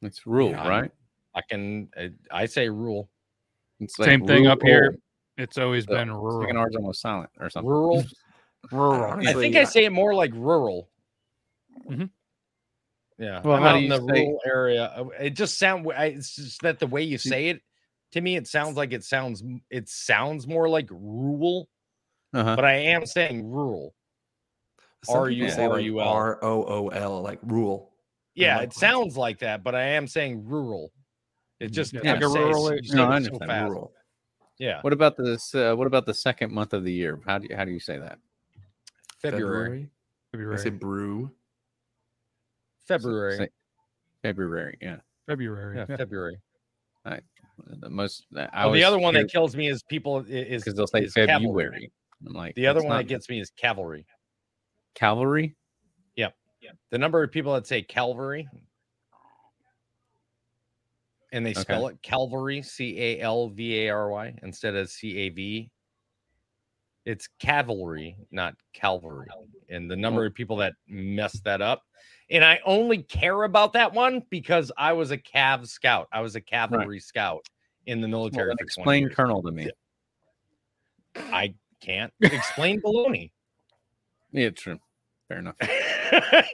It's 0.00 0.26
rule, 0.26 0.50
Yeah, 0.50 0.66
right? 0.68 0.90
i 1.34 1.40
can 1.42 1.88
I, 1.96 2.10
I 2.30 2.46
say 2.46 2.68
rule 2.68 3.08
It's 3.80 3.94
Same 3.96 4.26
thing 4.26 4.46
up 4.46 4.62
here. 4.62 4.96
It's 5.36 5.58
always 5.58 5.84
The 5.86 5.92
been 5.94 6.08
Second 6.08 6.16
rural. 6.20 6.56
R's 6.58 6.74
almost 6.76 7.00
silent 7.00 7.30
or 7.38 7.50
something. 7.50 7.70
rural 7.70 8.04
Rural. 8.72 9.04
i 9.04 9.10
Honestly, 9.12 9.42
think 9.42 9.56
i 9.56 9.64
say 9.64 9.84
it 9.84 9.92
more 9.92 10.14
like 10.14 10.32
rural 10.34 10.88
Mhm. 11.88 12.10
yeah 13.18 13.42
Well, 13.42 13.56
I'm 13.56 13.62
how 13.62 13.68
out 13.68 13.72
do 13.74 13.78
in 13.78 13.82
you 13.84 13.88
the 13.90 14.00
say- 14.14 14.24
rural 14.24 14.40
area 14.44 14.84
Uh, 14.96 15.08
it 15.20 15.30
just 15.30 15.56
sound 15.58 15.86
it's 15.96 16.34
just 16.34 16.62
that 16.62 16.78
the 16.80 16.86
way 16.88 17.02
you 17.02 17.18
say 17.18 17.48
it 17.50 17.62
to 18.12 18.20
me 18.20 18.36
it 18.36 18.46
sounds 18.46 18.76
like 18.76 18.92
it 18.92 19.04
sounds 19.04 19.42
it 19.70 19.88
sounds 19.88 20.46
more 20.46 20.68
like 20.68 20.88
rural 20.90 21.68
Uh-huh. 22.34 22.56
but 22.56 22.64
i 22.64 22.74
am 22.74 23.04
saying 23.06 23.44
rural 23.50 23.94
Some 25.04 25.28
people 25.28 25.48
say 25.50 25.66
like 25.66 25.70
R-U-R-U-L. 25.78 26.08
R 26.08 26.44
O 26.44 26.64
O 26.64 26.88
L, 26.88 27.22
like 27.22 27.40
rule. 27.42 27.92
yeah 28.34 28.58
like, 28.58 28.68
it 28.68 28.74
sounds 28.74 29.16
like 29.16 29.38
that 29.40 29.62
but 29.64 29.74
i 29.74 29.82
am 29.82 30.06
saying 30.06 30.44
rural 30.46 30.92
it 31.60 31.70
just 31.72 31.92
Yeah, 31.92 32.12
like 32.14 32.22
a 32.22 32.28
rural 32.28 32.68
say 32.68 32.78
No, 32.94 33.18
so 33.20 33.38
fast. 33.38 33.68
Rural. 33.70 33.92
yeah 34.58 34.80
What 34.82 34.92
about 34.92 35.16
this? 35.16 35.54
Uh, 35.54 35.74
what 35.76 35.86
about 35.86 36.06
the 36.06 36.14
second 36.14 36.52
month 36.52 36.72
of 36.72 36.82
the 36.84 36.92
year? 36.92 37.20
How 37.26 37.38
do 37.38 37.46
you, 37.48 37.54
how 37.56 37.64
do 37.64 37.70
you 37.70 37.78
say 37.80 37.98
that? 37.98 38.18
february 39.20 39.88
February. 40.32 40.58
I 40.58 40.62
say 40.62 40.70
brew. 40.70 41.30
february 42.86 43.36
Say- 43.38 43.48
February. 44.22 44.76
Yeah. 44.80 44.96
February. 45.26 45.76
yeah 45.78 45.86
yeah. 45.88 45.96
february 45.96 46.36
The 47.66 47.90
most. 47.90 48.26
Uh, 48.36 48.46
I 48.52 48.64
oh, 48.64 48.72
the 48.72 48.84
other 48.84 48.98
one 48.98 49.14
hear- 49.14 49.24
that 49.24 49.32
kills 49.32 49.56
me 49.56 49.68
is 49.68 49.82
people 49.82 50.24
is 50.28 50.62
because 50.62 50.76
they'll 50.76 50.86
say 50.86 51.04
is 51.04 51.14
cavalry. 51.14 51.64
February. 51.64 51.92
I'm 52.26 52.34
like 52.34 52.54
the 52.54 52.66
other 52.66 52.80
one 52.80 52.90
not 52.90 52.96
that 52.98 53.08
gets 53.08 53.28
me 53.28 53.40
is 53.40 53.50
cavalry 53.50 54.06
cavalry. 54.94 55.56
Yep. 56.62 56.76
The 56.92 56.98
number 56.98 57.22
of 57.24 57.32
people 57.32 57.54
that 57.54 57.66
say 57.66 57.82
Calvary 57.82 58.48
and 61.32 61.44
they 61.44 61.54
spell 61.54 61.88
it 61.88 62.00
Calvary, 62.02 62.62
C 62.62 63.00
A 63.00 63.20
L 63.20 63.48
V 63.48 63.80
A 63.80 63.90
R 63.90 64.10
Y, 64.10 64.38
instead 64.42 64.76
of 64.76 64.88
C 64.88 65.16
A 65.18 65.28
V. 65.30 65.70
It's 67.04 67.28
cavalry, 67.40 68.16
not 68.30 68.54
Calvary. 68.74 69.26
And 69.70 69.90
the 69.90 69.96
number 69.96 70.24
of 70.24 70.34
people 70.34 70.56
that 70.58 70.74
mess 70.86 71.40
that 71.40 71.60
up. 71.60 71.82
And 72.30 72.44
I 72.44 72.60
only 72.64 72.98
care 73.02 73.42
about 73.42 73.72
that 73.72 73.92
one 73.92 74.22
because 74.30 74.70
I 74.78 74.92
was 74.92 75.10
a 75.10 75.18
Cav 75.18 75.66
scout. 75.66 76.06
I 76.12 76.20
was 76.20 76.36
a 76.36 76.40
cavalry 76.40 77.00
scout 77.00 77.44
in 77.86 78.00
the 78.00 78.08
military. 78.08 78.48
then 78.48 78.56
for 78.58 78.64
explain 78.64 79.02
years. 79.04 79.14
Colonel 79.14 79.42
to 79.42 79.50
me. 79.50 79.70
I 81.16 81.54
can't 81.80 82.12
explain 82.20 82.80
baloney. 82.80 83.30
Yeah, 84.32 84.50
true. 84.50 84.78
Fair 85.28 85.38
enough. 85.38 85.56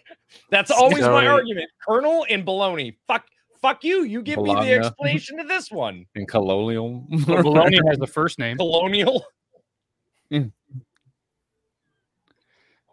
That's 0.51 0.71
always 0.71 1.03
my 1.03 1.27
argument. 1.27 1.71
Colonel 1.87 2.27
and 2.29 2.45
baloney. 2.45 2.97
Fuck, 3.07 3.27
fuck 3.63 3.85
you. 3.85 4.03
You 4.03 4.23
give 4.23 4.41
me 4.41 4.55
the 4.55 4.73
explanation 4.85 5.39
to 5.39 5.45
this 5.45 5.71
one. 5.71 6.07
And 6.15 6.29
colonial. 6.29 7.07
Well, 7.27 7.43
Bologna 7.43 7.81
has 7.89 7.99
the 7.99 8.07
first 8.07 8.39
name. 8.39 8.57
Colonial. 8.57 9.25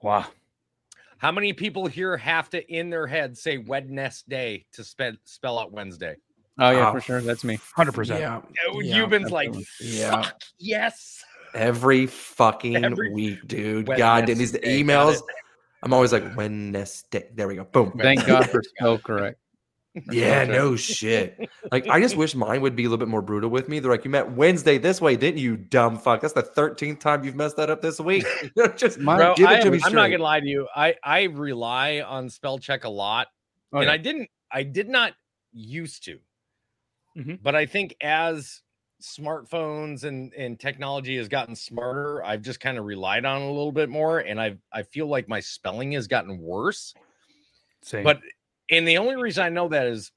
Wow. 0.01 0.25
How 1.17 1.31
many 1.31 1.53
people 1.53 1.87
here 1.87 2.15
have 2.17 2.49
to 2.51 2.63
in 2.71 2.89
their 2.89 3.07
head 3.07 3.37
say 3.37 3.57
Wednesday 3.57 4.65
to 4.73 4.83
spell 4.83 5.13
spell 5.23 5.57
out 5.57 5.71
Wednesday? 5.71 6.17
Oh 6.57 6.69
yeah, 6.71 6.87
Ah, 6.87 6.91
for 6.93 7.01
sure. 7.01 7.21
That's 7.21 7.43
me. 7.43 7.57
100%. 7.77 8.19
Yeah. 8.19 8.41
Oh, 8.69 8.79
Yeah, 8.79 8.95
Yuban's 8.97 9.31
like, 9.31 9.53
Yeah. 9.81 10.11
fuck 10.21 10.41
yes. 10.57 11.23
Every 11.53 12.05
fucking 12.05 12.83
Every 12.83 13.11
week, 13.11 13.45
dude. 13.47 13.85
God 13.87 14.25
damn 14.25 14.37
these 14.37 14.53
emails. 14.53 15.21
I'm 15.83 15.93
always 15.93 16.11
like 16.13 16.35
Wednesday. 16.35 17.29
There 17.33 17.47
we 17.47 17.55
go. 17.55 17.63
Boom. 17.65 17.93
Thank 18.01 18.25
God 18.25 18.49
for 18.49 18.61
spell 18.77 18.97
correct. 18.97 19.37
Yeah, 20.11 20.43
no 20.43 20.75
shit. 20.75 21.39
Like, 21.71 21.87
I 21.87 22.01
just 22.01 22.17
wish 22.17 22.35
mine 22.35 22.59
would 22.59 22.75
be 22.75 22.83
a 22.83 22.89
little 22.89 22.97
bit 22.97 23.07
more 23.07 23.21
brutal 23.21 23.49
with 23.49 23.69
me. 23.69 23.79
They're 23.79 23.91
like, 23.91 24.03
you 24.03 24.11
met 24.11 24.29
Wednesday 24.31 24.77
this 24.77 24.99
way, 24.99 25.15
didn't 25.15 25.39
you, 25.39 25.55
dumb 25.55 25.97
fuck? 25.97 26.19
That's 26.19 26.33
the 26.33 26.43
13th 26.43 26.99
time 26.99 27.23
you've 27.23 27.35
messed 27.35 27.55
that 27.55 27.69
up 27.69 27.81
this 27.81 28.01
week. 28.01 28.25
Just 28.75 28.99
Bro, 28.99 29.35
give 29.35 29.47
I 29.47 29.53
it 29.55 29.61
to 29.61 29.67
am- 29.67 29.71
me 29.73 29.79
I'm 29.85 29.93
not 29.93 30.09
gonna 30.11 30.21
lie 30.23 30.41
to 30.41 30.47
you. 30.47 30.67
I 30.75 30.95
I 31.01 31.23
rely 31.23 32.01
on 32.01 32.29
spell 32.29 32.59
check 32.59 32.83
a 32.83 32.89
lot, 32.89 33.27
Oh, 33.71 33.77
and 33.77 33.85
yeah. 33.87 33.93
I 33.93 33.97
didn't. 33.97 34.29
I 34.51 34.63
did 34.63 34.89
not 34.89 35.13
used 35.53 36.03
to, 36.05 36.19
Mhm. 37.15 37.39
but 37.41 37.55
I 37.55 37.65
think 37.65 37.95
as 38.01 38.63
smartphones 39.01 40.03
and 40.03 40.33
and 40.33 40.59
technology 40.59 41.17
has 41.17 41.27
gotten 41.29 41.55
smarter, 41.55 42.23
I've 42.23 42.41
just 42.41 42.59
kind 42.59 42.77
of 42.77 42.85
relied 42.85 43.25
on 43.25 43.41
it 43.41 43.45
a 43.45 43.49
little 43.49 43.71
bit 43.71 43.89
more, 43.89 44.19
and 44.19 44.41
I 44.41 44.57
I 44.71 44.83
feel 44.83 45.07
like 45.07 45.27
my 45.29 45.39
spelling 45.41 45.93
has 45.93 46.07
gotten 46.07 46.39
worse. 46.39 46.95
Same. 47.81 48.03
But 48.03 48.21
and 48.69 48.87
the 48.87 48.97
only 48.97 49.15
reason 49.15 49.43
I 49.43 49.49
know 49.49 49.67
that 49.69 49.87
is 49.87 50.11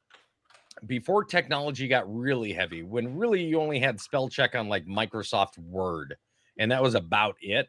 before 0.86 1.24
technology 1.24 1.88
got 1.88 2.12
really 2.14 2.52
heavy, 2.52 2.82
when 2.82 3.16
really 3.18 3.44
you 3.44 3.60
only 3.60 3.80
had 3.80 4.00
spell 4.00 4.28
check 4.28 4.54
on 4.54 4.68
like 4.68 4.86
Microsoft 4.86 5.58
Word, 5.58 6.16
and 6.58 6.70
that 6.72 6.82
was 6.82 6.94
about 6.94 7.36
it. 7.40 7.68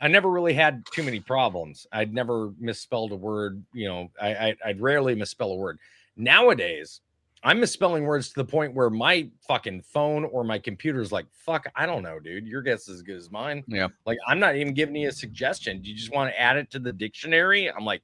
I 0.00 0.08
never 0.08 0.30
really 0.30 0.54
had 0.54 0.84
too 0.92 1.04
many 1.04 1.20
problems. 1.20 1.86
I'd 1.92 2.14
never 2.14 2.52
misspelled 2.58 3.12
a 3.12 3.16
word. 3.16 3.64
You 3.74 3.88
know, 3.88 4.08
I, 4.20 4.34
I 4.50 4.56
I'd 4.66 4.80
rarely 4.80 5.14
misspell 5.14 5.52
a 5.52 5.56
word. 5.56 5.78
Nowadays, 6.16 7.00
I'm 7.44 7.58
misspelling 7.58 8.04
words 8.04 8.28
to 8.28 8.34
the 8.36 8.44
point 8.44 8.74
where 8.74 8.88
my 8.88 9.28
fucking 9.46 9.82
phone 9.82 10.24
or 10.26 10.44
my 10.44 10.58
computer's 10.58 11.10
like, 11.10 11.26
fuck, 11.32 11.66
I 11.74 11.86
don't 11.86 12.02
know, 12.02 12.20
dude. 12.20 12.46
Your 12.46 12.62
guess 12.62 12.88
is 12.88 12.96
as 12.96 13.02
good 13.02 13.16
as 13.16 13.30
mine. 13.30 13.64
Yeah. 13.66 13.88
Like, 14.06 14.18
I'm 14.26 14.38
not 14.38 14.54
even 14.54 14.74
giving 14.74 14.94
you 14.94 15.08
a 15.08 15.12
suggestion. 15.12 15.82
Do 15.82 15.90
you 15.90 15.96
just 15.96 16.12
want 16.12 16.30
to 16.30 16.40
add 16.40 16.56
it 16.56 16.70
to 16.70 16.78
the 16.78 16.92
dictionary? 16.92 17.70
I'm 17.70 17.84
like, 17.84 18.02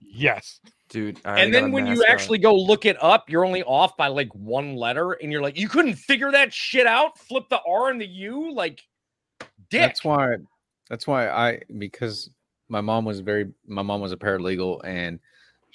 yes. 0.00 0.60
Dude, 0.88 1.20
I 1.24 1.40
and 1.40 1.52
then 1.52 1.72
when 1.72 1.84
you 1.84 1.94
mascot. 1.94 2.10
actually 2.10 2.38
go 2.38 2.54
look 2.54 2.86
it 2.86 2.96
up, 3.02 3.28
you're 3.28 3.44
only 3.44 3.64
off 3.64 3.96
by 3.96 4.06
like 4.06 4.32
one 4.34 4.76
letter, 4.76 5.12
and 5.12 5.32
you're 5.32 5.42
like, 5.42 5.58
you 5.58 5.68
couldn't 5.68 5.94
figure 5.94 6.30
that 6.30 6.54
shit 6.54 6.86
out. 6.86 7.18
Flip 7.18 7.44
the 7.50 7.60
R 7.68 7.90
and 7.90 8.00
the 8.00 8.06
U, 8.06 8.54
like, 8.54 8.80
dick. 9.68 9.80
That's 9.80 10.04
why. 10.04 10.36
That's 10.88 11.04
why 11.04 11.28
I 11.28 11.62
because 11.76 12.30
my 12.68 12.80
mom 12.80 13.04
was 13.04 13.18
very. 13.18 13.52
My 13.66 13.82
mom 13.82 14.00
was 14.00 14.12
a 14.12 14.16
paralegal, 14.16 14.80
and 14.84 15.18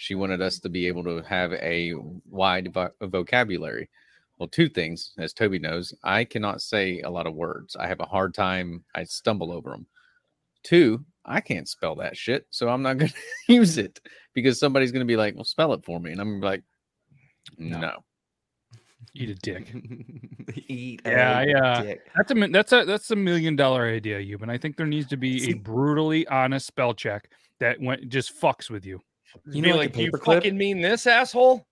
she 0.01 0.15
wanted 0.15 0.41
us 0.41 0.57
to 0.57 0.67
be 0.67 0.87
able 0.87 1.03
to 1.03 1.21
have 1.21 1.53
a 1.53 1.93
wide 2.27 2.73
vo- 2.73 2.89
vocabulary. 3.01 3.87
Well, 4.39 4.47
two 4.49 4.67
things, 4.67 5.13
as 5.19 5.31
Toby 5.31 5.59
knows, 5.59 5.93
I 6.03 6.23
cannot 6.23 6.63
say 6.63 7.01
a 7.01 7.09
lot 7.09 7.27
of 7.27 7.35
words. 7.35 7.75
I 7.75 7.85
have 7.85 7.99
a 7.99 8.05
hard 8.07 8.33
time. 8.33 8.83
I 8.95 9.03
stumble 9.03 9.51
over 9.51 9.69
them. 9.69 9.85
Two, 10.63 11.05
I 11.23 11.39
can't 11.39 11.69
spell 11.69 11.93
that 11.97 12.17
shit, 12.17 12.47
so 12.49 12.67
I'm 12.67 12.81
not 12.81 12.97
going 12.97 13.11
to 13.11 13.53
use 13.53 13.77
it 13.77 14.01
because 14.33 14.59
somebody's 14.59 14.91
going 14.91 15.05
to 15.05 15.11
be 15.11 15.17
like, 15.17 15.35
"Well, 15.35 15.43
spell 15.43 15.71
it 15.73 15.85
for 15.85 15.99
me," 15.99 16.11
and 16.11 16.19
I'm 16.19 16.29
gonna 16.29 16.41
be 16.41 16.47
like, 16.47 16.63
"No." 17.59 18.03
Eat 19.13 19.29
a 19.29 19.35
dick. 19.35 19.71
Eat 20.67 21.01
Yeah, 21.05 21.41
a 21.41 21.45
yeah. 21.47 21.57
Uh, 21.73 21.83
dick. 21.83 22.01
That's 22.15 22.31
a 22.31 22.47
that's 22.47 22.71
a 22.71 22.85
that's 22.85 23.11
a 23.11 23.15
million 23.15 23.55
dollar 23.55 23.87
idea, 23.87 24.19
you. 24.19 24.39
And 24.41 24.49
I 24.49 24.57
think 24.57 24.77
there 24.77 24.87
needs 24.87 25.09
to 25.09 25.17
be 25.17 25.51
a 25.51 25.53
brutally 25.53 26.25
honest 26.27 26.65
spell 26.65 26.95
check 26.95 27.29
that 27.59 27.79
went 27.79 28.09
just 28.09 28.33
fucks 28.41 28.71
with 28.71 28.83
you. 28.83 28.99
You 29.45 29.61
Be 29.61 29.69
know, 29.69 29.77
like, 29.77 29.79
like 29.79 29.93
do 29.93 30.03
you 30.03 30.11
paperclip? 30.11 30.25
fucking 30.25 30.57
mean 30.57 30.81
this 30.81 31.07
asshole? 31.07 31.65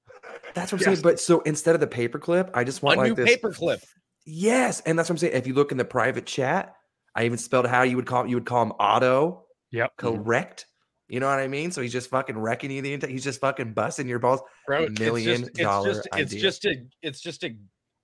That's 0.53 0.71
what 0.71 0.81
I'm 0.81 0.85
saying. 0.85 1.01
But 1.01 1.19
so 1.19 1.41
instead 1.41 1.75
of 1.75 1.81
the 1.81 1.87
paperclip, 1.87 2.49
I 2.53 2.63
just 2.63 2.81
A 2.81 2.85
want 2.85 3.01
new 3.01 3.09
like 3.09 3.15
this 3.15 3.37
paperclip. 3.37 3.83
Yes, 4.25 4.81
and 4.81 4.97
that's 4.97 5.09
what 5.09 5.13
I'm 5.13 5.17
saying. 5.17 5.33
If 5.33 5.47
you 5.47 5.53
look 5.53 5.71
in 5.71 5.77
the 5.77 5.85
private 5.85 6.25
chat, 6.25 6.75
I 7.15 7.25
even 7.25 7.37
spelled 7.37 7.67
how 7.67 7.83
you 7.83 7.95
would 7.95 8.05
call 8.05 8.27
you 8.27 8.35
would 8.35 8.45
call 8.45 8.63
him 8.63 8.73
Otto. 8.79 9.45
Yep. 9.71 9.97
Mm-hmm. 9.97 10.23
Correct. 10.23 10.65
You 11.07 11.19
know 11.19 11.27
what 11.27 11.39
I 11.39 11.47
mean? 11.47 11.71
So 11.71 11.81
he's 11.81 11.91
just 11.91 12.09
fucking 12.11 12.37
wrecking 12.37 12.69
you 12.69 12.83
the 12.83 12.93
entire. 12.93 13.09
He's 13.09 13.23
just 13.23 13.41
fucking 13.41 13.73
busting 13.73 14.07
your 14.07 14.19
balls. 14.19 14.41
Bro, 14.67 14.83
it's 14.83 14.99
million 14.99 15.41
just, 15.41 15.53
dollar 15.55 15.89
it's 15.89 15.97
just, 15.97 16.09
it's 16.15 16.33
just 16.35 16.65
a, 16.65 16.85
it's 17.01 17.19
just 17.19 17.43
a, 17.43 17.55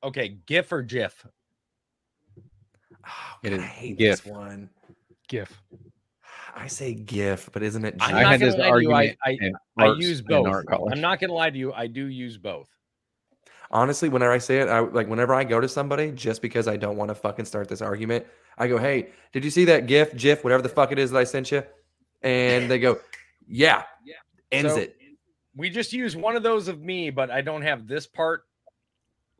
okay, 0.03 0.37
GIF 0.47 0.71
or 0.71 0.81
GIF. 0.81 1.25
Oh, 2.37 3.11
God, 3.43 3.53
is 3.53 3.59
I 3.59 3.61
hate 3.61 3.99
GIF. 3.99 4.23
this 4.23 4.31
one. 4.31 4.71
GIF. 5.27 5.61
I 6.55 6.67
say 6.67 6.93
GIF, 6.93 7.49
but 7.51 7.61
isn't 7.61 7.83
it? 7.83 7.95
I'm 7.99 8.15
I 8.15 8.21
not 8.21 8.31
had 8.31 8.39
gonna 8.39 8.51
this 8.51 8.59
lie 8.59 8.71
to 8.71 8.81
you, 8.81 8.93
I, 8.93 9.17
argument 9.25 9.55
I, 9.77 9.85
I 9.85 9.93
use 9.95 10.21
both. 10.21 10.47
I'm 10.91 11.01
not 11.01 11.19
gonna 11.19 11.33
lie 11.33 11.49
to 11.49 11.57
you, 11.57 11.73
I 11.73 11.87
do 11.87 12.05
use 12.05 12.37
both. 12.37 12.69
honestly, 13.71 14.09
whenever 14.09 14.31
I 14.31 14.37
say 14.37 14.59
it, 14.59 14.69
I 14.69 14.79
like 14.79 15.07
whenever 15.07 15.33
I 15.33 15.43
go 15.43 15.59
to 15.59 15.67
somebody, 15.67 16.11
just 16.11 16.41
because 16.41 16.67
I 16.67 16.77
don't 16.77 16.97
want 16.97 17.09
to 17.09 17.15
fucking 17.15 17.45
start 17.45 17.67
this 17.67 17.81
argument, 17.81 18.25
I 18.57 18.67
go, 18.67 18.77
"Hey, 18.77 19.09
did 19.33 19.43
you 19.43 19.51
see 19.51 19.65
that 19.65 19.85
GIF, 19.87 20.15
GIF, 20.15 20.43
whatever 20.43 20.63
the 20.63 20.69
fuck 20.69 20.91
it 20.91 20.99
is 20.99 21.11
that 21.11 21.19
I 21.19 21.23
sent 21.25 21.51
you?" 21.51 21.63
And 22.21 22.71
they 22.71 22.79
go, 22.79 22.99
"Yeah, 23.47 23.83
ends 24.51 24.73
So, 24.73 24.79
it." 24.79 24.97
We 25.57 25.69
just 25.69 25.93
use 25.93 26.15
one 26.15 26.35
of 26.35 26.43
those 26.43 26.67
of 26.67 26.81
me, 26.81 27.09
but 27.09 27.31
I 27.31 27.41
don't 27.41 27.61
have 27.61 27.87
this 27.87 28.07
part. 28.07 28.43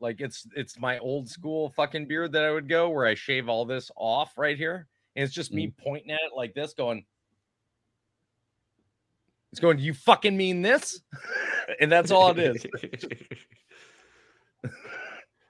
Like 0.00 0.20
it's 0.20 0.46
it's 0.54 0.78
my 0.78 0.98
old 0.98 1.28
school 1.28 1.70
fucking 1.70 2.06
beard 2.06 2.32
that 2.32 2.44
I 2.44 2.50
would 2.50 2.68
go 2.68 2.90
where 2.90 3.06
I 3.06 3.14
shave 3.14 3.48
all 3.48 3.64
this 3.64 3.90
off 3.96 4.36
right 4.36 4.58
here, 4.58 4.88
and 5.16 5.24
it's 5.24 5.34
just 5.34 5.50
Mm. 5.50 5.54
me 5.56 5.74
pointing 5.82 6.10
at 6.12 6.20
it 6.24 6.32
like 6.36 6.54
this, 6.54 6.74
going. 6.74 7.04
It's 9.52 9.60
going. 9.60 9.78
You 9.78 9.94
fucking 9.94 10.36
mean 10.36 10.62
this? 10.62 11.00
and 11.80 11.90
that's 11.90 12.10
all 12.10 12.30
it 12.30 12.38
is. 12.38 12.66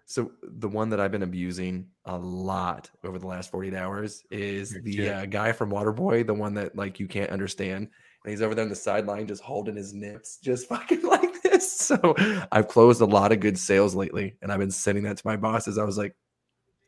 so 0.07 0.31
the 0.43 0.69
one 0.69 0.89
that 0.91 1.01
I've 1.01 1.11
been 1.11 1.25
abusing 1.25 1.89
a 2.05 2.17
lot 2.17 2.91
over 3.05 3.19
the 3.19 3.27
last 3.27 3.51
48 3.51 3.75
hours 3.75 4.23
is 4.31 4.79
the 4.85 5.11
uh, 5.11 5.27
guy 5.27 5.51
from 5.53 5.71
Waterboy, 5.71 6.27
the 6.27 6.35
one 6.35 6.55
that 6.55 6.77
like 6.77 7.01
you 7.01 7.09
can't 7.09 7.31
understand. 7.31 7.89
And 8.25 8.31
he's 8.31 8.43
over 8.43 8.55
there 8.55 8.63
on 8.65 8.69
the 8.69 8.77
sideline 8.77 9.27
just 9.27 9.43
holding 9.43 9.75
his 9.77 9.93
nips, 9.93 10.39
just 10.39 10.69
fucking 10.71 11.03
like 11.03 11.43
this. 11.43 11.73
So 11.73 12.15
I've 12.53 12.69
closed 12.69 13.01
a 13.01 13.07
lot 13.07 13.33
of 13.33 13.41
good 13.41 13.59
sales 13.59 13.95
lately, 13.95 14.37
and 14.43 14.53
I've 14.53 14.61
been 14.61 14.71
sending 14.71 15.05
that 15.05 15.17
to 15.17 15.27
my 15.27 15.37
bosses. 15.37 15.79
I 15.79 15.85
was 15.85 15.99
like, 15.99 16.15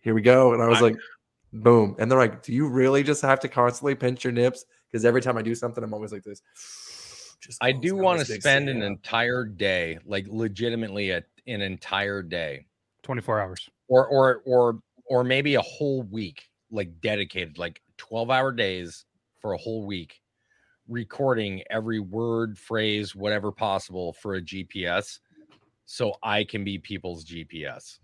here 0.00 0.14
we 0.14 0.22
go. 0.22 0.52
And 0.54 0.62
I 0.62 0.68
was 0.68 0.78
I- 0.78 0.82
like, 0.82 0.96
boom. 1.52 1.96
And 1.98 2.10
they're 2.10 2.18
like, 2.18 2.42
do 2.42 2.52
you 2.52 2.68
really 2.68 3.02
just 3.02 3.22
have 3.22 3.40
to 3.40 3.48
constantly 3.48 3.94
pinch 3.94 4.24
your 4.24 4.32
nips? 4.32 4.64
Because 4.90 5.04
every 5.04 5.20
time 5.20 5.36
I 5.36 5.42
do 5.42 5.54
something, 5.54 5.82
I'm 5.82 5.94
always 5.94 6.12
like 6.12 6.24
this. 6.24 6.42
Just 7.40 7.62
I 7.62 7.70
do 7.70 7.94
want 7.94 8.18
to 8.18 8.24
spend 8.24 8.68
an 8.68 8.80
sale. 8.80 8.86
entire 8.88 9.44
day, 9.44 9.98
like 10.04 10.26
legitimately 10.28 11.10
a, 11.10 11.22
an 11.46 11.60
entire 11.60 12.20
day, 12.20 12.66
24 13.04 13.40
hours. 13.40 13.70
or 13.86 14.08
or 14.08 14.42
or 14.44 14.80
or 15.06 15.22
maybe 15.22 15.54
a 15.54 15.62
whole 15.62 16.02
week, 16.02 16.50
like 16.72 17.00
dedicated, 17.00 17.56
like 17.56 17.80
12 17.96 18.30
hour 18.30 18.50
days 18.50 19.04
for 19.40 19.52
a 19.52 19.56
whole 19.56 19.86
week, 19.86 20.20
recording 20.88 21.62
every 21.70 22.00
word, 22.00 22.58
phrase, 22.58 23.14
whatever 23.14 23.52
possible 23.52 24.14
for 24.14 24.34
a 24.34 24.42
GPS, 24.42 25.20
so 25.86 26.14
I 26.24 26.42
can 26.42 26.64
be 26.64 26.76
people's 26.78 27.24
GPS. 27.24 28.00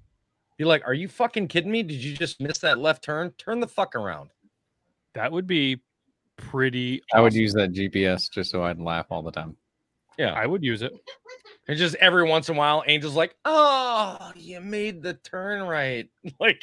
Be 0.56 0.64
like, 0.64 0.82
are 0.86 0.94
you 0.94 1.08
fucking 1.08 1.48
kidding 1.48 1.70
me? 1.70 1.82
Did 1.82 2.02
you 2.02 2.16
just 2.16 2.40
miss 2.40 2.58
that 2.58 2.78
left 2.78 3.02
turn? 3.02 3.32
Turn 3.38 3.60
the 3.60 3.66
fuck 3.66 3.94
around. 3.94 4.30
That 5.14 5.32
would 5.32 5.46
be 5.46 5.80
pretty. 6.36 7.02
I 7.12 7.20
would 7.20 7.34
use 7.34 7.52
that 7.54 7.72
GPS 7.72 8.30
just 8.30 8.50
so 8.50 8.62
I'd 8.62 8.80
laugh 8.80 9.06
all 9.10 9.22
the 9.22 9.32
time. 9.32 9.56
Yeah. 10.18 10.32
I 10.32 10.46
would 10.46 10.62
use 10.62 10.82
it. 10.82 10.92
And 11.66 11.78
just 11.78 11.94
every 11.96 12.24
once 12.24 12.48
in 12.48 12.56
a 12.56 12.58
while, 12.58 12.84
Angel's 12.86 13.16
like, 13.16 13.34
"Oh, 13.44 14.32
you 14.36 14.60
made 14.60 15.02
the 15.02 15.14
turn 15.14 15.62
right." 15.62 16.08
Like, 16.38 16.62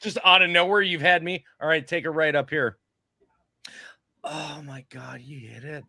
just 0.00 0.18
out 0.24 0.42
of 0.42 0.50
nowhere, 0.50 0.80
you've 0.80 1.02
had 1.02 1.22
me. 1.22 1.44
All 1.60 1.68
right, 1.68 1.86
take 1.86 2.06
a 2.06 2.10
right 2.10 2.34
up 2.34 2.48
here. 2.48 2.78
Oh 4.24 4.62
my 4.64 4.84
god, 4.88 5.20
you 5.20 5.40
hit 5.46 5.84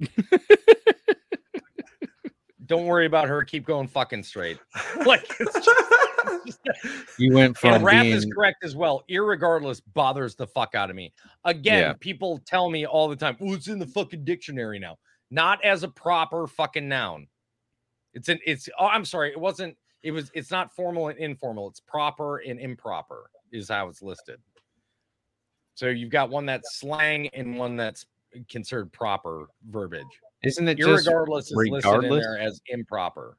it. 0.00 0.96
Don't 2.74 2.86
worry 2.86 3.06
about 3.06 3.28
her. 3.28 3.44
Keep 3.44 3.66
going 3.66 3.86
fucking 3.86 4.24
straight. 4.24 4.58
Like, 5.06 5.24
it's 5.38 5.54
just, 5.54 5.70
it's 6.44 6.58
just- 6.66 7.08
You 7.20 7.32
went 7.32 7.56
from 7.56 7.74
and 7.74 7.84
rap 7.84 8.02
being 8.02 8.16
is 8.16 8.26
correct 8.34 8.64
as 8.64 8.74
well. 8.74 9.04
Irregardless 9.08 9.80
bothers 9.94 10.34
the 10.34 10.48
fuck 10.48 10.74
out 10.74 10.90
of 10.90 10.96
me. 10.96 11.12
Again, 11.44 11.78
Yeah. 11.78 11.92
people 12.00 12.40
tell 12.44 12.68
me 12.70 12.84
all 12.84 13.06
the 13.06 13.14
time, 13.14 13.36
"Oh, 13.40 13.54
it's 13.54 13.68
in 13.68 13.78
the 13.78 13.86
fucking 13.86 14.24
dictionary 14.24 14.80
now." 14.80 14.98
Not 15.30 15.64
as 15.64 15.84
a 15.84 15.88
proper 15.88 16.48
fucking 16.48 16.88
noun. 16.88 17.28
It's 18.12 18.28
an 18.28 18.40
it's 18.44 18.68
oh, 18.80 18.86
I'm 18.86 19.04
sorry, 19.04 19.30
it 19.30 19.38
wasn't 19.38 19.76
it 20.02 20.10
was 20.10 20.32
it's 20.34 20.50
not 20.50 20.74
formal 20.74 21.08
and 21.08 21.18
informal. 21.20 21.68
It's 21.68 21.80
proper 21.80 22.38
and 22.38 22.58
improper 22.58 23.30
is 23.52 23.68
how 23.68 23.88
it's 23.88 24.02
listed. 24.02 24.40
So 25.74 25.86
you've 25.88 26.10
got 26.10 26.28
one 26.28 26.46
that's 26.46 26.78
slang 26.80 27.28
and 27.28 27.56
one 27.56 27.76
that's 27.76 28.06
considered 28.48 28.92
proper 28.92 29.46
verbiage. 29.70 30.06
Isn't 30.44 30.68
it 30.68 30.78
just 30.78 31.06
Irregardless 31.08 31.38
is 31.38 31.52
listed 31.54 31.66
in 31.68 31.72
regardless? 31.74 32.24
there 32.24 32.38
as 32.38 32.60
improper. 32.68 33.36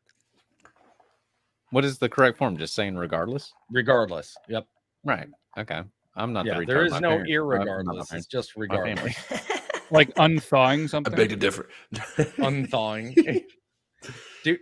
What 1.71 1.83
is 1.85 1.97
the 1.97 2.09
correct 2.09 2.37
form? 2.37 2.57
Just 2.57 2.73
saying 2.75 2.95
regardless? 2.95 3.51
Regardless. 3.71 4.35
Yep. 4.47 4.65
Right. 5.03 5.27
Okay. 5.57 5.81
I'm 6.15 6.31
not 6.33 6.45
Yeah, 6.45 6.59
the 6.59 6.65
there 6.65 6.77
retard 6.83 6.85
is 6.85 6.91
my 6.93 6.99
no 6.99 7.09
parents- 7.09 7.29
not 7.31 7.39
my 7.39 7.93
irregardless. 7.93 8.13
It's 8.13 8.27
just 8.27 8.57
my 8.57 8.61
regardless. 8.61 9.15
Like 9.91 10.11
unthawing 10.17 10.87
something. 10.87 11.13
I 11.13 11.15
beg 11.15 11.29
to 11.29 11.35
differ. 11.35 11.69
unthawing. 12.39 13.13
Dude, 14.43 14.59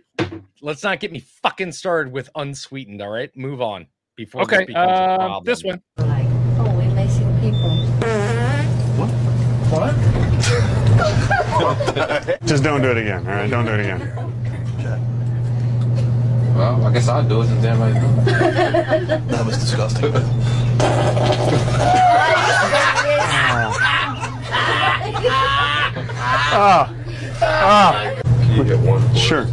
let's 0.60 0.82
not 0.82 1.00
get 1.00 1.12
me 1.12 1.20
fucking 1.42 1.72
started 1.72 2.12
with 2.12 2.28
unsweetened. 2.34 3.00
All 3.00 3.08
right, 3.08 3.34
move 3.34 3.62
on 3.62 3.86
before 4.16 4.44
this 4.44 4.54
Okay, 4.54 4.64
becomes 4.66 4.90
a 4.98 5.10
um, 5.12 5.16
problem. 5.18 5.44
this 5.44 5.64
one. 5.64 5.80
Just 12.44 12.62
don't 12.62 12.82
do 12.82 12.90
it 12.90 12.98
again. 12.98 13.26
All 13.26 13.34
right, 13.34 13.50
don't 13.50 13.64
do 13.64 13.72
it 13.72 13.80
again. 13.80 14.00
Well, 16.54 16.84
I 16.86 16.92
guess 16.92 17.08
I'll 17.08 17.26
do 17.26 17.40
it 17.42 17.46
since 17.46 17.64
everybody's 17.64 18.00
doing 18.02 18.18
it. 18.18 19.28
That 19.28 19.46
was 19.46 19.58
disgusting. 19.58 20.12
Ah, 26.56 26.94
ah. 27.42 28.20
Can 28.22 28.56
you 28.56 28.64
get 28.64 28.78
one? 28.78 29.14
Sure. 29.14 29.44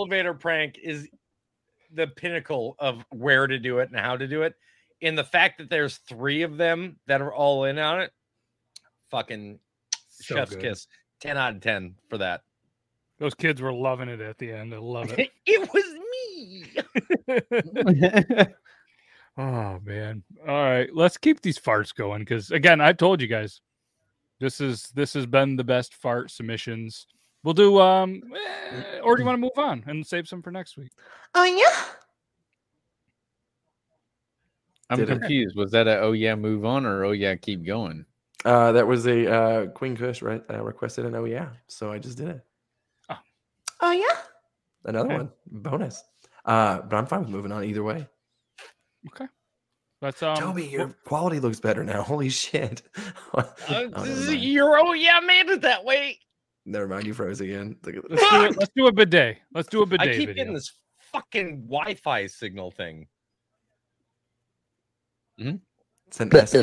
Elevator 0.00 0.34
prank 0.34 0.78
is 0.82 1.08
the 1.92 2.06
pinnacle 2.06 2.76
of 2.78 3.04
where 3.10 3.46
to 3.46 3.58
do 3.58 3.78
it 3.78 3.90
and 3.90 3.98
how 3.98 4.16
to 4.16 4.26
do 4.26 4.42
it. 4.42 4.54
In 5.00 5.14
the 5.14 5.24
fact 5.24 5.58
that 5.58 5.70
there's 5.70 5.96
three 6.08 6.42
of 6.42 6.56
them 6.56 6.96
that 7.06 7.20
are 7.22 7.32
all 7.32 7.64
in 7.64 7.78
on 7.78 8.00
it, 8.02 8.12
fucking 9.10 9.58
So 10.08 10.34
chef's 10.36 10.52
good. 10.52 10.60
kiss. 10.60 10.86
10 11.20 11.36
out 11.36 11.54
of 11.56 11.60
10 11.60 11.94
for 12.08 12.18
that. 12.18 12.42
Those 13.18 13.34
kids 13.34 13.60
were 13.60 13.72
loving 13.72 14.08
it 14.08 14.20
at 14.20 14.38
the 14.38 14.52
end. 14.52 14.74
I 14.74 14.78
love 14.78 15.12
it. 15.16 15.30
it 15.46 15.68
was 15.72 15.84
me. 18.26 18.46
Oh 19.38 19.78
man. 19.84 20.22
All 20.46 20.54
right, 20.64 20.88
let's 20.94 21.16
keep 21.16 21.40
these 21.40 21.58
farts 21.58 21.94
going 21.94 22.20
because 22.20 22.50
again, 22.50 22.80
I've 22.80 22.96
told 22.98 23.22
you 23.22 23.26
guys, 23.26 23.60
this 24.38 24.60
is 24.60 24.90
this 24.94 25.14
has 25.14 25.24
been 25.24 25.56
the 25.56 25.64
best 25.64 25.94
fart 25.94 26.30
submissions. 26.30 27.06
We'll 27.42 27.54
do 27.54 27.80
um, 27.80 28.22
eh, 28.34 29.00
or 29.02 29.16
do 29.16 29.22
you 29.22 29.26
want 29.26 29.36
to 29.36 29.40
move 29.40 29.56
on 29.56 29.82
and 29.86 30.06
save 30.06 30.28
some 30.28 30.42
for 30.42 30.50
next 30.50 30.76
week? 30.76 30.90
Oh 31.34 31.44
yeah. 31.44 31.84
I'm 34.90 34.98
Did 34.98 35.08
it. 35.08 35.20
confused. 35.20 35.56
Was 35.56 35.70
that 35.70 35.86
a 35.86 36.00
oh 36.00 36.12
yeah 36.12 36.34
move 36.34 36.64
on 36.64 36.84
or 36.84 37.04
oh 37.04 37.12
yeah 37.12 37.36
keep 37.36 37.64
going? 37.64 38.04
Uh, 38.44 38.72
that 38.72 38.86
was 38.86 39.06
a 39.06 39.32
uh, 39.32 39.66
Queen 39.68 39.96
Kush, 39.96 40.22
right? 40.22 40.42
Uh, 40.50 40.62
requested 40.62 41.04
an 41.04 41.14
oh 41.14 41.24
yeah, 41.24 41.50
so 41.68 41.92
I 41.92 41.98
just 41.98 42.18
did 42.18 42.28
it. 42.28 42.40
Oh 43.80 43.92
yeah. 43.92 44.04
Another 44.84 45.08
Okay. 45.08 45.16
one, 45.16 45.30
bonus. 45.46 46.04
Uh, 46.44 46.80
but 46.82 46.96
I'm 46.96 47.06
fine 47.06 47.20
with 47.20 47.30
moving 47.30 47.52
on 47.52 47.64
either 47.64 47.82
way. 47.82 48.06
Okay. 49.08 49.26
Let's 50.02 50.22
um. 50.22 50.36
Toby, 50.36 50.66
your 50.66 50.88
quality 51.04 51.40
looks 51.40 51.60
better 51.60 51.84
now. 51.84 52.02
Holy 52.02 52.28
shit! 52.28 52.82
oh, 53.34 53.54
never, 53.70 53.88
mind. 53.96 54.00
Oh 54.02 54.92
yeah, 54.92 55.20
made 55.20 55.48
it 55.48 55.62
that 55.62 55.84
way. 55.84 56.18
Never 56.64 56.88
mind, 56.88 57.06
you 57.06 57.14
froze 57.14 57.40
again. 57.40 57.76
Let's 57.84 57.96
do, 58.30 58.44
it, 58.44 58.56
let's 58.58 58.72
do 58.76 58.86
a 58.86 58.92
bidet. 58.92 59.38
Let's 59.54 59.68
do 59.68 59.82
a 59.82 59.86
bidet 59.86 60.08
I 60.08 60.12
keep 60.12 60.28
video. 60.28 60.34
getting 60.34 60.54
this 60.54 60.72
fucking 61.12 61.66
Wi-Fi 61.66 62.26
signal 62.26 62.70
thing. 62.70 63.06
Mm-hmm. 65.40 65.56
It's 66.06 66.20
an 66.20 66.36
S. 66.36 66.54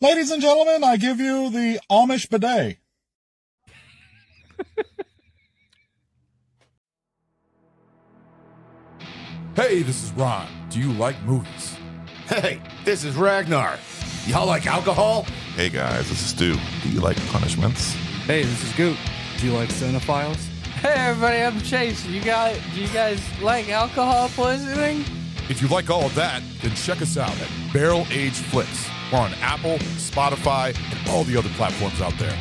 Ladies 0.00 0.30
and 0.32 0.42
gentlemen, 0.42 0.84
I 0.84 0.96
give 0.96 1.20
you 1.20 1.50
the 1.50 1.80
Amish 1.90 2.28
bidet. 2.28 2.78
hey, 9.54 9.82
this 9.82 10.02
is 10.02 10.10
Ron. 10.12 10.48
Do 10.70 10.78
you 10.80 10.92
like 10.92 11.22
movies? 11.22 11.76
Hey, 12.26 12.60
this 12.84 13.04
is 13.04 13.14
Ragnar. 13.16 13.78
Y'all 14.28 14.46
like 14.46 14.68
alcohol? 14.68 15.24
Hey 15.56 15.68
guys, 15.68 16.08
this 16.08 16.20
is 16.20 16.28
Stu. 16.28 16.54
Do 16.84 16.88
you 16.88 17.00
like 17.00 17.16
punishments? 17.26 17.94
Hey, 18.24 18.44
this 18.44 18.62
is 18.62 18.72
Goop. 18.74 18.96
Do 19.38 19.46
you 19.46 19.52
like 19.52 19.68
cinephiles? 19.68 20.36
Hey 20.76 20.94
everybody, 20.94 21.42
I'm 21.42 21.60
Chase. 21.60 22.06
You 22.06 22.20
guys, 22.20 22.56
do 22.72 22.82
you 22.82 22.88
guys 22.88 23.20
like 23.42 23.68
alcohol 23.68 24.28
poisoning? 24.28 25.04
If 25.48 25.60
you 25.60 25.66
like 25.66 25.90
all 25.90 26.06
of 26.06 26.14
that, 26.14 26.40
then 26.60 26.72
check 26.76 27.02
us 27.02 27.16
out 27.16 27.32
at 27.32 27.72
Barrel 27.72 28.06
Age 28.12 28.34
Flicks. 28.34 28.88
We're 29.12 29.18
on 29.18 29.32
Apple, 29.40 29.78
Spotify, 29.98 30.68
and 30.68 31.08
all 31.10 31.24
the 31.24 31.36
other 31.36 31.50
platforms 31.50 32.00
out 32.00 32.16
there. 32.16 32.38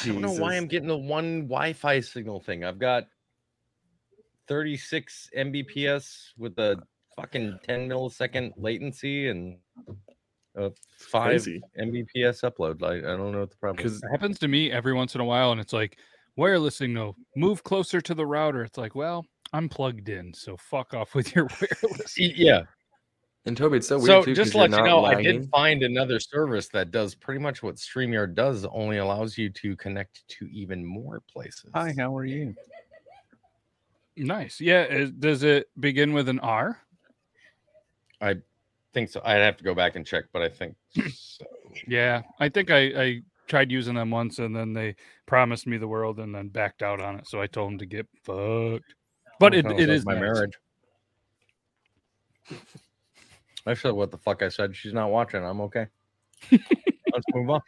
I 0.00 0.06
don't 0.06 0.20
know 0.20 0.32
why 0.32 0.56
I'm 0.56 0.66
getting 0.66 0.88
the 0.88 0.96
one 0.96 1.42
Wi-Fi 1.42 2.00
signal 2.00 2.40
thing. 2.40 2.64
I've 2.64 2.80
got 2.80 3.06
36 4.48 5.30
Mbps 5.36 6.28
with 6.38 6.58
a 6.58 6.76
fucking 7.16 7.58
10 7.64 7.88
millisecond 7.88 8.52
latency 8.56 9.28
and 9.28 9.58
a 10.56 10.70
five 10.98 11.30
crazy. 11.30 11.60
Mbps 11.78 12.42
upload. 12.50 12.80
Like 12.80 13.04
I 13.04 13.16
don't 13.16 13.32
know 13.32 13.40
what 13.40 13.50
the 13.50 13.56
problem 13.56 13.86
is. 13.86 14.02
It 14.02 14.10
happens 14.10 14.38
to 14.40 14.48
me 14.48 14.70
every 14.70 14.94
once 14.94 15.14
in 15.14 15.20
a 15.20 15.24
while, 15.24 15.52
and 15.52 15.60
it's 15.60 15.72
like 15.72 15.98
wireless 16.36 16.76
signal. 16.76 17.16
Move 17.36 17.62
closer 17.64 18.00
to 18.00 18.14
the 18.14 18.24
router. 18.26 18.62
It's 18.62 18.78
like, 18.78 18.94
well, 18.94 19.26
I'm 19.52 19.68
plugged 19.68 20.08
in, 20.08 20.32
so 20.34 20.56
fuck 20.56 20.94
off 20.94 21.14
with 21.14 21.34
your 21.34 21.46
wireless. 21.82 22.18
Yeah. 22.18 22.62
And 23.44 23.56
Toby, 23.56 23.76
it's 23.76 23.86
so 23.86 23.96
weird 23.98 24.06
So 24.06 24.24
too. 24.24 24.34
just 24.34 24.48
'cause 24.48 24.52
to 24.52 24.58
let 24.58 24.70
you're 24.70 24.80
you 24.80 24.86
know, 24.86 25.04
I 25.04 25.22
did 25.22 25.48
find 25.50 25.84
another 25.84 26.18
service 26.18 26.68
that 26.70 26.90
does 26.90 27.14
pretty 27.14 27.38
much 27.38 27.62
what 27.62 27.76
StreamYard 27.76 28.34
does, 28.34 28.64
only 28.64 28.96
allows 28.98 29.38
you 29.38 29.50
to 29.50 29.76
connect 29.76 30.26
to 30.28 30.46
even 30.50 30.84
more 30.84 31.22
places. 31.32 31.70
Hi, 31.72 31.94
how 31.96 32.16
are 32.16 32.24
you? 32.24 32.54
Nice. 34.16 34.60
Yeah. 34.60 35.06
does 35.18 35.42
it 35.42 35.68
begin 35.78 36.12
with 36.12 36.28
an 36.28 36.38
R? 36.40 36.80
I 38.20 38.36
think 38.92 39.10
so. 39.10 39.20
I'd 39.24 39.36
have 39.36 39.56
to 39.58 39.64
go 39.64 39.74
back 39.74 39.96
and 39.96 40.06
check, 40.06 40.24
but 40.32 40.42
I 40.42 40.48
think 40.48 40.76
so. 41.12 41.44
Yeah, 41.86 42.22
I 42.40 42.48
think 42.48 42.70
I, 42.70 42.78
I 42.78 43.22
tried 43.48 43.70
using 43.70 43.96
them 43.96 44.10
once, 44.10 44.38
and 44.38 44.56
then 44.56 44.72
they 44.72 44.96
promised 45.26 45.66
me 45.66 45.76
the 45.76 45.86
world, 45.86 46.18
and 46.20 46.34
then 46.34 46.48
backed 46.48 46.82
out 46.82 47.02
on 47.02 47.16
it. 47.16 47.28
So 47.28 47.42
I 47.42 47.46
told 47.46 47.72
them 47.72 47.78
to 47.78 47.84
get 47.84 48.06
fucked. 48.24 48.94
But 49.38 49.54
it, 49.54 49.66
it 49.66 49.90
is 49.90 50.06
my 50.06 50.14
nice. 50.14 50.22
marriage. 50.22 50.52
I 53.66 53.74
said 53.74 53.90
what 53.90 54.10
the 54.10 54.16
fuck 54.16 54.42
I 54.42 54.48
said. 54.48 54.74
She's 54.74 54.94
not 54.94 55.10
watching. 55.10 55.44
I'm 55.44 55.60
okay. 55.62 55.86
Let's 56.50 57.26
move 57.34 57.50
on. 57.50 57.60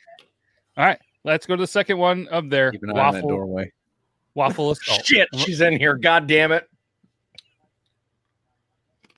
All 0.79 0.85
right, 0.87 1.01
let's 1.25 1.45
go 1.45 1.57
to 1.57 1.63
the 1.63 1.67
second 1.67 1.99
one 1.99 2.29
of 2.29 2.51
their 2.51 2.71
Keep 2.71 2.85
an 2.85 2.97
eye 2.97 3.09
on 3.09 3.15
that 3.15 3.23
doorway. 3.23 3.73
Waffle 4.39 4.71
assault. 4.71 5.05
Shit, 5.05 5.29
she's 5.37 5.61
in 5.61 5.77
here. 5.77 5.95
God 5.97 6.27
damn 6.27 6.53
it. 6.53 6.69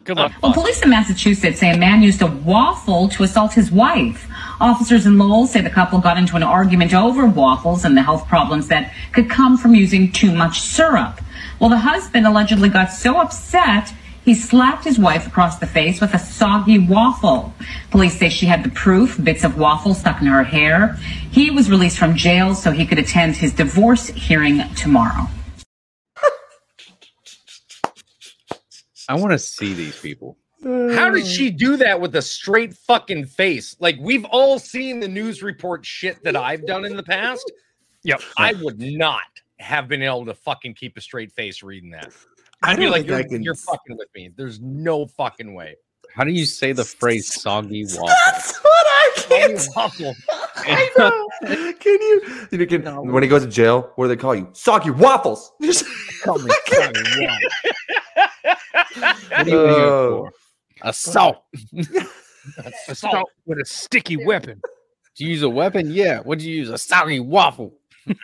Good 0.02 0.16
luck. 0.16 0.32
Well, 0.42 0.54
police 0.54 0.82
in 0.82 0.88
Massachusetts 0.88 1.60
say 1.60 1.70
a 1.70 1.76
man 1.76 2.02
used 2.02 2.22
a 2.22 2.26
waffle 2.26 3.10
to 3.10 3.22
assault 3.22 3.52
his 3.52 3.70
wife. 3.70 4.26
Officers 4.58 5.04
in 5.04 5.18
Lowell 5.18 5.46
say 5.46 5.60
the 5.60 5.68
couple 5.68 5.98
got 5.98 6.16
into 6.16 6.36
an 6.36 6.42
argument 6.42 6.94
over 6.94 7.26
waffles 7.26 7.84
and 7.84 7.94
the 7.94 8.02
health 8.02 8.26
problems 8.26 8.68
that 8.68 8.94
could 9.12 9.28
come 9.28 9.58
from 9.58 9.74
using 9.74 10.10
too 10.10 10.32
much 10.32 10.60
syrup. 10.60 11.20
Well, 11.60 11.68
the 11.68 11.78
husband 11.78 12.26
allegedly 12.26 12.70
got 12.70 12.86
so 12.86 13.18
upset 13.18 13.92
he 14.30 14.34
slapped 14.36 14.84
his 14.84 14.96
wife 14.96 15.26
across 15.26 15.58
the 15.58 15.66
face 15.66 16.00
with 16.00 16.14
a 16.14 16.18
soggy 16.20 16.78
waffle. 16.78 17.52
Police 17.90 18.16
say 18.16 18.28
she 18.28 18.46
had 18.46 18.62
the 18.62 18.68
proof, 18.68 19.18
bits 19.24 19.42
of 19.42 19.58
waffle 19.58 19.92
stuck 19.92 20.20
in 20.20 20.28
her 20.28 20.44
hair. 20.44 20.92
He 21.32 21.50
was 21.50 21.68
released 21.68 21.98
from 21.98 22.14
jail 22.14 22.54
so 22.54 22.70
he 22.70 22.86
could 22.86 23.00
attend 23.00 23.34
his 23.34 23.52
divorce 23.52 24.06
hearing 24.06 24.62
tomorrow. 24.76 25.26
I 29.08 29.16
want 29.16 29.32
to 29.32 29.38
see 29.40 29.74
these 29.74 29.98
people. 29.98 30.38
How 30.62 31.10
did 31.10 31.26
she 31.26 31.50
do 31.50 31.76
that 31.78 32.00
with 32.00 32.14
a 32.14 32.22
straight 32.22 32.74
fucking 32.74 33.24
face? 33.24 33.74
Like 33.80 33.96
we've 33.98 34.26
all 34.26 34.60
seen 34.60 35.00
the 35.00 35.08
news 35.08 35.42
report 35.42 35.84
shit 35.84 36.22
that 36.22 36.36
I've 36.36 36.64
done 36.66 36.84
in 36.84 36.94
the 36.94 37.02
past. 37.02 37.50
Yep. 38.04 38.20
I 38.38 38.52
would 38.62 38.78
not 38.78 39.22
have 39.58 39.88
been 39.88 40.02
able 40.02 40.26
to 40.26 40.34
fucking 40.34 40.74
keep 40.74 40.96
a 40.96 41.00
straight 41.00 41.32
face 41.32 41.64
reading 41.64 41.90
that. 41.90 42.12
I 42.62 42.72
I'd 42.72 42.78
be 42.78 42.88
like, 42.88 43.06
you're, 43.06 43.24
can 43.24 43.42
you're 43.42 43.54
fucking 43.54 43.96
with 43.96 44.08
me. 44.14 44.30
There's 44.36 44.60
no 44.60 45.06
fucking 45.06 45.54
way. 45.54 45.76
How 46.14 46.24
do 46.24 46.30
you 46.32 46.44
say 46.44 46.72
the 46.72 46.84
phrase 46.84 47.32
soggy 47.42 47.84
waffle? 47.84 48.06
That's 48.26 48.58
what 48.58 48.86
I 48.86 49.10
can't. 49.16 49.68
Waffle. 49.76 50.14
I 50.56 50.90
know. 50.98 51.28
Can 51.74 52.00
you? 52.02 52.48
you 52.50 52.66
can, 52.66 52.82
When 53.12 53.22
he 53.22 53.28
goes 53.28 53.44
to 53.44 53.48
jail, 53.50 53.92
what 53.94 54.06
do 54.06 54.08
they 54.08 54.16
call 54.20 54.34
you? 54.34 54.48
Soggy 54.52 54.90
waffles. 54.90 55.52
Just 55.62 55.84
Call 56.22 56.38
me 56.38 56.50
soggy 56.66 57.00
waffle. 57.20 57.48
What 59.30 59.44
do 59.44 59.50
you 59.50 59.60
use 59.60 59.76
it 59.76 59.82
Oh. 59.82 60.28
for? 60.82 60.88
Assault. 60.88 61.44
Assault 62.88 63.30
with 63.46 63.58
a 63.60 63.64
sticky 63.64 64.16
weapon. 64.24 64.60
Do 65.16 65.24
you 65.24 65.30
use 65.30 65.42
a 65.42 65.48
weapon? 65.50 65.90
Yeah. 65.92 66.20
What'd 66.20 66.42
you 66.42 66.54
use? 66.54 66.68
A 66.70 66.78
soggy 66.78 67.20
waffle. 67.20 67.74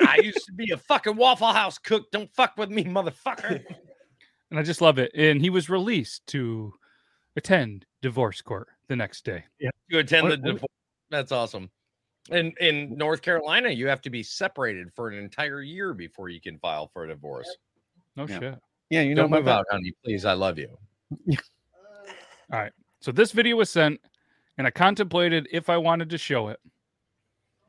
I 0.01 0.18
used 0.22 0.45
to 0.47 0.53
be 0.53 0.72
a 0.72 0.76
fucking 0.76 1.16
Waffle 1.16 1.53
House 1.53 1.78
cook. 1.78 2.11
Don't 2.11 2.30
fuck 2.34 2.55
with 2.57 2.70
me, 2.70 2.84
motherfucker. 2.84 3.62
And 4.51 4.59
I 4.61 4.62
just 4.62 4.80
love 4.80 4.99
it. 4.99 5.11
And 5.14 5.40
he 5.40 5.51
was 5.51 5.68
released 5.68 6.26
to 6.28 6.72
attend 7.36 7.84
divorce 8.03 8.40
court 8.40 8.68
the 8.88 8.97
next 8.97 9.24
day. 9.24 9.44
Yeah. 9.59 9.70
To 9.90 9.99
attend 9.99 10.28
What- 10.28 10.40
the 10.42 10.47
what- 10.49 10.53
divorce. 10.55 10.70
That's 11.11 11.32
awesome. 11.32 11.70
In 12.30 12.53
in 12.61 12.97
North 12.97 13.22
Carolina, 13.22 13.70
you 13.70 13.86
have 13.86 14.01
to 14.03 14.11
be 14.11 14.22
separated 14.22 14.92
for 14.94 15.09
an 15.09 15.16
entire 15.18 15.62
year 15.62 15.94
before 15.94 16.28
you 16.28 16.40
can 16.40 16.59
file 16.59 16.88
for 16.88 17.05
a 17.05 17.09
divorce. 17.09 17.49
No 18.16 18.26
Yeah. 18.26 18.38
shit. 18.40 18.59
Yeah, 18.90 19.03
you 19.03 19.14
know 19.14 19.22
Don't 19.22 19.30
about 19.32 19.38
move 19.38 19.44
that. 19.47 19.59
out, 19.61 19.66
honey. 19.70 19.92
Please, 20.05 20.24
I 20.24 20.32
love 20.32 20.59
you. 20.59 20.76
All 21.12 22.59
right. 22.61 22.72
So 23.01 23.12
this 23.12 23.30
video 23.32 23.57
was 23.57 23.70
sent, 23.70 24.01
and 24.59 24.66
I 24.66 24.70
contemplated 24.70 25.49
if 25.53 25.68
I 25.68 25.76
wanted 25.76 26.11
to 26.11 26.18
show 26.18 26.49
it. 26.49 26.61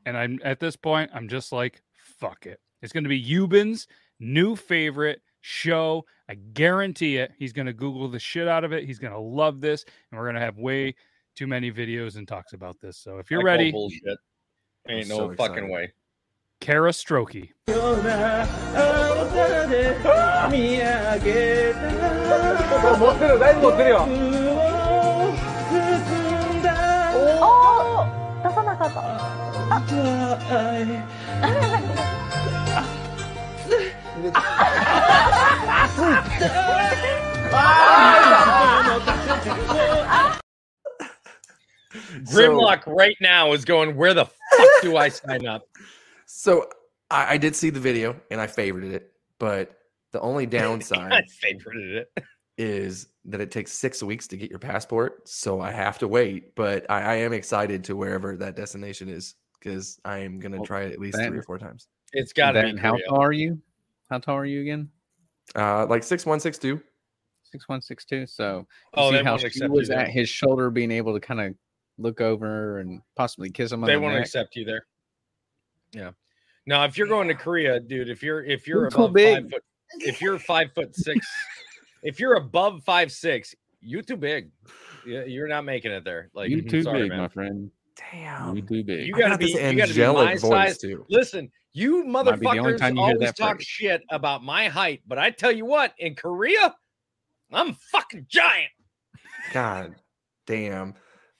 And 0.06 0.16
I'm 0.16 0.40
at 0.42 0.58
this 0.58 0.74
point, 0.76 1.10
I'm 1.14 1.28
just 1.28 1.52
like, 1.52 1.82
fuck 1.96 2.46
it. 2.46 2.60
It's 2.82 2.92
going 2.92 3.04
to 3.04 3.08
be 3.10 3.20
Yuban's 3.20 3.86
new 4.18 4.56
favorite 4.56 5.22
show. 5.48 6.04
I 6.28 6.34
guarantee 6.34 7.16
it. 7.16 7.32
He's 7.38 7.52
going 7.52 7.66
to 7.66 7.72
Google 7.72 8.08
the 8.08 8.18
shit 8.18 8.46
out 8.46 8.64
of 8.64 8.72
it. 8.72 8.84
He's 8.84 8.98
going 8.98 9.14
to 9.14 9.18
love 9.18 9.60
this, 9.60 9.84
and 10.10 10.18
we're 10.18 10.26
going 10.26 10.34
to 10.34 10.42
have 10.42 10.58
way 10.58 10.94
too 11.34 11.46
many 11.46 11.72
videos 11.72 12.16
and 12.16 12.28
talks 12.28 12.52
about 12.52 12.78
this. 12.80 12.98
So 12.98 13.18
if 13.18 13.30
you're 13.30 13.40
I 13.40 13.44
ready, 13.44 13.72
bullshit. 13.72 14.18
Ain't 14.88 15.04
I'm 15.04 15.08
no 15.08 15.16
so 15.16 15.34
fucking 15.34 15.64
excited. 15.64 15.70
way. 15.70 15.92
Kara 16.60 16.90
Strokey. 16.90 17.50
Grimlock 42.24 42.86
right 42.86 43.16
now 43.20 43.52
is 43.52 43.64
going, 43.64 43.96
where 43.96 44.14
the 44.14 44.24
fuck 44.24 44.68
do 44.82 44.96
I 44.96 45.08
sign 45.08 45.46
up? 45.46 45.68
So 46.30 46.68
I, 47.10 47.34
I 47.34 47.38
did 47.38 47.56
see 47.56 47.70
the 47.70 47.80
video 47.80 48.14
and 48.30 48.38
I 48.38 48.46
favorited 48.46 48.92
it, 48.92 49.12
but 49.38 49.78
the 50.12 50.20
only 50.20 50.44
downside 50.46 51.10
I 51.10 51.22
favorited 51.22 51.94
it 51.94 52.12
is 52.58 53.08
that 53.24 53.40
it 53.40 53.50
takes 53.50 53.72
six 53.72 54.02
weeks 54.02 54.28
to 54.28 54.36
get 54.36 54.50
your 54.50 54.58
passport. 54.58 55.26
So 55.26 55.58
I 55.58 55.72
have 55.72 55.98
to 56.00 56.06
wait, 56.06 56.54
but 56.54 56.84
I, 56.90 57.00
I 57.00 57.14
am 57.14 57.32
excited 57.32 57.82
to 57.84 57.96
wherever 57.96 58.36
that 58.36 58.56
destination 58.56 59.08
is 59.08 59.36
because 59.58 59.98
I 60.04 60.18
am 60.18 60.38
going 60.38 60.52
to 60.52 60.58
well, 60.58 60.66
try 60.66 60.82
it 60.82 60.92
at 60.92 60.98
least 60.98 61.16
three 61.16 61.38
or 61.38 61.42
four 61.42 61.58
times. 61.58 61.88
It's 62.12 62.34
got 62.34 62.52
to 62.52 62.74
be. 62.74 62.78
How 62.78 62.98
far 63.08 63.28
are 63.28 63.32
you? 63.32 63.58
How 64.10 64.18
tall 64.18 64.36
are 64.36 64.44
you 64.46 64.60
again? 64.62 64.88
Uh, 65.54 65.86
like 65.86 66.02
six 66.02 66.24
one 66.26 66.40
six 66.40 66.58
two. 66.58 66.80
Six 67.44 67.68
one 67.68 67.80
six 67.80 68.04
two. 68.04 68.26
So 68.26 68.58
you 68.58 68.64
Oh, 68.94 69.10
see 69.10 69.22
how 69.22 69.36
won't 69.38 69.52
she 69.52 69.66
was 69.66 69.88
you 69.88 69.94
at 69.94 70.08
his 70.08 70.28
shoulder, 70.28 70.70
being 70.70 70.90
able 70.90 71.14
to 71.14 71.20
kind 71.20 71.40
of 71.40 71.54
look 71.98 72.20
over 72.20 72.78
and 72.78 73.00
possibly 73.16 73.50
kiss 73.50 73.72
him 73.72 73.82
on 73.82 73.88
They 73.88 73.94
the 73.94 74.00
won't 74.00 74.14
neck. 74.14 74.22
accept 74.24 74.54
you 74.56 74.64
there. 74.64 74.86
Yeah. 75.92 76.10
Now, 76.66 76.84
if 76.84 76.98
you're 76.98 77.06
going 77.06 77.28
to 77.28 77.34
Korea, 77.34 77.80
dude, 77.80 78.10
if 78.10 78.22
you're 78.22 78.44
if 78.44 78.66
you're 78.66 78.82
You're 78.82 78.90
too 78.90 78.96
above 79.04 79.12
big. 79.14 79.42
five 79.42 79.50
foot, 79.50 79.62
if 80.00 80.20
you're 80.20 80.38
five 80.38 80.68
foot 80.74 80.94
six, 80.94 81.26
if 82.02 82.20
you're 82.20 82.34
above 82.34 82.82
five 82.84 83.10
six, 83.10 83.54
you 83.80 84.02
too 84.02 84.16
big. 84.16 84.50
Yeah, 85.06 85.24
you're 85.24 85.48
not 85.48 85.64
making 85.64 85.92
it 85.92 86.04
there. 86.04 86.28
Like 86.34 86.50
you 86.50 86.58
I'm 86.58 86.64
too 86.68 86.82
sorry, 86.82 87.00
big, 87.02 87.10
man. 87.10 87.18
my 87.20 87.28
friend. 87.28 87.70
Damn. 88.12 88.56
You 88.56 88.62
too 88.62 88.84
big. 88.84 89.06
You 89.06 89.12
gotta 89.12 89.30
got 89.30 89.40
be, 89.40 89.46
this 89.46 89.54
you 89.54 89.60
gotta 89.60 89.72
be 89.72 90.02
angelic 90.02 90.24
my 90.26 90.36
voice, 90.36 90.40
size. 90.40 90.78
too. 90.78 91.04
Listen, 91.08 91.50
you 91.72 92.04
Might 92.04 92.38
be 92.40 92.46
the 92.46 92.58
only 92.58 92.72
motherfuckers 92.74 92.78
time 92.78 92.96
you 92.96 93.02
always 93.02 93.32
talk 93.32 93.56
phrase. 93.56 93.66
shit 93.66 94.02
about 94.10 94.42
my 94.44 94.68
height, 94.68 95.02
but 95.06 95.18
I 95.18 95.30
tell 95.30 95.52
you 95.52 95.64
what, 95.64 95.94
in 95.98 96.14
Korea, 96.14 96.74
I'm 97.52 97.74
fucking 97.92 98.26
giant. 98.28 98.70
God 99.52 99.94
damn. 100.46 100.94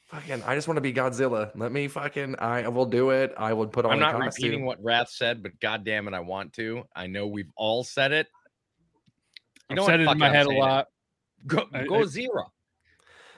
Fucking, 0.09 0.43
I 0.45 0.55
just 0.55 0.67
want 0.67 0.77
to 0.79 0.81
be 0.83 0.93
Godzilla. 0.93 1.51
Let 1.55 1.71
me 1.71 1.87
fucking, 1.87 2.37
I 2.39 2.67
will 2.69 2.87
do 2.87 3.11
it. 3.11 3.35
I 3.37 3.53
would 3.53 3.71
put 3.73 3.85
on 3.85 3.93
I'm 3.93 4.01
not 4.01 4.13
costume. 4.15 4.45
repeating 4.45 4.65
what 4.65 4.83
Wrath 4.83 5.11
said, 5.11 5.43
but 5.43 5.59
god 5.61 5.85
damn 5.85 6.09
it, 6.09 6.15
I 6.15 6.21
want 6.21 6.55
to. 6.55 6.85
I 6.97 7.07
know 7.09 7.27
we've 7.27 7.51
all 7.57 7.85
said 7.85 8.13
it. 8.13 8.27
You 9.69 9.75
I've 9.75 9.77
know 9.77 9.87
said 9.87 9.93
what? 9.93 10.01
it 10.01 10.05
Fuck 10.07 10.13
in 10.15 10.19
my 10.21 10.27
I'm 10.29 10.35
head 10.35 10.47
a 10.47 10.49
saying 10.49 10.59
it. 10.59 10.65
lot. 10.65 10.87
Go, 11.47 11.69
I- 11.75 11.87
I- 11.93 12.05
zero. 12.05 12.53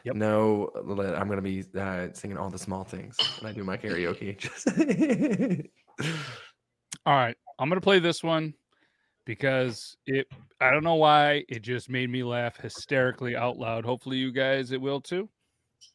No, 0.05 0.71
let- 0.85 1.17
I'm 1.19 1.29
gonna 1.29 1.43
be 1.43 1.65
uh, 1.79 2.09
singing 2.13 2.37
all 2.39 2.51
the 2.51 2.59
small 2.59 2.85
things 2.85 3.17
when 3.41 3.51
I 3.51 3.55
do 3.55 3.65
my 3.65 3.77
karaoke. 3.77 4.37
Just- 4.45 4.69
All 7.07 7.15
right, 7.15 7.37
I'm 7.59 7.69
gonna 7.69 7.81
play 7.81 7.99
this 7.99 8.23
one 8.23 8.55
because 9.27 9.97
it. 10.07 10.27
I 10.61 10.71
don't 10.71 10.85
know 10.85 10.97
why 10.97 11.45
it 11.49 11.63
just 11.63 11.89
made 11.89 12.11
me 12.11 12.23
laugh 12.23 12.57
hysterically 12.59 13.35
out 13.37 13.57
loud. 13.57 13.85
Hopefully, 13.85 14.17
you 14.19 14.33
guys 14.33 14.73
it 14.73 14.81
will 14.81 15.01
too. 15.01 15.29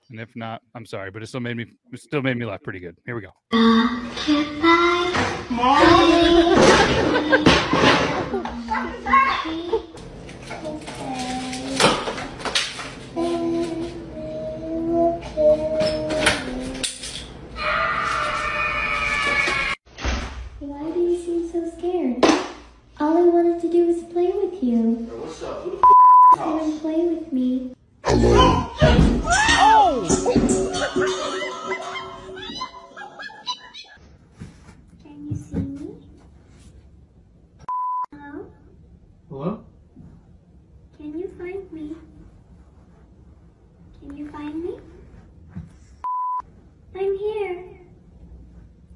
And 0.09 0.19
if 0.19 0.35
not, 0.35 0.61
I'm 0.73 0.85
sorry, 0.85 1.11
but 1.11 1.21
it 1.23 1.27
still 1.27 1.39
made 1.41 1.57
me. 1.57 1.65
It 1.91 1.99
still 1.99 2.21
made 2.21 2.37
me 2.37 2.45
laugh 2.45 2.61
pretty 2.63 2.79
good. 2.79 2.97
Here 3.05 3.15
we 3.15 3.21
go. 3.21 3.31
Why 5.49 5.85
All 22.97 23.17
I 23.17 23.23
wanted 23.23 23.59
to 23.61 23.69
do 23.69 23.87
was 23.87 24.03
play 24.03 24.31
with 24.31 24.63
you. 24.63 24.81
What's 25.19 25.43
up? 25.43 25.63
Who 25.63 25.71
the 25.71 25.81
Come 26.37 26.59
and 26.59 26.79
play 26.79 27.05
with 27.07 27.33
me. 27.33 27.75
Hello. 28.05 28.69
Can 35.03 35.27
you 35.27 35.35
see 35.35 35.57
me? 35.57 36.07
Hello? 38.13 38.45
Hello? 39.27 39.65
Can 40.95 41.19
you 41.19 41.27
find 41.37 41.71
me? 41.73 41.97
Can 43.99 44.15
you 44.15 44.29
find 44.31 44.63
me? 44.63 44.79
I'm 46.95 47.17
here. 47.17 47.77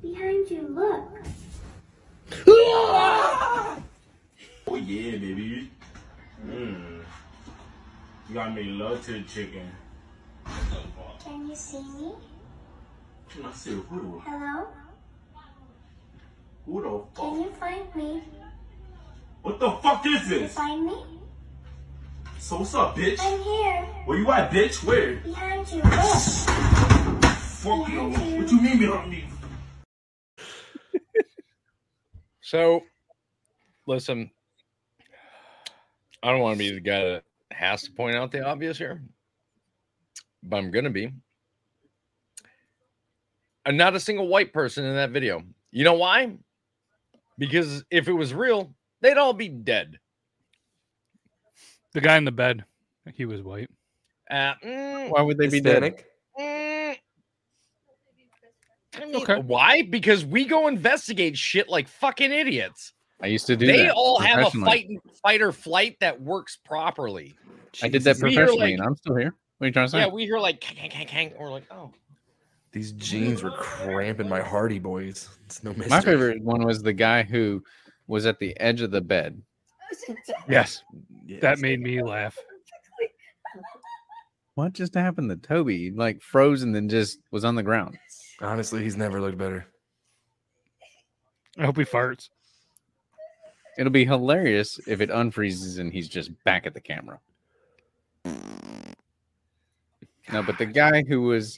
Behind 0.02 0.50
you, 0.50 0.62
look. 0.70 1.04
Ah! 2.48 3.79
Oh 4.72 4.76
yeah, 4.76 5.18
baby. 5.18 5.72
Mmm. 6.46 7.02
You 8.28 8.36
got 8.36 8.54
me 8.54 8.64
love 8.66 9.04
to 9.06 9.14
the 9.14 9.22
chicken. 9.24 9.68
Can 11.24 11.50
you 11.50 11.56
see 11.56 11.82
me? 11.82 12.14
Can 13.30 13.46
I 13.46 13.52
see 13.52 13.72
who 13.72 14.22
Hello? 14.24 14.68
who 16.68 16.82
the 16.84 17.04
fuck? 17.16 17.16
Can 17.16 17.42
you 17.42 17.50
find 17.60 17.96
me? 17.96 18.24
What 19.42 19.60
the 19.60 19.72
fuck 19.72 20.06
is 20.06 20.22
Can 20.22 20.32
you 20.34 20.40
this? 20.42 20.54
find 20.54 20.86
me? 20.86 21.04
So 22.38 22.58
what's 22.60 22.76
up, 22.76 22.96
bitch? 22.96 23.18
I'm 23.20 23.40
here. 23.42 23.88
Where 24.06 24.20
you 24.20 24.32
at, 24.32 24.52
bitch? 24.52 24.84
Where? 24.84 25.16
Behind 25.16 25.68
you, 25.72 25.82
look. 25.82 27.34
Fuck 27.58 27.90
you. 27.90 28.10
What 28.38 28.52
you 28.52 28.62
mean 28.62 28.78
behind 28.78 29.10
me? 29.10 29.24
So, 32.42 32.82
listen, 33.88 34.30
I 36.22 36.32
don't 36.32 36.42
want 36.42 36.56
to 36.56 36.60
be 36.60 36.72
the 36.72 36.80
guy 36.80 37.04
that 37.04 37.24
has 37.52 37.84
to 37.84 37.92
point 37.92 38.16
out 38.16 38.32
the 38.32 38.44
obvious 38.46 38.78
here, 38.78 39.02
but 40.44 40.58
I'm 40.58 40.72
going 40.72 40.86
to 40.86 40.92
be. 40.92 41.12
And 43.66 43.78
not 43.78 43.96
a 43.96 44.00
single 44.00 44.28
white 44.28 44.52
person 44.54 44.86
in 44.86 44.96
that 44.96 45.12
video. 45.12 45.44
You 45.72 45.84
know 45.84 45.94
why? 45.94 46.34
Because 47.38 47.84
if 47.92 48.08
it 48.08 48.14
was 48.14 48.34
real, 48.34 48.74
they'd 49.02 49.18
all 49.18 49.34
be 49.34 49.48
dead. 49.48 50.00
The 51.94 52.02
guy 52.02 52.18
in 52.18 52.26
the 52.26 52.32
bed, 52.32 52.66
he 53.14 53.26
was 53.26 53.42
white. 53.42 53.70
Uh, 54.30 54.54
mm, 54.64 55.10
Why 55.10 55.22
would 55.22 55.38
they 55.38 55.48
be 55.48 55.60
dead? 55.62 55.84
Hispanic? 55.84 56.06
mm. 56.40 56.98
I 59.02 59.06
mean, 59.06 59.16
Okay. 59.16 59.40
Why? 59.40 59.82
Because 59.84 60.26
we 60.26 60.46
go 60.46 60.68
investigate 60.68 61.38
shit 61.38 61.70
like 61.70 61.88
fucking 61.88 62.32
idiots. 62.32 62.94
I 63.22 63.28
used 63.28 63.48
to 63.48 63.56
do 63.58 63.66
they 63.68 63.84
that. 63.84 63.94
all 63.96 64.20
have 64.20 64.40
a 64.40 64.42
professionally. 64.44 65.00
fight, 65.06 65.16
fight 65.24 65.42
or 65.42 65.52
flight 65.52 65.98
that 66.00 66.22
works 66.22 66.58
properly. 66.64 67.36
I 67.84 67.90
did 67.90 68.04
that 68.04 68.16
We 68.18 68.22
professionally, 68.36 68.58
like- 68.60 68.74
and 68.76 68.82
I'm 68.82 68.96
still 68.96 69.16
here. 69.16 69.36
What 69.58 69.66
are 69.66 69.68
you 69.68 69.74
trying 69.74 69.88
to 69.88 69.92
say? 69.92 69.98
Yeah, 70.00 70.08
we 70.08 70.24
hear 70.24 70.40
like 70.40 70.62
kang, 70.62 70.78
kang, 70.78 70.90
kang, 70.90 71.06
kang, 71.08 71.34
or 71.38 71.50
like, 71.50 71.66
oh, 71.70 71.92
These 72.72 72.94
jeans 72.94 73.44
were 73.44 73.52
cramping 73.52 74.30
my 74.30 74.40
Hardy 74.42 74.80
Boys. 74.80 75.28
It's 75.46 75.64
no 75.64 75.72
mystery. 75.72 75.90
My 75.90 76.02
favorite 76.02 76.42
one 76.44 76.64
was 76.64 76.82
the 76.82 76.94
guy 76.94 77.24
who 77.24 77.62
was 78.08 78.26
at 78.26 78.40
the 78.40 78.58
edge 78.60 78.82
of 78.82 78.92
the 78.92 79.02
bed. 79.02 79.42
Yes, 80.48 80.84
Yes. 81.26 81.42
that 81.42 81.60
made 81.60 81.82
me 81.82 82.02
laugh. 82.02 82.38
What 84.56 84.74
just 84.74 84.94
happened 84.94 85.30
to 85.30 85.36
Toby? 85.38 85.78
He, 85.78 85.92
Like 85.92 86.22
froze 86.22 86.62
and 86.64 86.74
then 86.76 86.90
just 86.90 87.20
was 87.32 87.44
on 87.46 87.56
the 87.56 87.64
ground. 87.64 87.98
Honestly, 88.42 88.84
he's 88.84 88.96
never 88.98 89.20
looked 89.20 89.38
better. 89.38 89.66
I 91.58 91.66
hope 91.66 91.78
he 91.78 91.84
farts. 91.86 92.30
It'll 93.80 93.94
be 93.94 94.04
hilarious 94.04 94.78
if 94.88 95.00
it 95.00 95.10
unfreezes 95.10 95.80
and 95.80 95.94
he's 95.94 96.10
just 96.10 96.32
back 96.44 96.68
at 96.68 96.74
the 96.74 96.82
camera. 96.82 97.18
No, 98.26 98.34
but 100.44 100.58
the 100.58 100.66
guy 100.66 101.02
who 101.08 101.22
was 101.22 101.58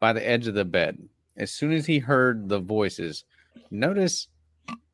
by 0.00 0.12
the 0.12 0.28
edge 0.28 0.48
of 0.48 0.54
the 0.54 0.64
bed, 0.64 0.98
as 1.36 1.52
soon 1.52 1.70
as 1.70 1.86
he 1.86 2.00
heard 2.00 2.48
the 2.48 2.58
voices, 2.58 3.22
notice 3.70 4.26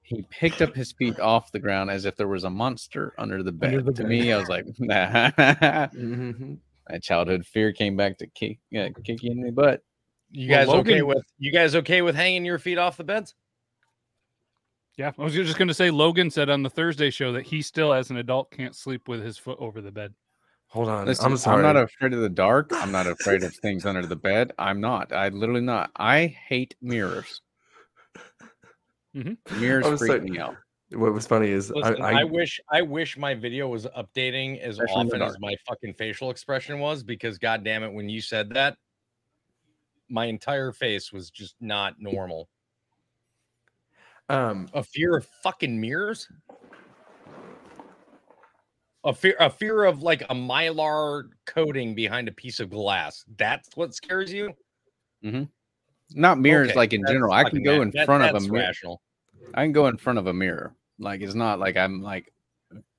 he 0.03 0.27
picked 0.29 0.61
up 0.61 0.75
his 0.75 0.93
feet 0.93 1.19
off 1.21 1.51
the 1.53 1.59
ground 1.59 1.91
as 1.91 2.05
if 2.05 2.17
there 2.17 2.29
was 2.29 2.45
a 2.45 2.51
monster 2.51 3.15
under 3.17 3.43
the 3.43 3.51
bed. 3.51 3.71
Under 3.75 3.81
the 3.83 3.93
to 3.95 4.03
bed. 4.03 4.09
me, 4.11 4.31
I 4.31 4.39
was 4.39 4.51
like, 4.51 4.67
Mm-hmm. 4.79 6.55
that 6.89 7.03
childhood 7.03 7.47
fear 7.47 7.73
came 7.73 7.97
back 7.97 8.19
to 8.19 8.27
kick, 8.27 8.59
yeah, 8.71 8.91
kick 9.05 9.23
you 9.23 9.31
in 9.33 9.41
the 9.41 9.53
butt. 9.53 9.83
you 10.31 10.51
Well, 10.51 10.67
guys 10.67 10.75
okay 10.81 11.01
with 11.01 11.25
you 11.39 11.51
guys 11.51 11.75
okay 11.77 12.03
with 12.03 12.15
hanging 12.15 12.45
your 12.45 12.59
feet 12.59 12.77
off 12.77 12.99
the 12.99 13.05
beds? 13.05 13.35
Yeah, 14.99 15.13
I 15.17 15.23
was 15.23 15.33
just 15.33 15.57
going 15.57 15.69
to 15.69 15.75
say 15.75 15.93
Logan 15.93 16.29
said 16.29 16.51
on 16.51 16.65
the 16.65 16.71
Thursday 16.71 17.11
show 17.11 17.33
that 17.33 17.47
he 17.47 17.63
still, 17.63 17.95
as 17.95 18.11
an 18.11 18.17
adult, 18.17 18.51
can't 18.51 18.75
sleep 18.75 19.07
with 19.07 19.23
his 19.23 19.39
foot 19.39 19.57
over 19.61 19.81
the 19.81 19.93
bed. 19.93 20.13
Hold 20.67 20.89
on. 20.89 21.07
Listen, 21.07 21.25
I'm 21.25 21.37
sorry. 21.37 21.65
I'm, 21.65 21.75
not 21.75 21.81
afraid 21.81 22.13
of 22.15 22.21
the 22.21 22.29
dark. 22.29 22.71
I'm 22.73 22.91
not 22.91 23.07
afraid 23.07 23.45
of 23.45 23.55
things 23.55 23.87
under 23.87 24.05
the 24.05 24.17
bed. 24.17 24.53
I'm 24.59 24.81
not. 24.81 25.13
I 25.13 25.29
literally 25.29 25.61
not. 25.61 25.93
I 25.95 26.27
hate 26.27 26.75
mirrors. 26.83 27.41
Mm-hmm. 29.15 29.61
Mirrors 29.61 29.99
freak 29.99 30.11
so- 30.11 30.19
me 30.21 30.39
out. 30.39 30.57
What 30.91 31.13
was 31.13 31.27
funny 31.27 31.51
is 31.51 31.71
Listen, 31.71 32.01
I, 32.01 32.21
I, 32.21 32.25
wish 32.25 32.59
I 32.73 32.81
wish 32.81 33.19
my 33.19 33.35
video 33.35 33.69
was 33.69 33.85
updating 33.85 34.59
as 34.59 34.79
Especially 34.79 35.03
in 35.03 35.09
the 35.09 35.15
often 35.17 35.29
as 35.29 35.37
my 35.39 35.55
fucking 35.69 35.93
facial 35.93 36.31
expression 36.31 36.79
was 36.79 37.03
because 37.03 37.37
god 37.37 37.63
damn 37.63 37.83
it, 37.83 37.93
when 37.93 38.09
you 38.09 38.23
said 38.23 38.49
that, 38.55 38.79
my 40.09 40.25
entire 40.25 40.73
face 40.73 41.13
was 41.13 41.29
just 41.29 41.57
not 41.61 41.97
normal. 41.99 42.49
Um, 44.29 44.69
a 44.75 44.83
fear 44.83 45.17
of 45.17 45.27
fucking 45.43 45.81
mirrors. 45.81 46.29
A 49.05 49.15
fear, 49.15 49.37
a 49.41 49.49
fear 49.49 49.85
of 49.85 50.03
like 50.03 50.23
a 50.23 50.35
mylar 50.35 51.29
coating 51.47 51.95
behind 51.95 52.29
a 52.29 52.33
piece 52.33 52.61
of 52.61 52.69
glass. 52.71 53.25
That's 53.39 53.69
what 53.75 53.95
scares 53.95 54.33
you. 54.33 54.53
Mm-hmm. 55.25 55.45
Not 56.15 56.39
mirrors, 56.39 56.71
Okay, 56.71 56.77
like 56.79 56.93
in 56.93 57.05
general. 57.07 57.33
I 57.33 57.49
can 57.49 57.63
go 57.63 57.81
in 57.81 57.91
that- 57.93 58.07
front 58.07 58.25
of 58.25 58.35
a 58.43 58.47
mirror. 58.47 58.65
rational. 58.67 59.01
I 59.55 59.63
can 59.65 59.73
go 59.73 59.87
in 59.87 59.97
front 59.97 60.19
of 60.19 60.27
a 60.27 60.33
mirror. 60.33 60.75
Like 60.99 61.21
it's 61.23 61.35
not 61.35 61.59
like 61.61 61.77
I'm 61.77 62.03
like 62.03 62.33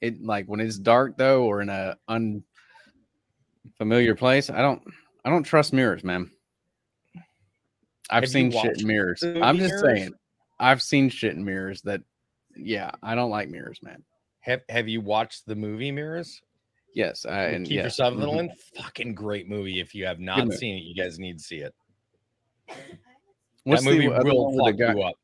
it 0.01 0.23
like 0.23 0.45
when 0.47 0.59
it's 0.61 0.79
dark 0.79 1.17
though 1.17 1.43
or 1.43 1.61
in 1.61 1.69
a 1.69 1.97
unfamiliar 2.07 4.15
place. 4.15 4.49
I 4.49 4.61
don't 4.61 4.81
I 5.25 5.29
don't 5.29 5.43
trust 5.43 5.73
mirrors, 5.73 6.03
man. 6.03 6.31
I've 8.09 8.23
Have 8.23 8.31
seen 8.31 8.51
shit 8.51 8.81
in 8.81 8.87
mirrors. 8.87 9.21
I'm 9.21 9.57
just 9.57 9.75
Mirrors? 9.75 9.81
saying. 9.99 10.13
I've 10.59 10.81
seen 10.81 11.09
shit 11.09 11.35
in 11.35 11.45
mirrors 11.45 11.81
that 11.83 12.01
yeah, 12.55 12.91
I 13.01 13.15
don't 13.15 13.29
like 13.29 13.49
mirrors, 13.49 13.79
man. 13.81 14.03
Have 14.41 14.61
Have 14.69 14.87
you 14.87 15.01
watched 15.01 15.45
the 15.45 15.55
movie 15.55 15.91
Mirrors? 15.91 16.41
Yes, 16.93 17.25
I 17.25 17.45
With 17.45 17.55
and 17.55 17.65
Kiefer 17.67 17.73
yes. 17.73 17.97
Sutherland, 17.97 18.51
mhm. 18.51 18.81
fucking 18.81 19.13
great 19.13 19.47
movie. 19.47 19.79
If 19.79 19.93
you 19.93 20.05
have 20.05 20.19
not 20.19 20.51
seen 20.53 20.77
it, 20.77 20.83
you 20.83 20.95
guys 20.95 21.19
need 21.19 21.37
to 21.37 21.43
see 21.43 21.57
it. 21.57 21.73
What's 23.63 23.83
that 23.83 23.89
movie 23.89 24.07
the 24.07 24.23
will 24.23 24.45
one 24.45 24.55
the 24.55 24.63
fuck 24.63 24.77
guy? 24.77 24.93
you 24.93 25.03
up. 25.03 25.15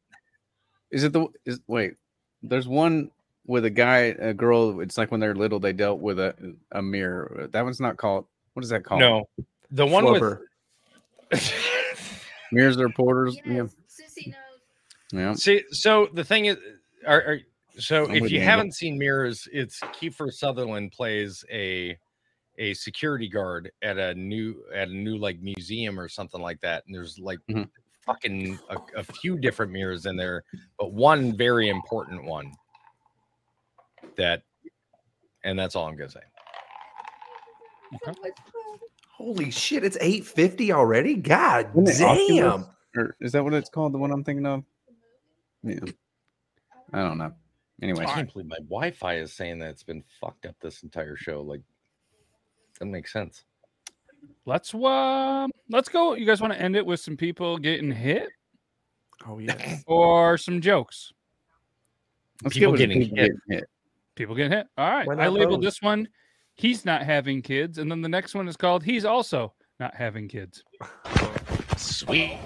Is 0.92 1.04
it 1.04 1.14
the 1.14 1.28
is 1.46 1.60
wait? 1.68 1.96
There's 2.44 2.68
one 2.68 3.10
with 3.48 3.66
a 3.66 3.70
guy, 3.70 4.16
a 4.20 4.34
girl. 4.34 4.80
It's 4.80 4.98
like 4.98 5.12
when 5.12 5.20
they're 5.20 5.36
little, 5.36 5.60
they 5.60 5.74
dealt 5.74 6.00
with 6.00 6.20
a 6.20 6.56
a 6.72 6.82
mirror. 6.82 7.50
That 7.52 7.64
one's 7.64 7.80
not 7.80 7.98
called. 7.98 8.26
What 8.54 8.64
is 8.64 8.70
that 8.70 8.84
called? 8.84 9.02
No, 9.02 9.28
the 9.72 9.86
one 9.86 10.06
with 10.06 10.40
mirrors 12.52 12.78
are 12.78 12.90
porters. 12.90 13.38
Yeah. 13.44 13.66
Yeah. 15.14 15.36
See, 15.36 15.64
so 15.72 16.10
the 16.14 16.24
thing 16.26 16.46
is, 16.46 16.58
are, 17.08 17.22
are 17.22 17.40
so 17.80 18.10
I'm 18.10 18.16
if 18.16 18.32
you 18.32 18.40
you, 18.40 18.42
haven't 18.42 18.74
seen 18.76 18.98
Mirrors, 19.00 19.48
it's 19.54 19.86
Kiefer 19.94 20.32
Sutherland 20.32 20.94
plays 20.94 21.46
a 21.52 21.98
a 22.60 22.74
security 22.76 23.30
guard 23.30 23.72
at 23.82 23.98
a 23.98 24.16
new 24.16 24.64
at 24.74 24.90
a 24.90 24.94
new 24.96 25.18
like 25.18 25.40
museum 25.42 26.00
or 26.00 26.10
something 26.10 26.42
like 26.42 26.62
that, 26.62 26.84
and 26.86 26.96
there's 26.96 27.20
like 27.20 27.40
Mhm. 27.50 27.70
fucking 28.06 28.60
a, 28.70 28.78
a 28.98 29.04
few 29.04 29.38
different 29.38 29.72
mirrors 29.72 30.06
in 30.06 30.18
there, 30.18 30.44
but 30.80 30.94
one 30.94 31.38
very 31.38 31.70
important 31.70 32.26
one 32.26 32.58
that, 34.18 34.44
and 35.44 35.58
that's 35.60 35.76
all 35.76 35.88
I'm 35.88 35.98
gonna 35.98 36.10
say. 36.10 36.22
Holy 39.18 39.52
shit! 39.52 39.84
It's 39.84 39.98
eight 40.02 40.26
fifty 40.26 40.72
already. 40.74 41.16
God 41.16 41.74
Isn't 41.88 42.06
Oculus? 42.06 42.38
damn. 42.38 42.68
Or 42.98 43.16
is 43.22 43.34
that 43.34 43.44
what 43.44 43.54
it's 43.54 43.70
called? 43.70 43.94
The 43.94 43.98
one 44.00 44.12
I'm 44.12 44.24
thinking 44.24 44.46
of? 44.48 44.64
Yeah. 45.66 45.80
I 46.94 47.00
don't 47.00 47.18
know. 47.18 47.34
Anyway, 47.82 48.06
I 48.06 48.14
can't 48.14 48.32
believe 48.32 48.48
my 48.48 48.58
Wi-Fi 48.58 49.18
is 49.18 49.34
saying 49.34 49.60
that 49.60 49.70
it's 49.70 49.84
been 49.84 50.04
fucked 50.22 50.46
up 50.46 50.56
this 50.62 50.84
entire 50.84 51.18
show. 51.18 51.42
Like, 51.42 51.62
that 52.80 52.86
makes 52.86 53.12
sense. 53.12 53.44
Let's 54.46 54.74
uh, 54.74 55.48
let's 55.70 55.90
go. 55.90 56.14
You 56.14 56.26
guys 56.26 56.40
want 56.40 56.54
to 56.54 56.62
end 56.62 56.76
it 56.76 56.86
with 56.86 57.00
some 57.00 57.18
people 57.18 57.58
getting 57.58 57.92
hit 57.92 58.30
Oh 59.28 59.40
yeah. 59.40 59.80
or 59.88 60.38
some 60.38 60.62
jokes? 60.62 61.12
let's 62.44 62.56
people 62.56 62.74
get 62.74 62.90
getting 62.90 63.02
people 63.04 63.18
hit. 63.18 63.24
getting 63.28 63.40
hit. 63.50 63.64
People 64.16 64.36
getting 64.36 64.52
hit. 64.52 64.68
All 64.78 64.90
right. 64.90 65.08
I 65.10 65.16
not 65.16 65.34
labeled 65.34 65.62
both? 65.62 65.66
this 65.66 65.82
one. 65.82 66.08
He's 66.56 66.86
not 66.86 67.04
having 67.04 67.42
kids, 67.42 67.80
and 67.80 67.92
then 67.92 68.02
the 68.02 68.10
next 68.10 68.34
one 68.34 68.48
is 68.48 68.56
called 68.56 68.84
He's 68.84 69.04
also 69.04 69.54
not 69.80 69.94
having 69.94 70.28
kids. 70.28 70.64
Sweet. 71.76 72.38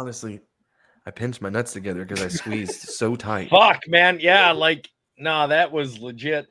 Honestly, 0.00 0.40
I 1.06 1.10
pinched 1.10 1.42
my 1.42 1.50
nuts 1.50 1.72
together 1.72 2.04
because 2.04 2.24
I 2.24 2.28
squeezed 2.28 2.80
so 2.88 3.14
tight. 3.28 3.50
Fuck, 3.50 3.82
man. 3.88 4.18
Yeah, 4.20 4.52
like, 4.52 4.88
nah, 5.18 5.46
that 5.48 5.70
was 5.70 5.98
legit. 5.98 6.46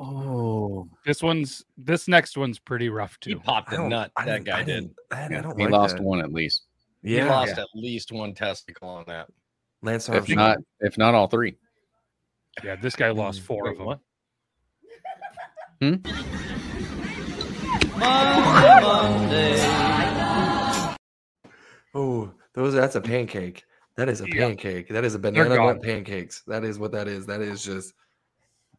Oh, 0.00 0.88
This 1.06 1.22
one's 1.22 1.64
this 1.76 2.08
next 2.08 2.36
one's 2.36 2.58
pretty 2.58 2.88
rough 2.88 3.18
too. 3.20 3.30
He 3.30 3.34
too. 3.36 3.40
popped 3.42 3.70
I 3.72 3.74
a 3.74 3.78
don't- 3.78 3.88
nut. 3.90 4.10
I 4.16 4.24
That 4.24 4.44
guy 4.44 4.58
I 4.58 4.62
did. 4.64 4.66
didn't- 4.66 4.96
I, 5.12 5.24
I 5.38 5.40
don't 5.40 5.56
he 5.58 5.64
like 5.64 5.72
lost 5.72 5.96
that. 5.96 6.02
one 6.02 6.20
at 6.20 6.32
least. 6.32 6.64
He 7.02 7.16
Yeah, 7.16 7.26
lost 7.28 7.58
at 7.58 7.66
least 7.74 8.10
one 8.10 8.34
testicle 8.34 8.88
on 8.88 9.04
that. 9.06 9.28
Lance 9.82 10.08
If 10.08 10.28
not, 10.30 10.58
if 10.80 10.96
not 10.98 11.14
all 11.14 11.28
three. 11.28 11.54
Yeah, 12.64 12.74
this 12.76 12.96
guy 12.96 13.10
lost 13.10 13.40
Mm, 13.42 13.44
four 13.44 13.64
Wait, 13.64 13.72
of 13.72 13.78
them. 13.78 13.86
what? 13.86 14.00
Oh, 21.94 22.32
those 22.54 22.74
that's 22.74 22.94
a 22.96 23.00
pancake. 23.00 23.64
That 23.96 24.08
is 24.08 24.20
a 24.20 24.28
Yeah. 24.28 24.46
pancake. 24.48 24.88
That 24.88 25.04
is 25.04 25.14
a 25.14 25.18
banana 25.18 25.54
nut 25.56 25.82
pancakes. 25.82 26.42
That 26.46 26.64
is 26.64 26.78
what 26.78 26.92
that 26.92 27.06
is. 27.08 27.26
That 27.26 27.40
is 27.40 27.64
just 27.64 27.94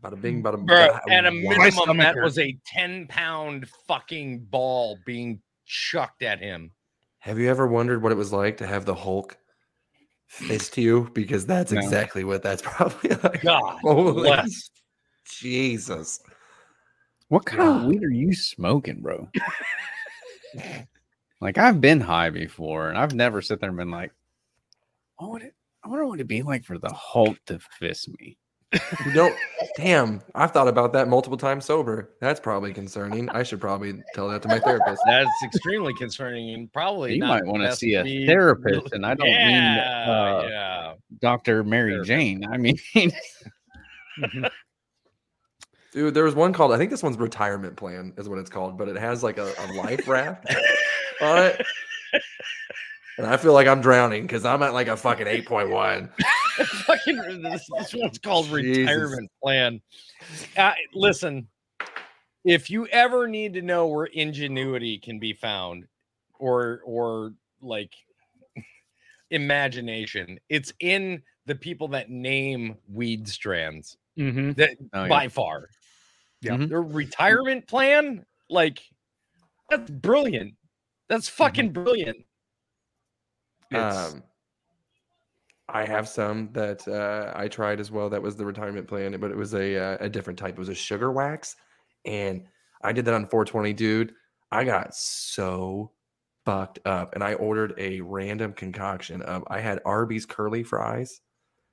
bada 0.04 0.20
bing, 0.22 0.44
bada 0.44 0.64
Bro, 0.66 0.76
bada- 0.76 1.00
at 1.10 1.26
a 1.26 1.32
minimum, 1.32 1.98
that 1.98 2.16
hurt. 2.16 2.24
was 2.24 2.38
a 2.38 2.58
10 2.68 3.08
pound 3.08 3.68
fucking 3.88 4.40
ball 4.46 4.98
being 5.06 5.42
chucked 5.66 6.22
at 6.22 6.40
him. 6.40 6.72
Have 7.20 7.40
you 7.40 7.50
ever 7.50 7.66
wondered 7.68 8.04
what 8.04 8.12
it 8.12 8.16
was 8.16 8.32
like 8.34 8.58
to 8.58 8.68
have 8.68 8.86
the 8.86 8.94
Hulk 8.96 9.38
fist 10.28 10.78
you? 10.78 11.10
Because 11.14 11.46
that's 11.46 11.72
No. 11.72 11.80
exactly 11.80 12.24
what 12.24 12.44
that's 12.44 12.62
probably 12.66 13.10
like. 13.24 13.42
God 13.42 13.80
Holy 13.82 14.14
bless. 14.30 14.70
Jesus. 15.26 16.20
What 17.30 17.46
kind 17.46 17.62
of 17.64 17.84
weed 17.86 18.04
are 18.04 18.10
you 18.12 18.34
smoking, 18.36 19.02
bro? 19.02 19.28
like 21.42 21.58
I've 21.58 21.82
been 21.82 22.00
high 22.00 22.30
before, 22.30 22.90
and 22.90 22.98
I've 22.98 23.14
never 23.14 23.42
sit 23.42 23.60
there 23.60 23.70
and 23.70 23.78
been 23.78 23.92
like, 23.92 24.12
"Oh, 25.20 25.30
what 25.30 25.42
it, 25.42 25.54
I 25.84 25.90
wonder 25.90 26.06
what 26.06 26.16
it'd 26.16 26.28
be 26.28 26.42
like 26.42 26.64
for 26.64 26.78
the 26.78 26.92
Hulk 26.94 27.38
to 27.48 27.60
fist 27.80 28.10
me." 28.20 28.38
You 29.06 29.14
don't 29.14 29.36
damn, 29.78 30.22
I've 30.34 30.52
thought 30.52 30.68
about 30.68 30.92
that 30.94 31.08
multiple 31.08 31.38
times 31.38 31.66
sober. 31.66 32.16
That's 32.20 32.40
probably 32.40 32.74
concerning. 32.74 33.30
I 33.30 33.44
should 33.44 33.62
probably 33.62 34.02
tell 34.14 34.28
that 34.30 34.42
to 34.42 34.48
my 34.48 34.60
therapist. 34.60 35.02
That's 35.06 35.30
extremely 35.44 35.94
concerning 35.94 36.54
and 36.54 36.72
probably 36.74 37.14
You 37.14 37.20
not 37.20 37.44
might 37.44 37.46
want 37.46 37.64
to 37.64 37.76
see 37.76 37.94
a 37.94 38.04
be- 38.04 38.26
therapist, 38.26 38.94
and 38.94 39.06
I 39.06 39.14
don't 39.14 39.28
yeah, 39.28 39.48
mean 39.48 39.80
uh, 40.16 40.48
yeah. 40.50 40.94
Doctor 41.22 41.64
Mary 41.64 41.92
Therapist. 41.92 42.10
Jane. 42.10 42.46
I 42.52 42.58
mean, 42.58 42.78
Dude, 45.94 46.14
there 46.14 46.26
was 46.26 46.36
one 46.36 46.52
called 46.52 46.74
I 46.74 46.78
think 46.78 46.92
this 46.92 47.04
one's 47.04 47.18
retirement 47.18 47.78
plan 47.78 48.14
is 48.18 48.28
what 48.28 48.40
it's 48.40 48.50
called, 48.50 48.78
but 48.78 48.90
it 48.90 48.98
has 48.98 49.24
like 49.24 49.38
a, 49.38 49.54
a 49.58 49.66
life 49.78 50.06
raft 50.10 50.46
on 51.22 51.44
it. 51.44 51.66
And 53.18 53.26
I 53.26 53.38
feel 53.38 53.54
like 53.54 53.68
I'm 53.68 53.82
drowning 53.82 54.24
because 54.24 54.44
I'm 54.46 54.62
at 54.62 54.74
like 54.74 54.88
a 54.88 54.98
fucking 54.98 55.26
8.1. 55.28 56.10
fucking 56.86 57.42
this, 57.42 57.66
this 57.78 57.94
one's 57.96 58.18
called 58.20 58.48
Jesus. 58.48 58.78
retirement 58.90 59.32
plan. 59.42 59.82
Uh, 60.58 60.74
listen, 60.94 61.48
if 62.44 62.70
you 62.70 62.88
ever 62.88 63.28
need 63.28 63.54
to 63.54 63.62
know 63.62 63.88
where 63.88 64.06
ingenuity 64.06 64.98
can 64.98 65.18
be 65.20 65.32
found, 65.34 65.86
or 66.40 66.82
or 66.86 67.32
like 67.62 67.94
imagination, 69.32 70.40
it's 70.50 70.74
in 70.80 71.22
the 71.46 71.56
people 71.56 71.88
that 71.90 72.10
name 72.10 72.76
weed 72.92 73.28
strands. 73.28 73.98
Mm-hmm. 74.18 74.52
That 74.54 74.72
Oh, 74.94 75.04
yeah. 75.04 75.08
by 75.10 75.28
far, 75.28 75.70
Yeah. 76.42 76.54
Mhm. 76.58 76.70
their 76.70 76.82
retirement 76.82 77.68
plan, 77.68 78.26
like 78.50 78.80
that's 79.70 79.90
brilliant. 79.90 80.54
That's 81.10 81.30
fucking 81.30 81.72
brilliant. 81.72 82.18
It's- 83.72 84.14
Um, 84.14 84.24
I 85.68 85.84
have 85.86 86.08
some 86.08 86.52
that 86.54 86.88
uh, 86.88 87.34
I 87.36 87.48
tried 87.48 87.80
as 87.80 87.90
well. 87.92 88.08
That 88.10 88.22
was 88.22 88.36
the 88.36 88.46
retirement 88.46 88.88
plan, 88.88 89.20
but 89.20 89.32
it 89.32 89.38
was 89.38 89.56
a 89.56 89.76
uh, 89.78 89.98
a 90.00 90.08
different 90.10 90.38
type. 90.38 90.54
It 90.54 90.60
was 90.60 90.70
a 90.70 90.76
sugar 90.76 91.12
wax, 91.12 91.56
and 92.06 92.44
I 92.84 92.92
did 92.94 93.04
that 93.06 93.16
on 93.16 93.24
420, 93.28 93.74
dude. 93.74 94.14
I 94.52 94.64
got 94.64 94.94
so 94.94 95.92
fucked 96.46 96.78
up, 96.86 97.16
and 97.16 97.24
I 97.24 97.34
ordered 97.34 97.74
a 97.80 98.00
random 98.02 98.54
concoction 98.54 99.24
of. 99.24 99.44
I 99.48 99.60
had 99.60 99.82
Arby's 99.86 100.28
curly 100.28 100.62
fries, 100.62 101.22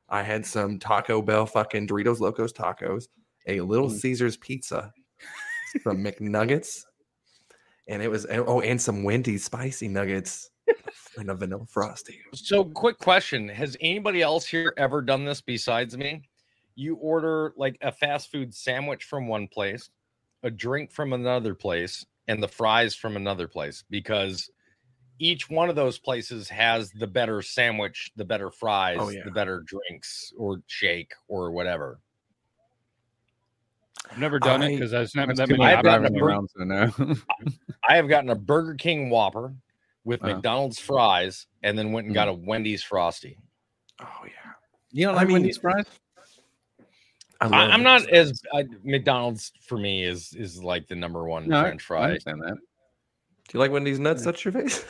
I 0.09 0.23
had 0.23 0.47
some 0.47 0.79
Taco 0.79 1.21
Bell 1.21 1.45
fucking 1.45 1.87
Doritos 1.87 2.19
Locos 2.19 2.53
tacos, 2.55 3.09
a 3.47 3.61
Little 3.61 3.91
Mm. 3.91 3.99
Caesars 4.01 4.39
pizza, 4.39 4.91
some 5.83 5.99
McNuggets, 6.05 6.83
and 7.89 8.03
it 8.03 8.09
was 8.09 8.27
oh, 8.31 8.61
and 8.61 8.81
some 8.81 9.03
Wendy's 9.03 9.45
spicy 9.45 9.89
nuggets 9.89 10.51
and 11.17 11.31
a 11.31 11.35
vanilla 11.35 11.67
frosty. 11.67 12.21
So, 12.35 12.65
quick 12.65 12.99
question: 12.99 13.49
Has 13.49 13.77
anybody 13.81 14.23
else 14.23 14.47
here 14.47 14.73
ever 14.77 15.03
done 15.03 15.25
this 15.25 15.41
besides 15.41 15.97
me? 15.97 16.23
You 16.75 16.97
order 16.97 17.53
like 17.57 17.77
a 17.83 17.93
fast 17.93 18.31
food 18.31 18.55
sandwich 18.55 19.05
from 19.05 19.29
one 19.29 19.49
place, 19.49 19.91
a 20.43 20.51
drink 20.51 20.91
from 20.91 21.13
another 21.13 21.55
place, 21.55 22.07
and 22.29 22.43
the 22.43 22.49
fries 22.49 22.95
from 22.95 23.17
another 23.17 23.49
place 23.49 23.85
because 23.91 24.51
each 25.19 25.49
one 25.49 25.69
of 25.69 25.77
those 25.77 25.99
places 25.99 26.49
has 26.49 26.91
the 26.93 27.07
better 27.07 27.43
sandwich, 27.43 28.11
the 28.17 28.25
better 28.25 28.49
oh, 28.49 28.51
fries, 28.59 28.99
Oh, 29.01 29.11
yeah. 29.11 29.23
the 29.25 29.31
better 29.31 29.61
drinks 29.67 30.33
or 30.37 30.63
shake 30.67 31.13
or 31.29 31.53
whatever. 31.53 32.01
I've 34.11 34.19
never 34.19 34.39
done 34.39 34.63
it 34.63 34.75
because 34.75 34.91
there's 34.91 35.15
not 35.15 35.29
That's 35.29 35.39
that 35.39 35.49
many. 35.49 35.65
I've 35.65 35.83
gotten 35.83 36.05
a 36.07 36.11
driving 36.11 36.19
bur- 36.21 36.27
around, 36.29 36.51
so 36.57 36.65
no. 36.65 36.91
I 37.89 37.97
have 37.97 38.09
gotten 38.09 38.31
a 38.31 38.35
Burger 38.35 38.75
King 38.75 39.09
Whopper 39.11 39.55
with 40.05 40.23
Uh-huh. 40.23 40.35
McDonald's 40.35 40.79
fries, 40.79 41.47
and 41.63 41.79
then 41.79 41.93
went 41.93 42.07
and 42.07 42.15
got 42.15 42.29
a 42.29 42.33
Wendy's 42.33 42.83
Frosty. 42.83 43.39
Oh 44.01 44.07
yeah. 44.25 44.53
You 44.91 45.07
don't 45.07 45.15
I 45.15 45.19
like 45.19 45.27
mean- 45.29 45.35
Wendy's 45.35 45.59
fries? 45.59 45.85
I 47.41 47.47
I, 47.47 47.67
I'm 47.73 47.83
not 47.83 48.03
Wendy's 48.03 48.31
as 48.33 48.43
I, 48.55 48.65
McDonald's 48.85 49.53
for 49.67 49.79
me 49.79 50.05
is 50.05 50.33
is 50.35 50.63
like 50.63 50.87
the 50.89 50.95
number 50.97 51.25
one 51.27 51.49
No, 51.49 51.59
I- 51.59 51.63
French 51.63 51.83
I 51.83 51.87
fry. 51.87 52.05
understand 52.05 52.43
that. 52.43 52.55
Do 52.55 53.59
you 53.59 53.61
like 53.61 53.71
Wendy's 53.71 53.99
nuts? 53.99 54.23
Touch 54.25 54.45
your 54.45 54.53
face. 54.53 54.85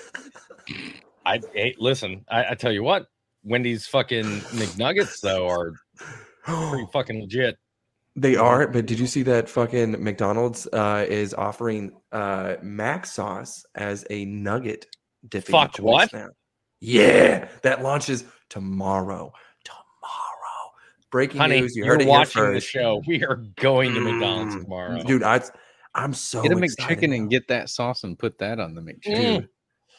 I 1.26 1.40
hey, 1.54 1.74
listen. 1.78 2.24
I, 2.28 2.50
I 2.50 2.54
tell 2.54 2.72
you 2.72 2.82
what, 2.82 3.06
Wendy's 3.44 3.86
fucking 3.86 4.24
McNuggets 4.24 5.20
though 5.20 5.46
are 5.48 5.72
pretty 6.44 6.86
fucking 6.92 7.20
legit. 7.20 7.58
They 8.14 8.36
are, 8.36 8.68
but 8.68 8.84
did 8.84 8.98
you 8.98 9.06
see 9.06 9.22
that 9.22 9.48
fucking 9.48 10.02
McDonald's 10.02 10.66
uh, 10.66 11.06
is 11.08 11.32
offering 11.32 11.92
uh, 12.12 12.56
mac 12.62 13.06
sauce 13.06 13.64
as 13.74 14.04
a 14.10 14.26
nugget 14.26 14.86
dipping 15.28 15.52
Fuck, 15.52 15.74
choice 15.74 15.82
what? 15.82 16.12
now? 16.12 16.28
Yeah, 16.80 17.48
that 17.62 17.82
launches 17.82 18.24
tomorrow. 18.50 19.32
Tomorrow. 19.64 20.72
Breaking 21.10 21.40
Honey, 21.40 21.60
news. 21.62 21.74
You 21.74 21.84
you're 21.84 21.94
heard 21.94 22.02
it 22.02 22.08
watching 22.08 22.42
here 22.42 22.52
the 22.52 22.60
show. 22.60 23.02
We 23.06 23.24
are 23.24 23.36
going 23.56 23.94
to 23.94 24.00
McDonald's 24.00 24.56
Mm, 24.56 24.62
tomorrow, 24.64 25.02
dude. 25.04 25.22
I, 25.22 25.40
I'm 25.94 26.12
so 26.12 26.42
Get 26.42 26.52
a 26.52 26.58
excited. 26.58 26.98
McChicken 26.98 27.16
and 27.16 27.30
get 27.30 27.48
that 27.48 27.70
sauce 27.70 28.04
and 28.04 28.18
put 28.18 28.36
that 28.38 28.60
on 28.60 28.74
the 28.74 28.82
McChicken. 28.82 29.16
Mm. 29.16 29.48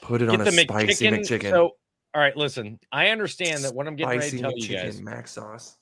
Put 0.01 0.21
it 0.21 0.25
Get 0.25 0.35
on 0.35 0.41
a 0.41 0.43
the 0.43 0.51
spicy 0.51 1.07
McChicken. 1.07 1.19
McChicken. 1.21 1.49
So, 1.49 1.71
all 2.13 2.21
right, 2.21 2.35
listen. 2.37 2.79
I 2.91 3.09
understand 3.09 3.63
that 3.63 3.73
what 3.73 3.87
I'm 3.87 3.95
getting 3.95 4.19
ready 4.19 4.31
to 4.31 4.39
tell 4.39 4.55
you 4.55 4.67
guys 4.67 5.01
mac 5.01 5.27
sauce. 5.27 5.77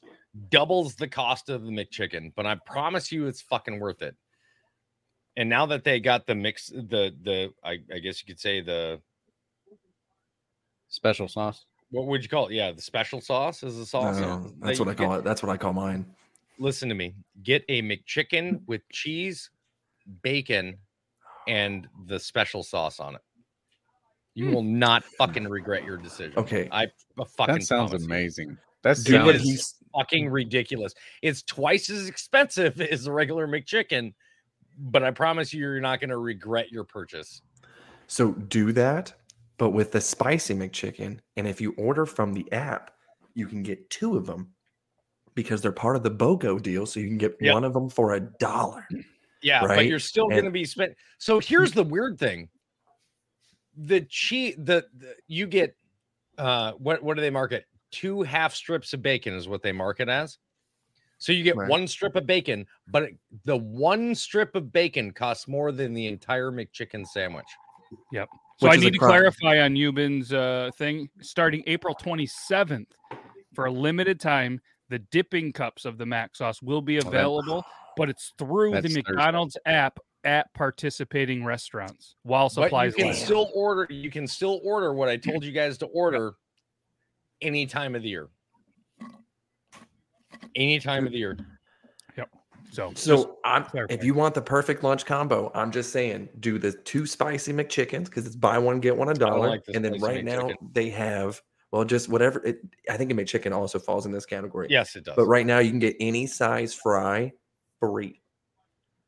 Doubles 0.50 0.96
the 0.96 1.08
cost 1.08 1.50
of 1.50 1.64
the 1.64 1.72
McChicken, 1.72 2.32
but 2.36 2.46
I 2.46 2.56
promise 2.66 3.12
you 3.12 3.28
it's 3.28 3.42
fucking 3.42 3.80
worth 3.80 4.02
it. 4.02 4.16
And 5.38 5.50
now 5.50 5.66
that 5.68 5.84
they 5.84 6.00
got 6.00 6.28
the 6.28 6.36
mix, 6.36 6.68
the 6.68 7.16
the 7.22 7.54
I, 7.64 7.78
I 7.94 8.00
guess 8.00 8.22
you 8.22 8.28
could 8.28 8.40
say 8.40 8.62
the 8.62 9.02
Special 10.92 11.30
sauce. 11.30 11.64
what 11.92 12.06
would 12.08 12.22
you 12.22 12.28
call 12.28 12.48
it? 12.48 12.54
Yeah, 12.54 12.74
the 12.74 12.82
special 12.82 13.22
sauce 13.22 13.64
is 13.64 13.78
the 13.78 13.86
sauce. 13.86 14.20
No, 14.20 14.44
that 14.44 14.60
that's 14.60 14.80
you 14.80 14.86
what 14.86 14.92
I 14.92 14.94
get. 14.94 15.08
call 15.08 15.16
it. 15.16 15.24
That's 15.24 15.42
what 15.42 15.50
I 15.50 15.56
call 15.56 15.72
mine. 15.72 16.06
Listen 16.60 16.90
to 16.90 16.96
me. 16.96 17.16
Get 17.44 17.64
a 17.70 17.82
McChicken 17.82 18.60
with 18.68 18.82
cheese, 18.92 19.50
bacon, 20.22 20.78
and 21.48 21.88
the 22.08 22.20
special 22.20 22.62
sauce 22.62 23.00
on 23.00 23.16
it. 23.16 23.22
You 24.36 24.48
hmm. 24.48 24.54
will 24.54 24.64
not 24.64 25.06
fucking 25.18 25.48
regret 25.48 25.86
your 25.86 25.96
decision. 25.96 26.34
Okay. 26.38 26.68
I 26.74 26.88
fucking 27.38 27.56
That 27.56 27.64
sounds 27.64 27.94
amazing. 27.94 28.50
you. 28.50 28.58
Amazing. 28.84 29.04
That 29.04 29.12
Dude, 29.12 29.22
It 29.22 29.26
what 29.26 29.36
he's- 29.42 29.76
fucking 29.94 30.30
ridiculous. 30.30 30.94
It's 31.22 31.42
twice 31.44 31.90
as 31.90 32.08
expensive 32.08 32.80
as 32.82 33.04
the 33.04 33.12
regular 33.12 33.48
McChicken, 33.48 34.14
but 34.78 35.04
I 35.04 35.12
promise 35.12 35.54
you, 35.54 35.60
you're 35.62 35.82
not 35.82 36.00
going 36.00 36.10
to 36.12 36.18
regret 36.18 36.72
your 36.72 36.84
purchase. 36.86 37.42
So 38.08 38.32
do 38.32 38.72
that, 38.74 39.14
but 39.58 39.72
with 39.72 39.92
the 39.92 40.02
spicy 40.02 40.54
McChicken. 40.56 41.20
And 41.38 41.48
if 41.48 41.60
you 41.62 41.74
order 41.78 42.06
from 42.06 42.34
the 42.34 42.50
app, 42.52 42.92
you 43.36 43.48
can 43.48 43.64
get 43.64 43.90
two 43.90 44.16
of 44.18 44.26
them 44.26 44.52
because 45.36 45.62
they're 45.62 45.72
part 45.72 45.96
of 45.96 46.04
the 46.04 46.12
BOGO 46.12 46.62
deal. 46.62 46.86
So 46.86 47.00
you 47.00 47.08
can 47.08 47.18
get 47.18 47.36
Yep. 47.40 47.54
one 47.54 47.64
of 47.64 47.74
them 47.74 47.90
for 47.90 48.14
a 48.14 48.20
dollar. 48.20 48.86
Yeah, 49.42 49.66
but 49.66 49.86
you're 49.88 50.00
still 50.00 50.26
And- 50.26 50.34
going 50.34 50.46
to 50.46 50.52
be 50.52 50.66
spent. 50.66 50.96
So 51.18 51.40
here's 51.40 51.72
the 51.72 51.84
weird 51.84 52.20
thing: 52.20 52.50
the 53.76 54.02
cheese, 54.02 54.56
the, 54.58 54.86
the 54.98 55.16
you 55.28 55.48
get, 55.48 55.76
uh, 56.38 56.74
what 56.74 57.02
what 57.02 57.16
do 57.16 57.22
they 57.22 57.30
market? 57.30 57.66
Two 57.92 58.22
half 58.24 58.54
strips 58.56 58.94
of 58.94 59.02
bacon 59.02 59.34
is 59.34 59.48
what 59.48 59.62
they 59.62 59.72
market 59.72 60.10
as. 60.10 60.38
So 61.18 61.32
you 61.32 61.44
get 61.44 61.56
Right. 61.56 61.70
one 61.70 61.88
strip 61.88 62.16
of 62.16 62.26
bacon, 62.26 62.66
but 62.88 63.04
it, 63.04 63.18
the 63.46 63.58
one 63.58 64.16
strip 64.16 64.56
of 64.56 64.72
bacon 64.74 65.12
costs 65.12 65.48
more 65.48 65.72
than 65.72 65.94
the 65.94 66.08
entire 66.08 66.52
McChicken 66.52 67.06
sandwich. 67.06 67.46
Yep. 68.12 68.30
So 68.58 68.68
Which 68.70 68.78
I 68.78 68.82
need 68.82 68.94
to 68.94 69.00
clarify 69.00 69.60
on 69.62 69.76
Yuban's 69.76 70.34
uh, 70.34 70.72
thing. 70.78 71.10
Starting 71.22 71.64
April 71.68 71.94
27th, 71.96 72.88
for 73.54 73.66
a 73.66 73.72
limited 73.72 74.20
time, 74.20 74.62
the 74.90 75.00
dipping 75.00 75.52
cups 75.54 75.86
of 75.86 75.98
the 75.98 76.06
mac 76.06 76.36
sauce 76.36 76.62
will 76.62 76.82
be 76.82 76.98
that- 76.98 77.08
available, 77.08 77.64
but 77.98 78.10
it's 78.10 78.34
through 78.38 78.72
the 78.72 78.82
That's 78.82 78.94
Thursday. 78.96 79.04
McDonald's 79.12 79.58
app 79.66 80.00
at 80.24 80.52
participating 80.54 81.44
restaurants 81.44 82.16
while 82.24 82.48
supplies. 82.50 82.94
But 82.94 83.00
you 83.00 83.04
can 83.06 83.14
last. 83.14 83.26
still 83.26 83.52
order. 83.56 83.88
You 83.92 84.10
can 84.12 84.28
still 84.28 84.60
order 84.64 84.94
what 84.94 85.10
I 85.10 85.18
told 85.18 85.44
you 85.44 85.52
guys 85.52 85.78
to 85.80 85.88
order 85.88 86.34
any 87.42 87.66
time 87.66 87.96
of 87.96 88.02
the 88.04 88.10
year. 88.10 88.28
Any 90.56 90.80
time 90.80 91.06
of 91.06 91.12
the 91.12 91.18
year. 91.18 91.38
Yep. 92.18 92.30
So, 92.72 92.92
So 92.96 93.38
I'm, 93.46 93.64
clarify. 93.66 93.94
if 93.94 94.04
you 94.04 94.14
want 94.14 94.36
the 94.36 94.42
perfect 94.42 94.84
lunch 94.84 95.06
combo, 95.06 95.52
I'm 95.56 95.72
just 95.72 95.92
saying 95.92 96.30
do 96.40 96.58
the 96.58 96.72
two 96.72 97.06
spicy 97.06 97.54
McChickens 97.54 98.06
because 98.06 98.26
it's 98.26 98.36
buy 98.36 98.58
one 98.58 98.80
get 98.80 98.96
one 98.96 99.10
a 99.10 99.14
dollar. 99.14 99.50
like 99.50 99.64
and 99.74 99.84
then 99.84 99.98
spicy 99.98 100.16
right 100.16 100.26
now 100.26 100.42
McChicken. 100.44 100.74
they 100.74 100.90
have 100.90 101.42
well 101.72 101.86
just 101.86 102.10
whatever 102.10 102.44
it. 102.46 102.60
I 102.90 102.98
think 102.98 103.12
a 103.12 103.14
McChicken 103.16 103.54
also 103.56 103.80
falls 103.80 104.06
in 104.06 104.12
this 104.12 104.26
category. 104.26 104.68
Yes, 104.70 104.96
it 104.96 105.06
does. 105.06 105.16
But 105.16 105.26
right 105.26 105.46
now 105.46 105.60
you 105.60 105.70
can 105.70 105.80
get 105.80 105.96
any 106.00 106.28
size 106.28 106.74
fry 106.74 107.32
free. 107.80 108.22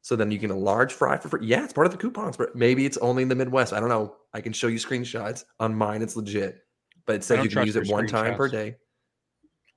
So 0.02 0.18
then 0.18 0.32
you 0.32 0.40
can 0.40 0.52
a 0.52 0.58
large 0.58 0.92
fry 0.92 1.18
for 1.18 1.30
free. 1.30 1.46
Yeah, 1.46 1.64
it's 1.64 1.72
part 1.74 1.88
of 1.88 1.92
the 1.94 1.98
coupons, 1.98 2.36
but 2.36 2.56
maybe 2.56 2.86
it's 2.86 2.98
only 2.98 3.24
in 3.24 3.30
the 3.30 3.36
Midwest. 3.36 3.72
I 3.72 3.80
don't 3.80 3.88
know. 3.88 4.16
I 4.34 4.42
can 4.42 4.52
show 4.52 4.68
you 4.68 4.78
screenshots 4.78 5.46
on 5.62 5.74
mine. 5.74 6.02
It's 6.02 6.18
legit, 6.18 6.63
but 7.06 7.16
it 7.16 7.24
says 7.24 7.44
you 7.44 7.50
can 7.50 7.66
use 7.66 7.76
it 7.76 7.88
one 7.90 8.08
time 8.08 8.36
per 8.36 8.48
day. 8.48 8.76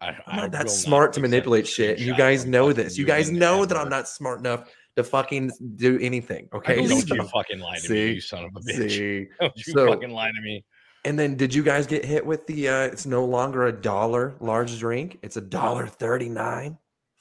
I, 0.00 0.08
I'm 0.08 0.16
I 0.26 0.36
not 0.42 0.52
that 0.52 0.70
smart 0.70 1.12
to 1.14 1.20
manipulate 1.20 1.66
shit. 1.66 1.98
You 1.98 2.14
guys 2.14 2.44
know 2.44 2.72
this. 2.72 2.98
You 2.98 3.06
guys 3.06 3.30
know 3.30 3.64
that 3.64 3.76
I'm 3.78 3.88
not 3.88 4.08
smart 4.08 4.40
enough 4.40 4.70
to 4.96 5.02
fucking 5.04 5.50
do 5.76 5.98
anything. 6.00 6.48
Okay. 6.54 6.86
Don't 6.86 7.08
you 7.08 7.24
fucking 7.28 7.58
lie 7.60 7.76
to 7.76 7.80
See? 7.80 7.94
me, 7.94 8.12
you 8.12 8.20
son 8.20 8.44
of 8.44 8.50
a 8.56 8.60
bitch. 8.60 8.90
See? 8.90 9.26
Don't 9.40 9.56
you 9.56 9.72
So- 9.72 9.86
fucking 9.88 10.10
lie 10.10 10.28
to 10.32 10.40
me. 10.42 10.64
And 11.04 11.16
then 11.18 11.36
did 11.36 11.54
you 11.54 11.62
guys 11.62 11.86
get 11.86 12.04
hit 12.04 12.26
with 12.26 12.46
the 12.48 12.68
uh 12.68 12.80
it's 12.80 13.06
no 13.06 13.24
longer 13.24 13.66
a 13.66 13.72
dollar 13.72 14.34
large 14.40 14.76
drink, 14.78 15.18
it's 15.22 15.36
a 15.36 15.40
dollar 15.40 15.86
thirty 15.86 16.28
nine? 16.28 16.76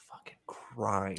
Fucking 0.09 0.37
crime. 0.47 1.17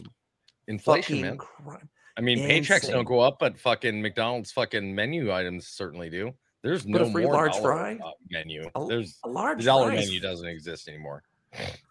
Inflation, 0.66 1.14
Fucking 1.16 1.22
man. 1.22 1.36
crime. 1.38 1.88
I 2.18 2.22
mean, 2.22 2.38
paychecks 2.38 2.90
don't 2.90 3.04
go 3.04 3.20
up, 3.20 3.36
but 3.38 3.56
fucking 3.58 4.02
McDonald's 4.02 4.50
fucking 4.50 4.92
menu 4.94 5.32
items 5.32 5.68
certainly 5.68 6.10
do. 6.10 6.32
There's 6.62 6.84
But 6.84 7.02
a 7.02 7.04
no 7.06 7.12
free 7.12 7.24
more 7.24 7.34
large 7.34 7.56
fry? 7.58 7.98
menu. 8.30 8.68
A- 8.74 8.86
There's 8.86 9.18
a 9.24 9.28
large 9.28 9.58
the 9.58 9.64
dollar 9.64 9.92
menu 9.92 10.20
doesn't 10.20 10.48
exist 10.48 10.88
anymore. 10.88 11.22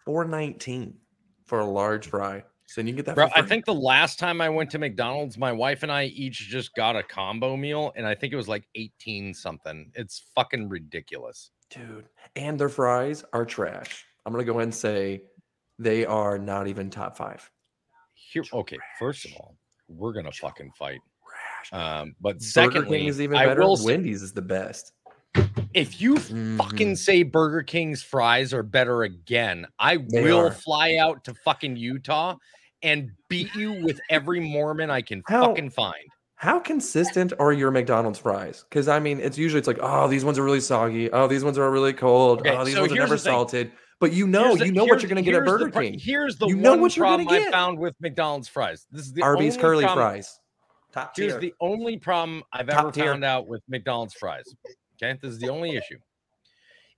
Four 0.04 0.24
nineteen 0.24 0.94
for 1.44 1.60
a 1.60 1.64
large 1.64 2.08
fry. 2.08 2.44
So 2.68 2.80
you 2.80 2.88
can 2.88 2.96
get 2.96 3.06
that 3.06 3.14
Bro, 3.14 3.28
for 3.28 3.38
I 3.38 3.42
think 3.42 3.64
the 3.64 3.74
last 3.74 4.18
time 4.18 4.40
I 4.40 4.48
went 4.48 4.70
to 4.72 4.78
McDonald's, 4.80 5.38
my 5.38 5.52
wife 5.52 5.84
and 5.84 5.92
I 5.92 6.06
each 6.06 6.48
just 6.48 6.74
got 6.74 6.96
a 6.96 7.02
combo 7.02 7.56
meal, 7.56 7.92
and 7.94 8.04
I 8.06 8.14
think 8.14 8.32
it 8.32 8.36
was 8.36 8.48
like 8.48 8.66
18 8.74 9.32
something. 9.34 9.90
It's 9.94 10.24
fucking 10.34 10.68
ridiculous. 10.68 11.50
dude. 11.70 12.08
And 12.34 12.58
their 12.58 12.68
fries 12.68 13.24
are 13.32 13.44
trash. 13.44 14.04
I'm 14.24 14.32
gonna 14.32 14.44
go 14.44 14.52
ahead 14.52 14.64
and 14.64 14.74
say 14.74 15.22
they 15.78 16.04
are 16.04 16.38
not 16.38 16.66
even 16.66 16.90
top 16.90 17.16
five. 17.16 17.48
Here, 18.14 18.42
okay, 18.52 18.78
first 18.98 19.24
of 19.26 19.32
all, 19.34 19.56
we're 19.88 20.12
gonna 20.12 20.32
fucking 20.32 20.72
fight. 20.76 21.00
Um, 21.72 22.14
but 22.20 22.34
Burger 22.34 22.44
secondly, 22.44 23.06
is 23.06 23.20
even 23.20 23.36
I 23.36 23.46
better. 23.46 23.60
will 23.62 23.82
Wendy's 23.84 24.22
is 24.22 24.32
the 24.32 24.42
best. 24.42 24.92
if 25.74 26.00
you 26.00 26.16
fucking 26.16 26.92
Mhm. 26.92 26.98
say 26.98 27.22
Burger 27.22 27.62
King's 27.62 28.02
fries 28.02 28.54
are 28.54 28.62
better 28.62 29.02
again, 29.02 29.66
I 29.78 29.96
They 29.98 30.22
will 30.22 30.46
are. 30.46 30.50
fly 30.50 30.96
out 30.96 31.24
to 31.24 31.34
fucking 31.44 31.76
Utah 31.76 32.36
and 32.82 33.10
beat 33.28 33.54
you 33.54 33.72
with 33.84 34.00
every 34.08 34.40
Mormon 34.40 34.90
I 34.90 35.02
can 35.02 35.22
How- 35.26 35.46
fucking 35.48 35.70
find. 35.70 35.94
How 36.38 36.58
consistent 36.60 37.32
are 37.38 37.52
your 37.52 37.70
McDonald's 37.70 38.18
fries? 38.18 38.64
Because 38.68 38.88
I 38.88 38.98
mean, 39.00 39.20
it's 39.20 39.38
usually 39.38 39.58
it's 39.58 39.68
like, 39.68 39.78
oh, 39.80 40.06
these 40.08 40.24
ones 40.24 40.38
are 40.38 40.44
really 40.44 40.60
soggy. 40.60 41.10
Oh, 41.10 41.26
these 41.26 41.42
ones 41.44 41.56
are 41.58 41.70
really 41.70 41.94
cold. 41.94 42.40
Okay, 42.40 42.50
oh, 42.56 42.62
these 42.64 42.74
so 42.74 42.80
ones 42.82 42.92
are 42.92 42.96
never 42.96 43.16
the 43.16 43.22
thing. 43.22 43.32
salted. 43.32 43.72
But 44.00 44.12
you 44.12 44.26
know, 44.26 44.54
the- 44.54 44.66
you 44.66 44.72
know 44.72 44.84
what 44.84 45.00
you're 45.02 45.08
going 45.08 45.16
to 45.16 45.22
get 45.22 45.34
at 45.34 45.44
here's 45.46 45.58
the 45.60 45.64
Burger 45.66 45.80
King. 45.80 45.98
Here's 45.98 46.36
the 46.36 46.46
you 46.46 46.56
know 46.56 46.72
one 46.72 46.80
what 46.82 46.96
you're 46.96 47.06
problem 47.06 47.26
gonna 47.26 47.38
I 47.38 47.42
get. 47.44 47.52
found 47.52 47.78
with 47.78 47.94
McDonald's 48.00 48.48
fries. 48.48 48.86
This 48.90 49.06
is 49.06 49.12
the 49.14 49.22
Arby's 49.22 49.56
curly 49.56 49.84
problem- 49.84 50.06
fries. 50.12 50.38
Top 50.96 51.12
Here's 51.14 51.32
tier. 51.32 51.40
the 51.40 51.54
only 51.60 51.98
problem 51.98 52.42
I've 52.52 52.68
Top 52.68 52.78
ever 52.80 52.90
tier. 52.90 53.04
found 53.04 53.22
out 53.22 53.46
with 53.46 53.62
McDonald's 53.68 54.14
fries. 54.14 54.44
Okay, 55.02 55.18
this 55.20 55.30
is 55.32 55.38
the 55.38 55.50
only 55.50 55.76
issue. 55.76 55.98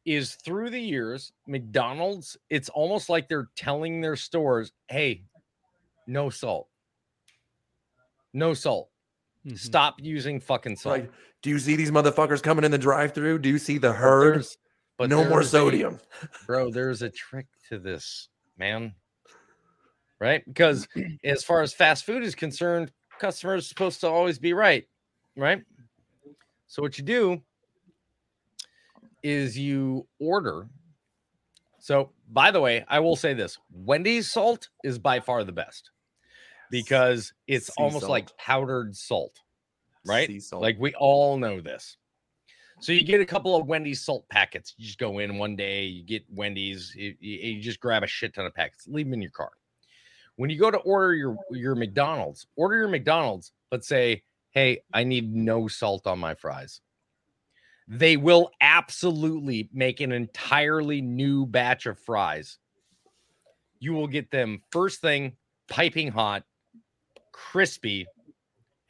Is 0.04 0.36
through 0.36 0.70
the 0.70 0.80
years, 0.80 1.32
McDonald's, 1.48 2.36
it's 2.48 2.68
almost 2.68 3.08
like 3.08 3.28
they're 3.28 3.48
telling 3.56 4.00
their 4.00 4.14
stores, 4.14 4.72
hey, 4.86 5.24
no 6.06 6.30
salt. 6.30 6.68
No 8.32 8.54
salt. 8.54 8.88
Mm-hmm. 9.44 9.56
Stop 9.56 9.96
using 10.00 10.38
fucking 10.38 10.76
salt. 10.76 11.00
Like, 11.00 11.12
do 11.42 11.50
you 11.50 11.58
see 11.58 11.74
these 11.74 11.90
motherfuckers 11.90 12.40
coming 12.42 12.64
in 12.64 12.70
the 12.70 12.78
drive-through? 12.78 13.40
Do 13.40 13.48
you 13.48 13.58
see 13.58 13.78
the 13.78 13.92
herd? 13.92 14.34
there's- 14.34 14.56
but 14.96 15.08
no 15.10 15.18
more 15.24 15.28
there's 15.40 15.46
a- 15.48 15.50
sodium. 15.50 15.98
bro, 16.46 16.70
there's 16.70 17.02
a 17.02 17.10
trick 17.10 17.46
to 17.68 17.78
this, 17.78 18.28
man. 18.56 18.94
Right? 20.20 20.44
Because 20.46 20.86
as 21.24 21.42
far 21.44 21.62
as 21.62 21.72
fast 21.74 22.04
food 22.04 22.22
is 22.24 22.34
concerned, 22.34 22.92
customers 23.18 23.66
supposed 23.66 24.00
to 24.00 24.08
always 24.08 24.38
be 24.38 24.52
right, 24.52 24.86
right? 25.36 25.62
So 26.66 26.82
what 26.82 26.98
you 26.98 27.04
do 27.04 27.42
is 29.22 29.58
you 29.58 30.06
order. 30.18 30.68
So, 31.78 32.10
by 32.30 32.50
the 32.50 32.60
way, 32.60 32.84
I 32.88 33.00
will 33.00 33.16
say 33.16 33.34
this 33.34 33.58
Wendy's 33.72 34.30
salt 34.30 34.68
is 34.84 34.98
by 34.98 35.20
far 35.20 35.44
the 35.44 35.52
best 35.52 35.90
because 36.70 37.32
it's 37.46 37.68
Sea 37.68 37.74
almost 37.78 38.08
like 38.08 38.36
powdered 38.36 38.96
salt, 38.96 39.40
right? 40.06 40.42
Salt. 40.42 40.62
Like 40.62 40.76
we 40.78 40.94
all 40.94 41.38
know 41.38 41.60
this. 41.60 41.96
So 42.80 42.92
you 42.92 43.02
get 43.02 43.20
a 43.20 43.26
couple 43.26 43.56
of 43.56 43.66
Wendy's 43.66 44.00
salt 44.04 44.28
packets. 44.28 44.74
You 44.76 44.86
just 44.86 44.98
go 44.98 45.18
in 45.18 45.36
one 45.36 45.56
day, 45.56 45.84
you 45.84 46.04
get 46.04 46.24
Wendy's, 46.30 46.94
you 46.94 47.14
you 47.20 47.60
just 47.60 47.80
grab 47.80 48.04
a 48.04 48.06
shit 48.06 48.34
ton 48.34 48.46
of 48.46 48.54
packets, 48.54 48.86
leave 48.86 49.06
them 49.06 49.14
in 49.14 49.22
your 49.22 49.32
car. 49.32 49.50
When 50.38 50.50
you 50.50 50.56
go 50.56 50.70
to 50.70 50.78
order 50.78 51.14
your 51.14 51.36
your 51.50 51.74
McDonald's, 51.74 52.46
order 52.54 52.76
your 52.76 52.88
McDonald's, 52.88 53.50
but 53.72 53.84
say, 53.84 54.22
"Hey, 54.52 54.82
I 54.94 55.02
need 55.02 55.34
no 55.34 55.66
salt 55.66 56.06
on 56.06 56.20
my 56.20 56.34
fries." 56.34 56.80
They 57.88 58.16
will 58.16 58.52
absolutely 58.60 59.68
make 59.72 60.00
an 60.00 60.12
entirely 60.12 61.02
new 61.02 61.44
batch 61.44 61.86
of 61.86 61.98
fries. 61.98 62.58
You 63.80 63.94
will 63.94 64.06
get 64.06 64.30
them 64.30 64.62
first 64.70 65.00
thing, 65.00 65.36
piping 65.68 66.12
hot, 66.12 66.44
crispy, 67.32 68.06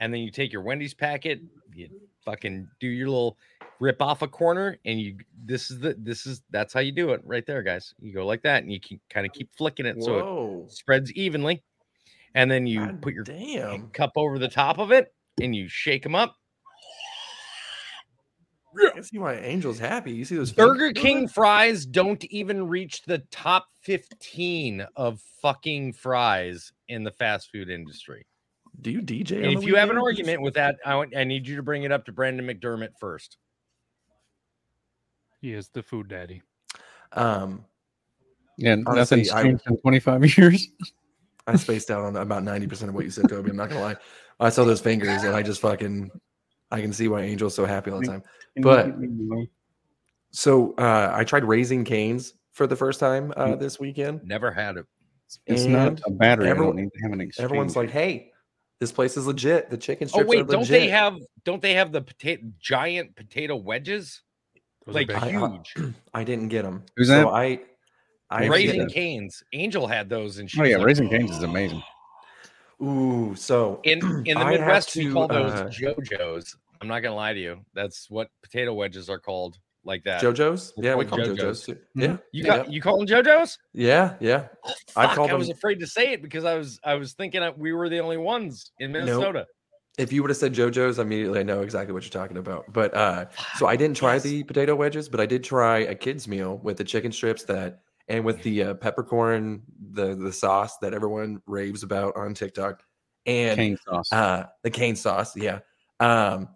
and 0.01 0.13
then 0.13 0.21
you 0.21 0.31
take 0.31 0.53
your 0.53 0.63
Wendy's 0.63 0.95
packet, 0.95 1.41
you 1.73 1.89
fucking 2.27 2.69
do 2.79 2.89
your 2.89 3.09
little 3.09 3.39
rip 3.81 4.03
off 4.03 4.23
a 4.23 4.29
corner, 4.29 4.79
and 4.85 5.01
you 5.01 5.17
this 5.45 5.71
is 5.71 5.79
the 5.79 5.95
this 5.99 6.27
is 6.27 6.43
that's 6.51 6.73
how 6.73 6.81
you 6.81 6.93
do 6.93 7.11
it 7.11 7.21
right 7.25 7.47
there, 7.47 7.63
guys. 7.63 7.95
You 8.01 8.13
go 8.13 8.27
like 8.27 8.43
that, 8.43 8.63
and 8.63 8.73
you 8.73 8.81
can 8.81 9.01
kind 9.11 9.27
of 9.27 9.33
keep 9.33 9.51
flicking 9.57 9.87
it 9.87 10.03
so 10.03 10.65
it 10.67 10.73
spreads 10.73 11.13
evenly, 11.13 11.63
and 12.35 12.51
then 12.51 12.67
you 12.67 12.99
put 13.01 13.15
your 13.15 13.25
damn 13.25 13.89
cup 13.89 14.13
over 14.17 14.39
the 14.39 14.49
top 14.49 14.79
of 14.79 14.93
it, 14.93 15.13
and 15.41 15.55
you 15.55 15.69
shake 15.69 16.03
them 16.03 16.15
up. 16.15 16.37
I 18.87 18.91
can 18.91 19.03
see 19.03 19.19
why 19.19 19.35
Angel's 19.35 19.79
happy. 19.79 20.13
You 20.13 20.25
see 20.25 20.37
those 20.37 20.53
Burger 20.53 20.93
King 20.93 21.15
moving? 21.15 21.29
fries 21.29 21.87
don't 21.87 22.23
even 22.27 22.69
reach 22.69 23.03
the 23.03 23.19
top 23.31 23.67
15 23.83 24.87
of 24.95 25.21
fucking 25.43 25.95
fries 25.95 26.73
in 26.89 27.03
the 27.03 27.11
fast 27.11 27.51
food 27.51 27.71
industry. 27.71 28.27
Do 28.81 28.91
you 28.93 29.03
DJ? 29.03 29.57
If 29.57 29.65
you 29.65 29.75
have 29.75 29.91
an 29.91 29.99
argument 29.99 30.43
with 30.43 30.55
that, 30.55 30.77
I, 30.85 30.95
want, 30.95 31.17
I 31.17 31.25
need 31.25 31.49
you 31.49 31.57
to 31.57 31.63
bring 31.63 31.83
it 31.83 31.91
up 31.91 32.05
to 32.05 32.13
Brandon 32.13 32.47
McDermott 32.47 32.91
first. 33.01 33.39
He 35.41 35.53
is 35.53 35.69
the 35.69 35.83
food 35.83 36.09
daddy. 36.09 36.43
Um, 37.13 37.65
Yeah, 38.57 38.73
Honestly, 38.87 38.95
nothing's 39.19 39.31
I- 39.31 39.43
changed 39.45 39.63
in 39.69 39.77
25 39.79 40.39
years. 40.39 40.69
I 41.47 41.57
spaced 41.57 41.91
out 41.91 42.05
on 42.05 42.15
about 42.17 42.43
ninety 42.43 42.67
percent 42.67 42.91
of 42.91 42.95
what 42.95 43.05
you 43.07 43.11
said, 43.11 43.27
Toby. 43.31 43.49
I'm 43.49 43.57
not 43.57 43.71
gonna 43.71 43.81
lie. 43.81 43.97
I 44.39 44.51
saw 44.51 44.65
those 44.65 44.83
fingers, 44.83 45.23
and 45.23 45.35
I 45.35 45.43
just 45.43 45.63
fucking, 45.63 46.11
I 46.71 46.83
can 46.83 46.93
see 46.93 47.09
why 47.09 47.23
Angel's 47.23 47.55
so 47.55 47.65
happy 47.65 47.91
all 47.91 48.01
the 48.01 48.07
time. 48.07 48.23
But 48.57 48.95
so 50.31 50.75
uh, 50.75 51.11
I 51.15 51.25
tried 51.25 51.45
Raising 51.45 51.85
Cane's 51.85 52.35
for 52.53 52.67
the 52.67 52.77
first 52.77 53.01
time 53.01 53.33
uh, 53.35 53.57
this 53.57 53.81
weekend. 53.81 54.21
Never 54.25 54.51
had 54.51 54.77
it. 54.77 54.85
It's 55.47 55.65
not 55.65 56.01
a 56.07 56.11
battery. 56.11 56.49
I 56.49 56.51
everyone- 56.51 56.77
don't 56.77 56.85
need 56.85 56.93
to 56.93 57.01
have 57.03 57.13
an 57.13 57.21
exchange. 57.23 57.45
Everyone's 57.45 57.77
like, 57.77 57.91
"Hey, 57.91 58.31
this 58.79 58.93
place 58.93 59.17
is 59.17 59.27
legit. 59.27 59.71
The 59.71 59.79
chicken 59.79 60.07
Oh 60.09 60.21
strips 60.21 60.27
are 60.27 60.29
wait, 60.29 60.47
don't 60.49 60.69
they 60.69 60.89
have 60.89 61.17
don't 61.45 61.63
they 61.63 61.73
have 61.75 61.93
the 61.93 62.03
potato 62.03 62.43
giant 62.61 63.17
potato 63.17 63.57
wedges? 63.57 64.21
Those 64.89 64.97
are 64.97 64.99
like 65.01 65.07
big. 65.09 65.17
I, 65.17 65.31
huge. 65.31 65.95
I 66.15 66.25
didn't 66.25 66.49
get 66.49 66.63
them. 66.63 66.83
Who's 66.97 67.09
so 67.09 67.15
that? 67.15 67.27
I, 67.29 67.61
I 68.31 68.47
Raising 68.47 68.51
Raising 68.51 68.81
Cane's. 68.81 68.93
Canes. 68.93 69.43
Angel 69.53 69.87
had 69.87 70.09
those 70.09 70.39
and 70.39 70.51
she 70.51 70.61
oh 70.61 70.65
yeah, 70.65 70.77
like, 70.79 70.87
Raising 70.87 71.09
Cane's 71.09 71.31
is 71.31 71.43
amazing. 71.43 71.83
Ooh, 72.83 73.35
so 73.37 73.81
in 73.85 73.99
in 74.27 74.39
the 74.39 74.45
I 74.45 74.53
have 74.53 74.61
Midwest 74.61 74.97
we 74.97 75.13
call 75.13 75.29
those 75.29 75.53
uh, 75.53 75.67
JoJo's. 75.67 76.57
I'm 76.81 76.89
not 76.89 77.01
gonna 77.01 77.15
lie 77.17 77.35
to 77.35 77.41
you. 77.41 77.61
That's 77.75 78.09
what 78.09 78.31
potato 78.43 78.73
wedges 78.73 79.11
are 79.11 79.19
called. 79.19 79.59
Like 79.85 80.05
that. 80.05 80.21
JoJo's. 80.23 80.75
They're 80.77 80.91
Yeah, 80.93 80.97
we 80.97 81.05
call 81.07 81.19
called 81.19 81.31
them 81.31 81.37
JoJo's 81.37 81.65
too. 81.65 81.75
Mhm. 81.75 81.79
Yeah, 81.95 82.17
You 82.33 82.45
yeah. 82.45 82.57
got 82.57 82.73
you 82.73 82.81
call 82.81 82.99
them 82.99 83.07
JoJo's? 83.07 83.59
Yeah, 83.73 84.15
yeah. 84.21 84.49
I 84.97 85.07
Fuck, 85.07 85.17
called 85.17 85.31
I 85.31 85.35
was 85.35 85.49
them. 85.49 85.57
afraid 85.57 85.81
to 85.81 85.87
say 85.87 86.13
it 86.13 86.23
because 86.23 86.45
I 86.45 86.55
was 86.55 86.79
I 86.85 86.95
was 86.95 87.13
thinking 87.15 87.41
that 87.41 87.59
we 87.59 87.73
were 87.73 87.89
the 87.89 88.01
only 88.01 88.17
ones 88.19 88.73
in 88.81 88.93
Minnesota. 88.93 89.47
If 89.99 90.13
you 90.13 90.23
would 90.23 90.31
have 90.31 90.37
said 90.37 90.55
JoJo's, 90.55 90.99
immediately 90.99 91.41
I 91.41 91.43
know 91.43 91.61
exactly 91.63 91.93
what 91.93 92.05
you're 92.05 92.11
talking 92.11 92.37
about. 92.37 92.73
But 92.73 92.95
uh, 92.95 93.27
so 93.57 93.67
I 93.67 93.77
didn't 93.77 93.97
try 93.97 94.19
the 94.19 94.45
potato 94.45 94.75
wedges, 94.77 95.09
but 95.09 95.21
I 95.21 95.27
did 95.27 95.43
try 95.43 95.79
a 95.79 95.95
kid's 95.95 96.29
meal 96.29 96.61
with 96.63 96.77
the 96.77 96.85
chicken 96.85 97.11
strips 97.11 97.45
that 97.45 97.81
and 98.09 98.25
with 98.25 98.43
the 98.43 98.63
uh, 98.63 98.75
peppercorn, 98.75 99.63
the 99.93 100.15
the 100.15 100.33
sauce 100.33 100.79
that 100.79 100.95
everyone 100.95 101.43
raves 101.47 101.83
about 101.83 102.17
on 102.17 102.33
TikTok, 102.33 102.83
and 103.27 103.57
Cane 103.57 103.79
sauce. 103.85 104.13
uh, 104.13 104.45
the 104.63 104.71
cane 104.71 104.97
sauce. 104.97 105.37
Yeah. 105.37 105.59
Um, 106.01 106.49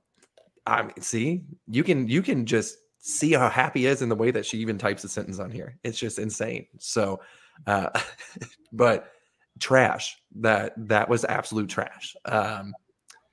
I 0.66 0.82
mean, 0.82 1.01
see, 1.01 1.45
you 1.68 1.82
can 1.84 2.09
you 2.09 2.22
can 2.22 2.47
just 2.47 2.78
see 2.99 3.32
how 3.32 3.49
happy 3.49 3.86
is 3.86 4.01
in 4.01 4.09
the 4.09 4.14
way 4.14 4.30
that 4.30 4.47
she 4.47 4.59
even 4.59 4.78
types 4.78 5.05
a 5.05 5.09
sentence 5.09 5.40
on 5.40 5.51
here. 5.51 5.78
It's 5.82 5.99
just 5.99 6.18
insane. 6.18 6.66
So, 6.78 7.20
uh, 7.66 7.90
but 8.72 9.12
trash. 9.59 10.16
That 10.36 10.72
that 10.88 11.09
was 11.09 11.24
absolute 11.24 11.68
trash. 11.68 12.16
Um, 12.24 12.74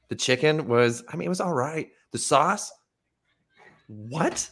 the 0.09 0.15
chicken 0.15 0.67
was, 0.67 1.03
I 1.09 1.15
mean, 1.15 1.25
it 1.25 1.29
was 1.29 1.41
all 1.41 1.53
right. 1.53 1.89
The 2.11 2.17
sauce, 2.17 2.71
what 3.87 4.49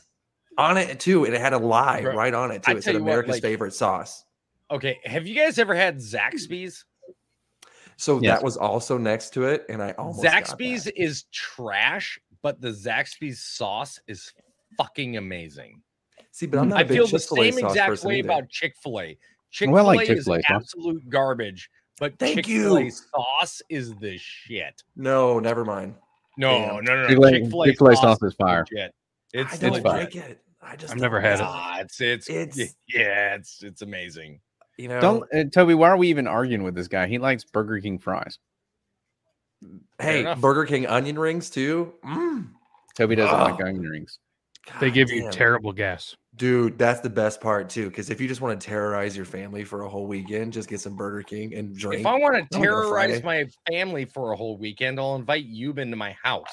on 0.57 0.77
it 0.77 0.99
too? 0.99 1.25
And 1.25 1.33
it 1.33 1.41
had 1.41 1.53
a 1.53 1.57
lie 1.57 2.01
Bro, 2.01 2.15
right 2.15 2.33
on 2.33 2.51
it 2.51 2.63
I 2.67 2.71
too. 2.73 2.77
It 2.79 2.83
said 2.83 2.93
you 2.95 2.99
what, 3.03 3.07
America's 3.09 3.33
like- 3.35 3.41
favorite 3.41 3.73
sauce. 3.73 4.23
Okay, 4.69 4.99
have 5.05 5.25
you 5.25 5.33
guys 5.33 5.59
ever 5.59 5.73
had 5.73 5.97
Zaxby's? 5.97 6.83
So 7.95 8.21
Yes. 8.21 8.37
that 8.39 8.43
was 8.43 8.57
also 8.57 8.97
next 8.97 9.29
to 9.35 9.45
it, 9.45 9.65
and 9.69 9.81
I 9.81 9.91
almost 9.93 10.21
got 10.23 10.33
that. 10.33 10.45
Zaxby's 10.45 10.87
is 10.87 11.23
trash, 11.31 12.19
but 12.41 12.59
the 12.61 12.67
Zaxby's 12.69 13.39
sauce 13.41 13.99
is 14.07 14.33
fucking 14.77 15.15
amazing. 15.17 15.81
See, 16.31 16.45
but 16.47 16.59
I'm 16.59 16.69
not. 16.69 16.75
a 16.75 16.79
I 16.79 16.83
big 16.83 16.97
feel 16.97 17.07
the 17.07 17.17
Chick-fil-A 17.17 17.51
same 17.53 17.65
exact 17.65 18.03
way 18.03 18.19
either. 18.19 18.27
about 18.27 18.49
Chick 18.49 18.75
Fil 18.83 18.99
A. 18.99 19.17
Chick 19.49 19.69
Well, 19.71 19.87
I 19.89 19.93
Fil 19.93 19.97
like 19.97 20.09
A 20.09 20.11
is 20.11 20.17
Chick-fil-A 20.25 20.41
sauce. 20.43 20.49
absolute 20.49 21.09
garbage, 21.09 21.69
but 21.99 22.17
Thank 22.19 22.35
Chick 22.35 22.45
Fil 22.45 22.77
A 22.77 22.83
you. 22.85 22.91
sauce 22.91 23.61
is 23.69 23.95
the 23.95 24.17
shit. 24.17 24.83
No, 24.95 25.39
never 25.39 25.65
mind. 25.65 25.95
No, 26.37 26.51
Damn. 26.51 26.83
no, 26.85 26.95
no, 26.95 27.01
no. 27.03 27.07
Chick-fil-A 27.07 27.31
Chick 27.31 27.49
Fil 27.49 27.61
A 27.61 27.65
Chick-fil-A 27.67 27.95
sauce, 27.95 28.01
sauce 28.19 28.23
is 28.23 28.33
fire. 28.35 28.65
legit. 28.71 28.93
I 29.35 29.39
It's 29.39 29.59
don't 29.59 29.71
legit. 29.71 29.85
like 29.85 30.15
it. 30.15 30.41
I 30.61 30.75
just 30.75 30.93
I've 30.93 30.99
never 30.99 31.19
had 31.21 31.39
it. 31.39 31.43
like 31.43 31.81
it's 31.81 32.01
it's 32.01 32.29
It's- 32.29 32.75
yeah, 32.87 33.35
it's 33.35 33.63
it's 33.63 33.81
amazing. 33.81 34.39
You 34.77 34.89
know, 34.89 34.99
Don't 35.01 35.23
uh, 35.33 35.45
Toby. 35.51 35.73
Why 35.73 35.89
are 35.89 35.97
we 35.97 36.07
even 36.09 36.27
arguing 36.27 36.63
with 36.63 36.75
this 36.75 36.87
guy? 36.87 37.07
He 37.07 37.17
likes 37.17 37.43
Burger 37.43 37.79
King 37.79 37.97
fries. 37.97 38.37
hey. 39.99 40.33
Burger 40.35 40.65
King 40.65 40.85
onion 40.85 41.17
rings 41.17 41.49
too. 41.49 41.93
Mm. 42.05 42.49
Toby 42.95 43.15
doesn't 43.15 43.39
like 43.39 43.59
Oh. 43.59 43.65
onion 43.67 43.83
rings. 43.89 44.19
They 44.79 44.87
God 44.89 44.93
give 44.93 45.11
you 45.11 45.31
terrible 45.31 45.71
gas. 45.71 46.15
Dude, 46.37 46.77
that's 46.77 46.99
the 47.01 47.09
best 47.09 47.41
part 47.41 47.67
too. 47.67 47.89
Because 47.89 48.09
if 48.11 48.21
you 48.21 48.27
just 48.27 48.41
want 48.41 48.59
to 48.61 48.67
terrorize 48.67 49.15
your 49.17 49.25
family 49.25 49.63
for 49.63 49.81
a 49.81 49.89
whole 49.89 50.05
weekend, 50.05 50.53
just 50.53 50.69
get 50.69 50.79
some 50.79 50.95
Burger 50.95 51.23
King 51.23 51.55
and 51.55 51.75
drink. 51.75 52.01
If 52.01 52.05
I 52.05 52.15
want 52.17 52.49
to 52.51 52.57
terrorize 52.59 53.23
my 53.23 53.45
family 53.67 54.05
for 54.05 54.33
a 54.33 54.35
whole 54.37 54.57
weekend, 54.57 54.99
I'll 54.99 55.15
invite 55.15 55.45
you 55.45 55.71
into 55.73 55.95
my 55.95 56.15
house. 56.23 56.45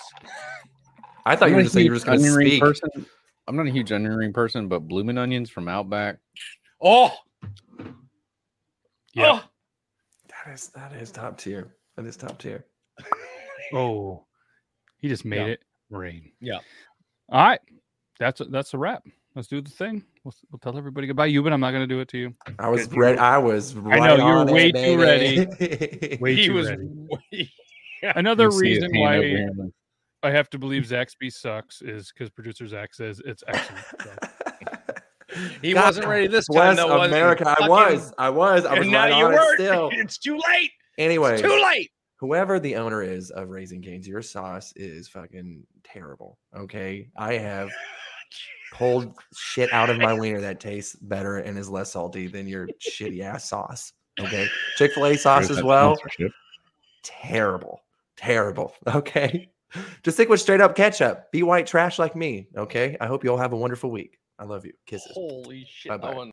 I 1.26 1.36
thought 1.36 1.46
I'm 1.46 1.50
you 1.50 1.56
were 1.56 1.60
not 1.60 1.64
just 1.64 1.74
a 1.74 1.78
saying 1.78 1.84
you 1.86 1.90
were 1.92 1.96
just 1.96 2.06
going 2.06 2.18
to 2.18 2.24
onion 2.24 2.34
ring 2.36 2.48
speak. 2.48 2.60
person. 2.60 3.06
I'm 3.46 3.56
not 3.56 3.66
a 3.66 3.70
huge 3.70 3.92
onion 3.92 4.16
ring 4.16 4.32
person, 4.32 4.68
but 4.68 4.80
blooming 4.80 5.18
onions 5.18 5.50
from 5.50 5.68
Outback. 5.68 6.16
Oh, 6.82 7.14
Yeah. 9.12 9.40
oh, 9.42 9.44
That 10.28 10.54
is 10.54 10.68
that 10.68 10.92
is 10.94 11.10
top 11.10 11.36
tier. 11.38 11.74
That 11.96 12.06
is 12.06 12.16
top 12.16 12.38
tier. 12.38 12.64
Oh, 13.72 14.26
he 14.98 15.08
just 15.08 15.24
made 15.24 15.38
Yeah. 15.38 15.52
it 15.54 15.62
rain. 15.90 16.30
Yeah. 16.40 16.60
All 17.30 17.42
right, 17.44 17.60
that's 18.20 18.40
a, 18.40 18.44
that's 18.44 18.72
a 18.74 18.78
wrap. 18.78 19.02
Let's 19.34 19.48
do 19.48 19.60
the 19.60 19.70
thing. 19.70 20.04
We'll, 20.22 20.32
we'll 20.50 20.60
tell 20.60 20.78
everybody 20.78 21.06
goodbye. 21.08 21.26
You, 21.26 21.42
but 21.42 21.52
I'm 21.52 21.60
not 21.60 21.72
going 21.72 21.82
to 21.82 21.92
do 21.92 22.00
it 22.00 22.08
to 22.08 22.18
you. 22.18 22.34
I 22.58 22.68
was 22.68 22.88
ready. 22.92 23.18
I 23.18 23.36
was. 23.38 23.74
I 23.76 23.80
Right 23.80 23.98
know 23.98 24.16
you 24.16 24.22
were 24.24 24.30
on 24.38 24.48
it, 24.48 24.52
way 24.52 24.70
too 24.72 24.96
ready. 25.00 25.44
baby. 25.46 26.18
Way 26.20 26.34
he 26.36 26.46
too 26.46 26.54
was. 26.54 26.68
ready. 26.68 26.88
way- 27.32 27.50
Another 28.16 28.44
You 28.44 28.50
see 28.52 28.68
his 28.74 28.82
reason 28.84 29.00
why. 29.00 29.48
I 30.22 30.30
have 30.30 30.48
to 30.50 30.58
believe 30.58 30.84
Zaxby 30.84 31.32
sucks 31.32 31.82
is 31.82 32.12
because 32.12 32.30
producer 32.30 32.66
Zach 32.66 32.94
says 32.94 33.20
it's 33.24 33.42
excellent. 33.46 33.84
He 35.62 35.72
God 35.72 35.86
wasn't 35.86 36.06
ready 36.06 36.26
this 36.28 36.46
time. 36.46 36.54
bless 36.54 36.76
though, 36.76 36.96
was 36.98 37.10
he? 37.10 37.16
America. 37.16 37.54
I 37.60 37.68
was. 37.68 38.12
I 38.18 38.30
was. 38.30 38.64
I 38.64 38.74
was 38.78 38.82
and 38.82 38.92
now 38.92 39.04
right 39.04 39.18
you 39.18 39.24
on 39.26 39.32
weren't. 39.32 39.54
still. 39.60 39.90
It's 39.92 40.16
too 40.18 40.38
late. 40.48 40.70
Anyways, 40.96 41.40
It's 41.40 41.48
too 41.48 41.60
late. 41.62 41.90
whoever 42.20 42.60
the 42.60 42.76
owner 42.76 43.02
is 43.02 43.30
of 43.32 43.48
Raising 43.50 43.82
Cane's, 43.82 44.06
your 44.06 44.22
sauce 44.22 44.72
is 44.76 45.08
fucking 45.08 45.66
terrible. 45.82 46.38
Okay, 46.56 47.08
I 47.16 47.34
have 47.34 47.70
pulled 48.74 49.14
shit 49.34 49.72
out 49.72 49.88
of 49.88 49.96
my 49.98 50.12
wiener 50.18 50.40
that 50.42 50.60
tastes 50.60 50.94
better 50.96 51.38
and 51.38 51.56
is 51.56 51.70
less 51.70 51.92
salty 51.92 52.26
than 52.26 52.46
your 52.46 52.68
shitty 52.86 53.22
ass 53.22 53.48
sauce. 53.48 53.92
Okay, 54.20 54.46
Chick 54.76 54.92
Fil 54.92 55.06
A 55.06 55.16
sauce 55.16 55.48
as 55.50 55.62
well. 55.62 55.96
Terrible, 57.02 57.80
terrible. 58.16 58.74
Okay, 58.86 59.48
just 60.04 60.16
stick 60.16 60.28
with 60.28 60.40
straight 60.40 60.60
up 60.60 60.76
ketchup. 60.76 61.30
Be 61.32 61.42
white 61.42 61.66
trash 61.66 61.98
like 61.98 62.14
me. 62.14 62.48
Okay, 62.56 62.96
I 63.00 63.06
hope 63.06 63.24
you 63.24 63.30
all 63.30 63.38
have 63.38 63.52
a 63.52 63.56
wonderful 63.56 63.90
week. 63.90 64.18
I 64.38 64.44
love 64.44 64.64
you. 64.64 64.72
Kisses. 64.86 65.10
Holy 65.14 65.64
shit! 65.68 65.90
Bye-bye. 65.90 66.06
I 66.06 66.14
want- 66.14 66.18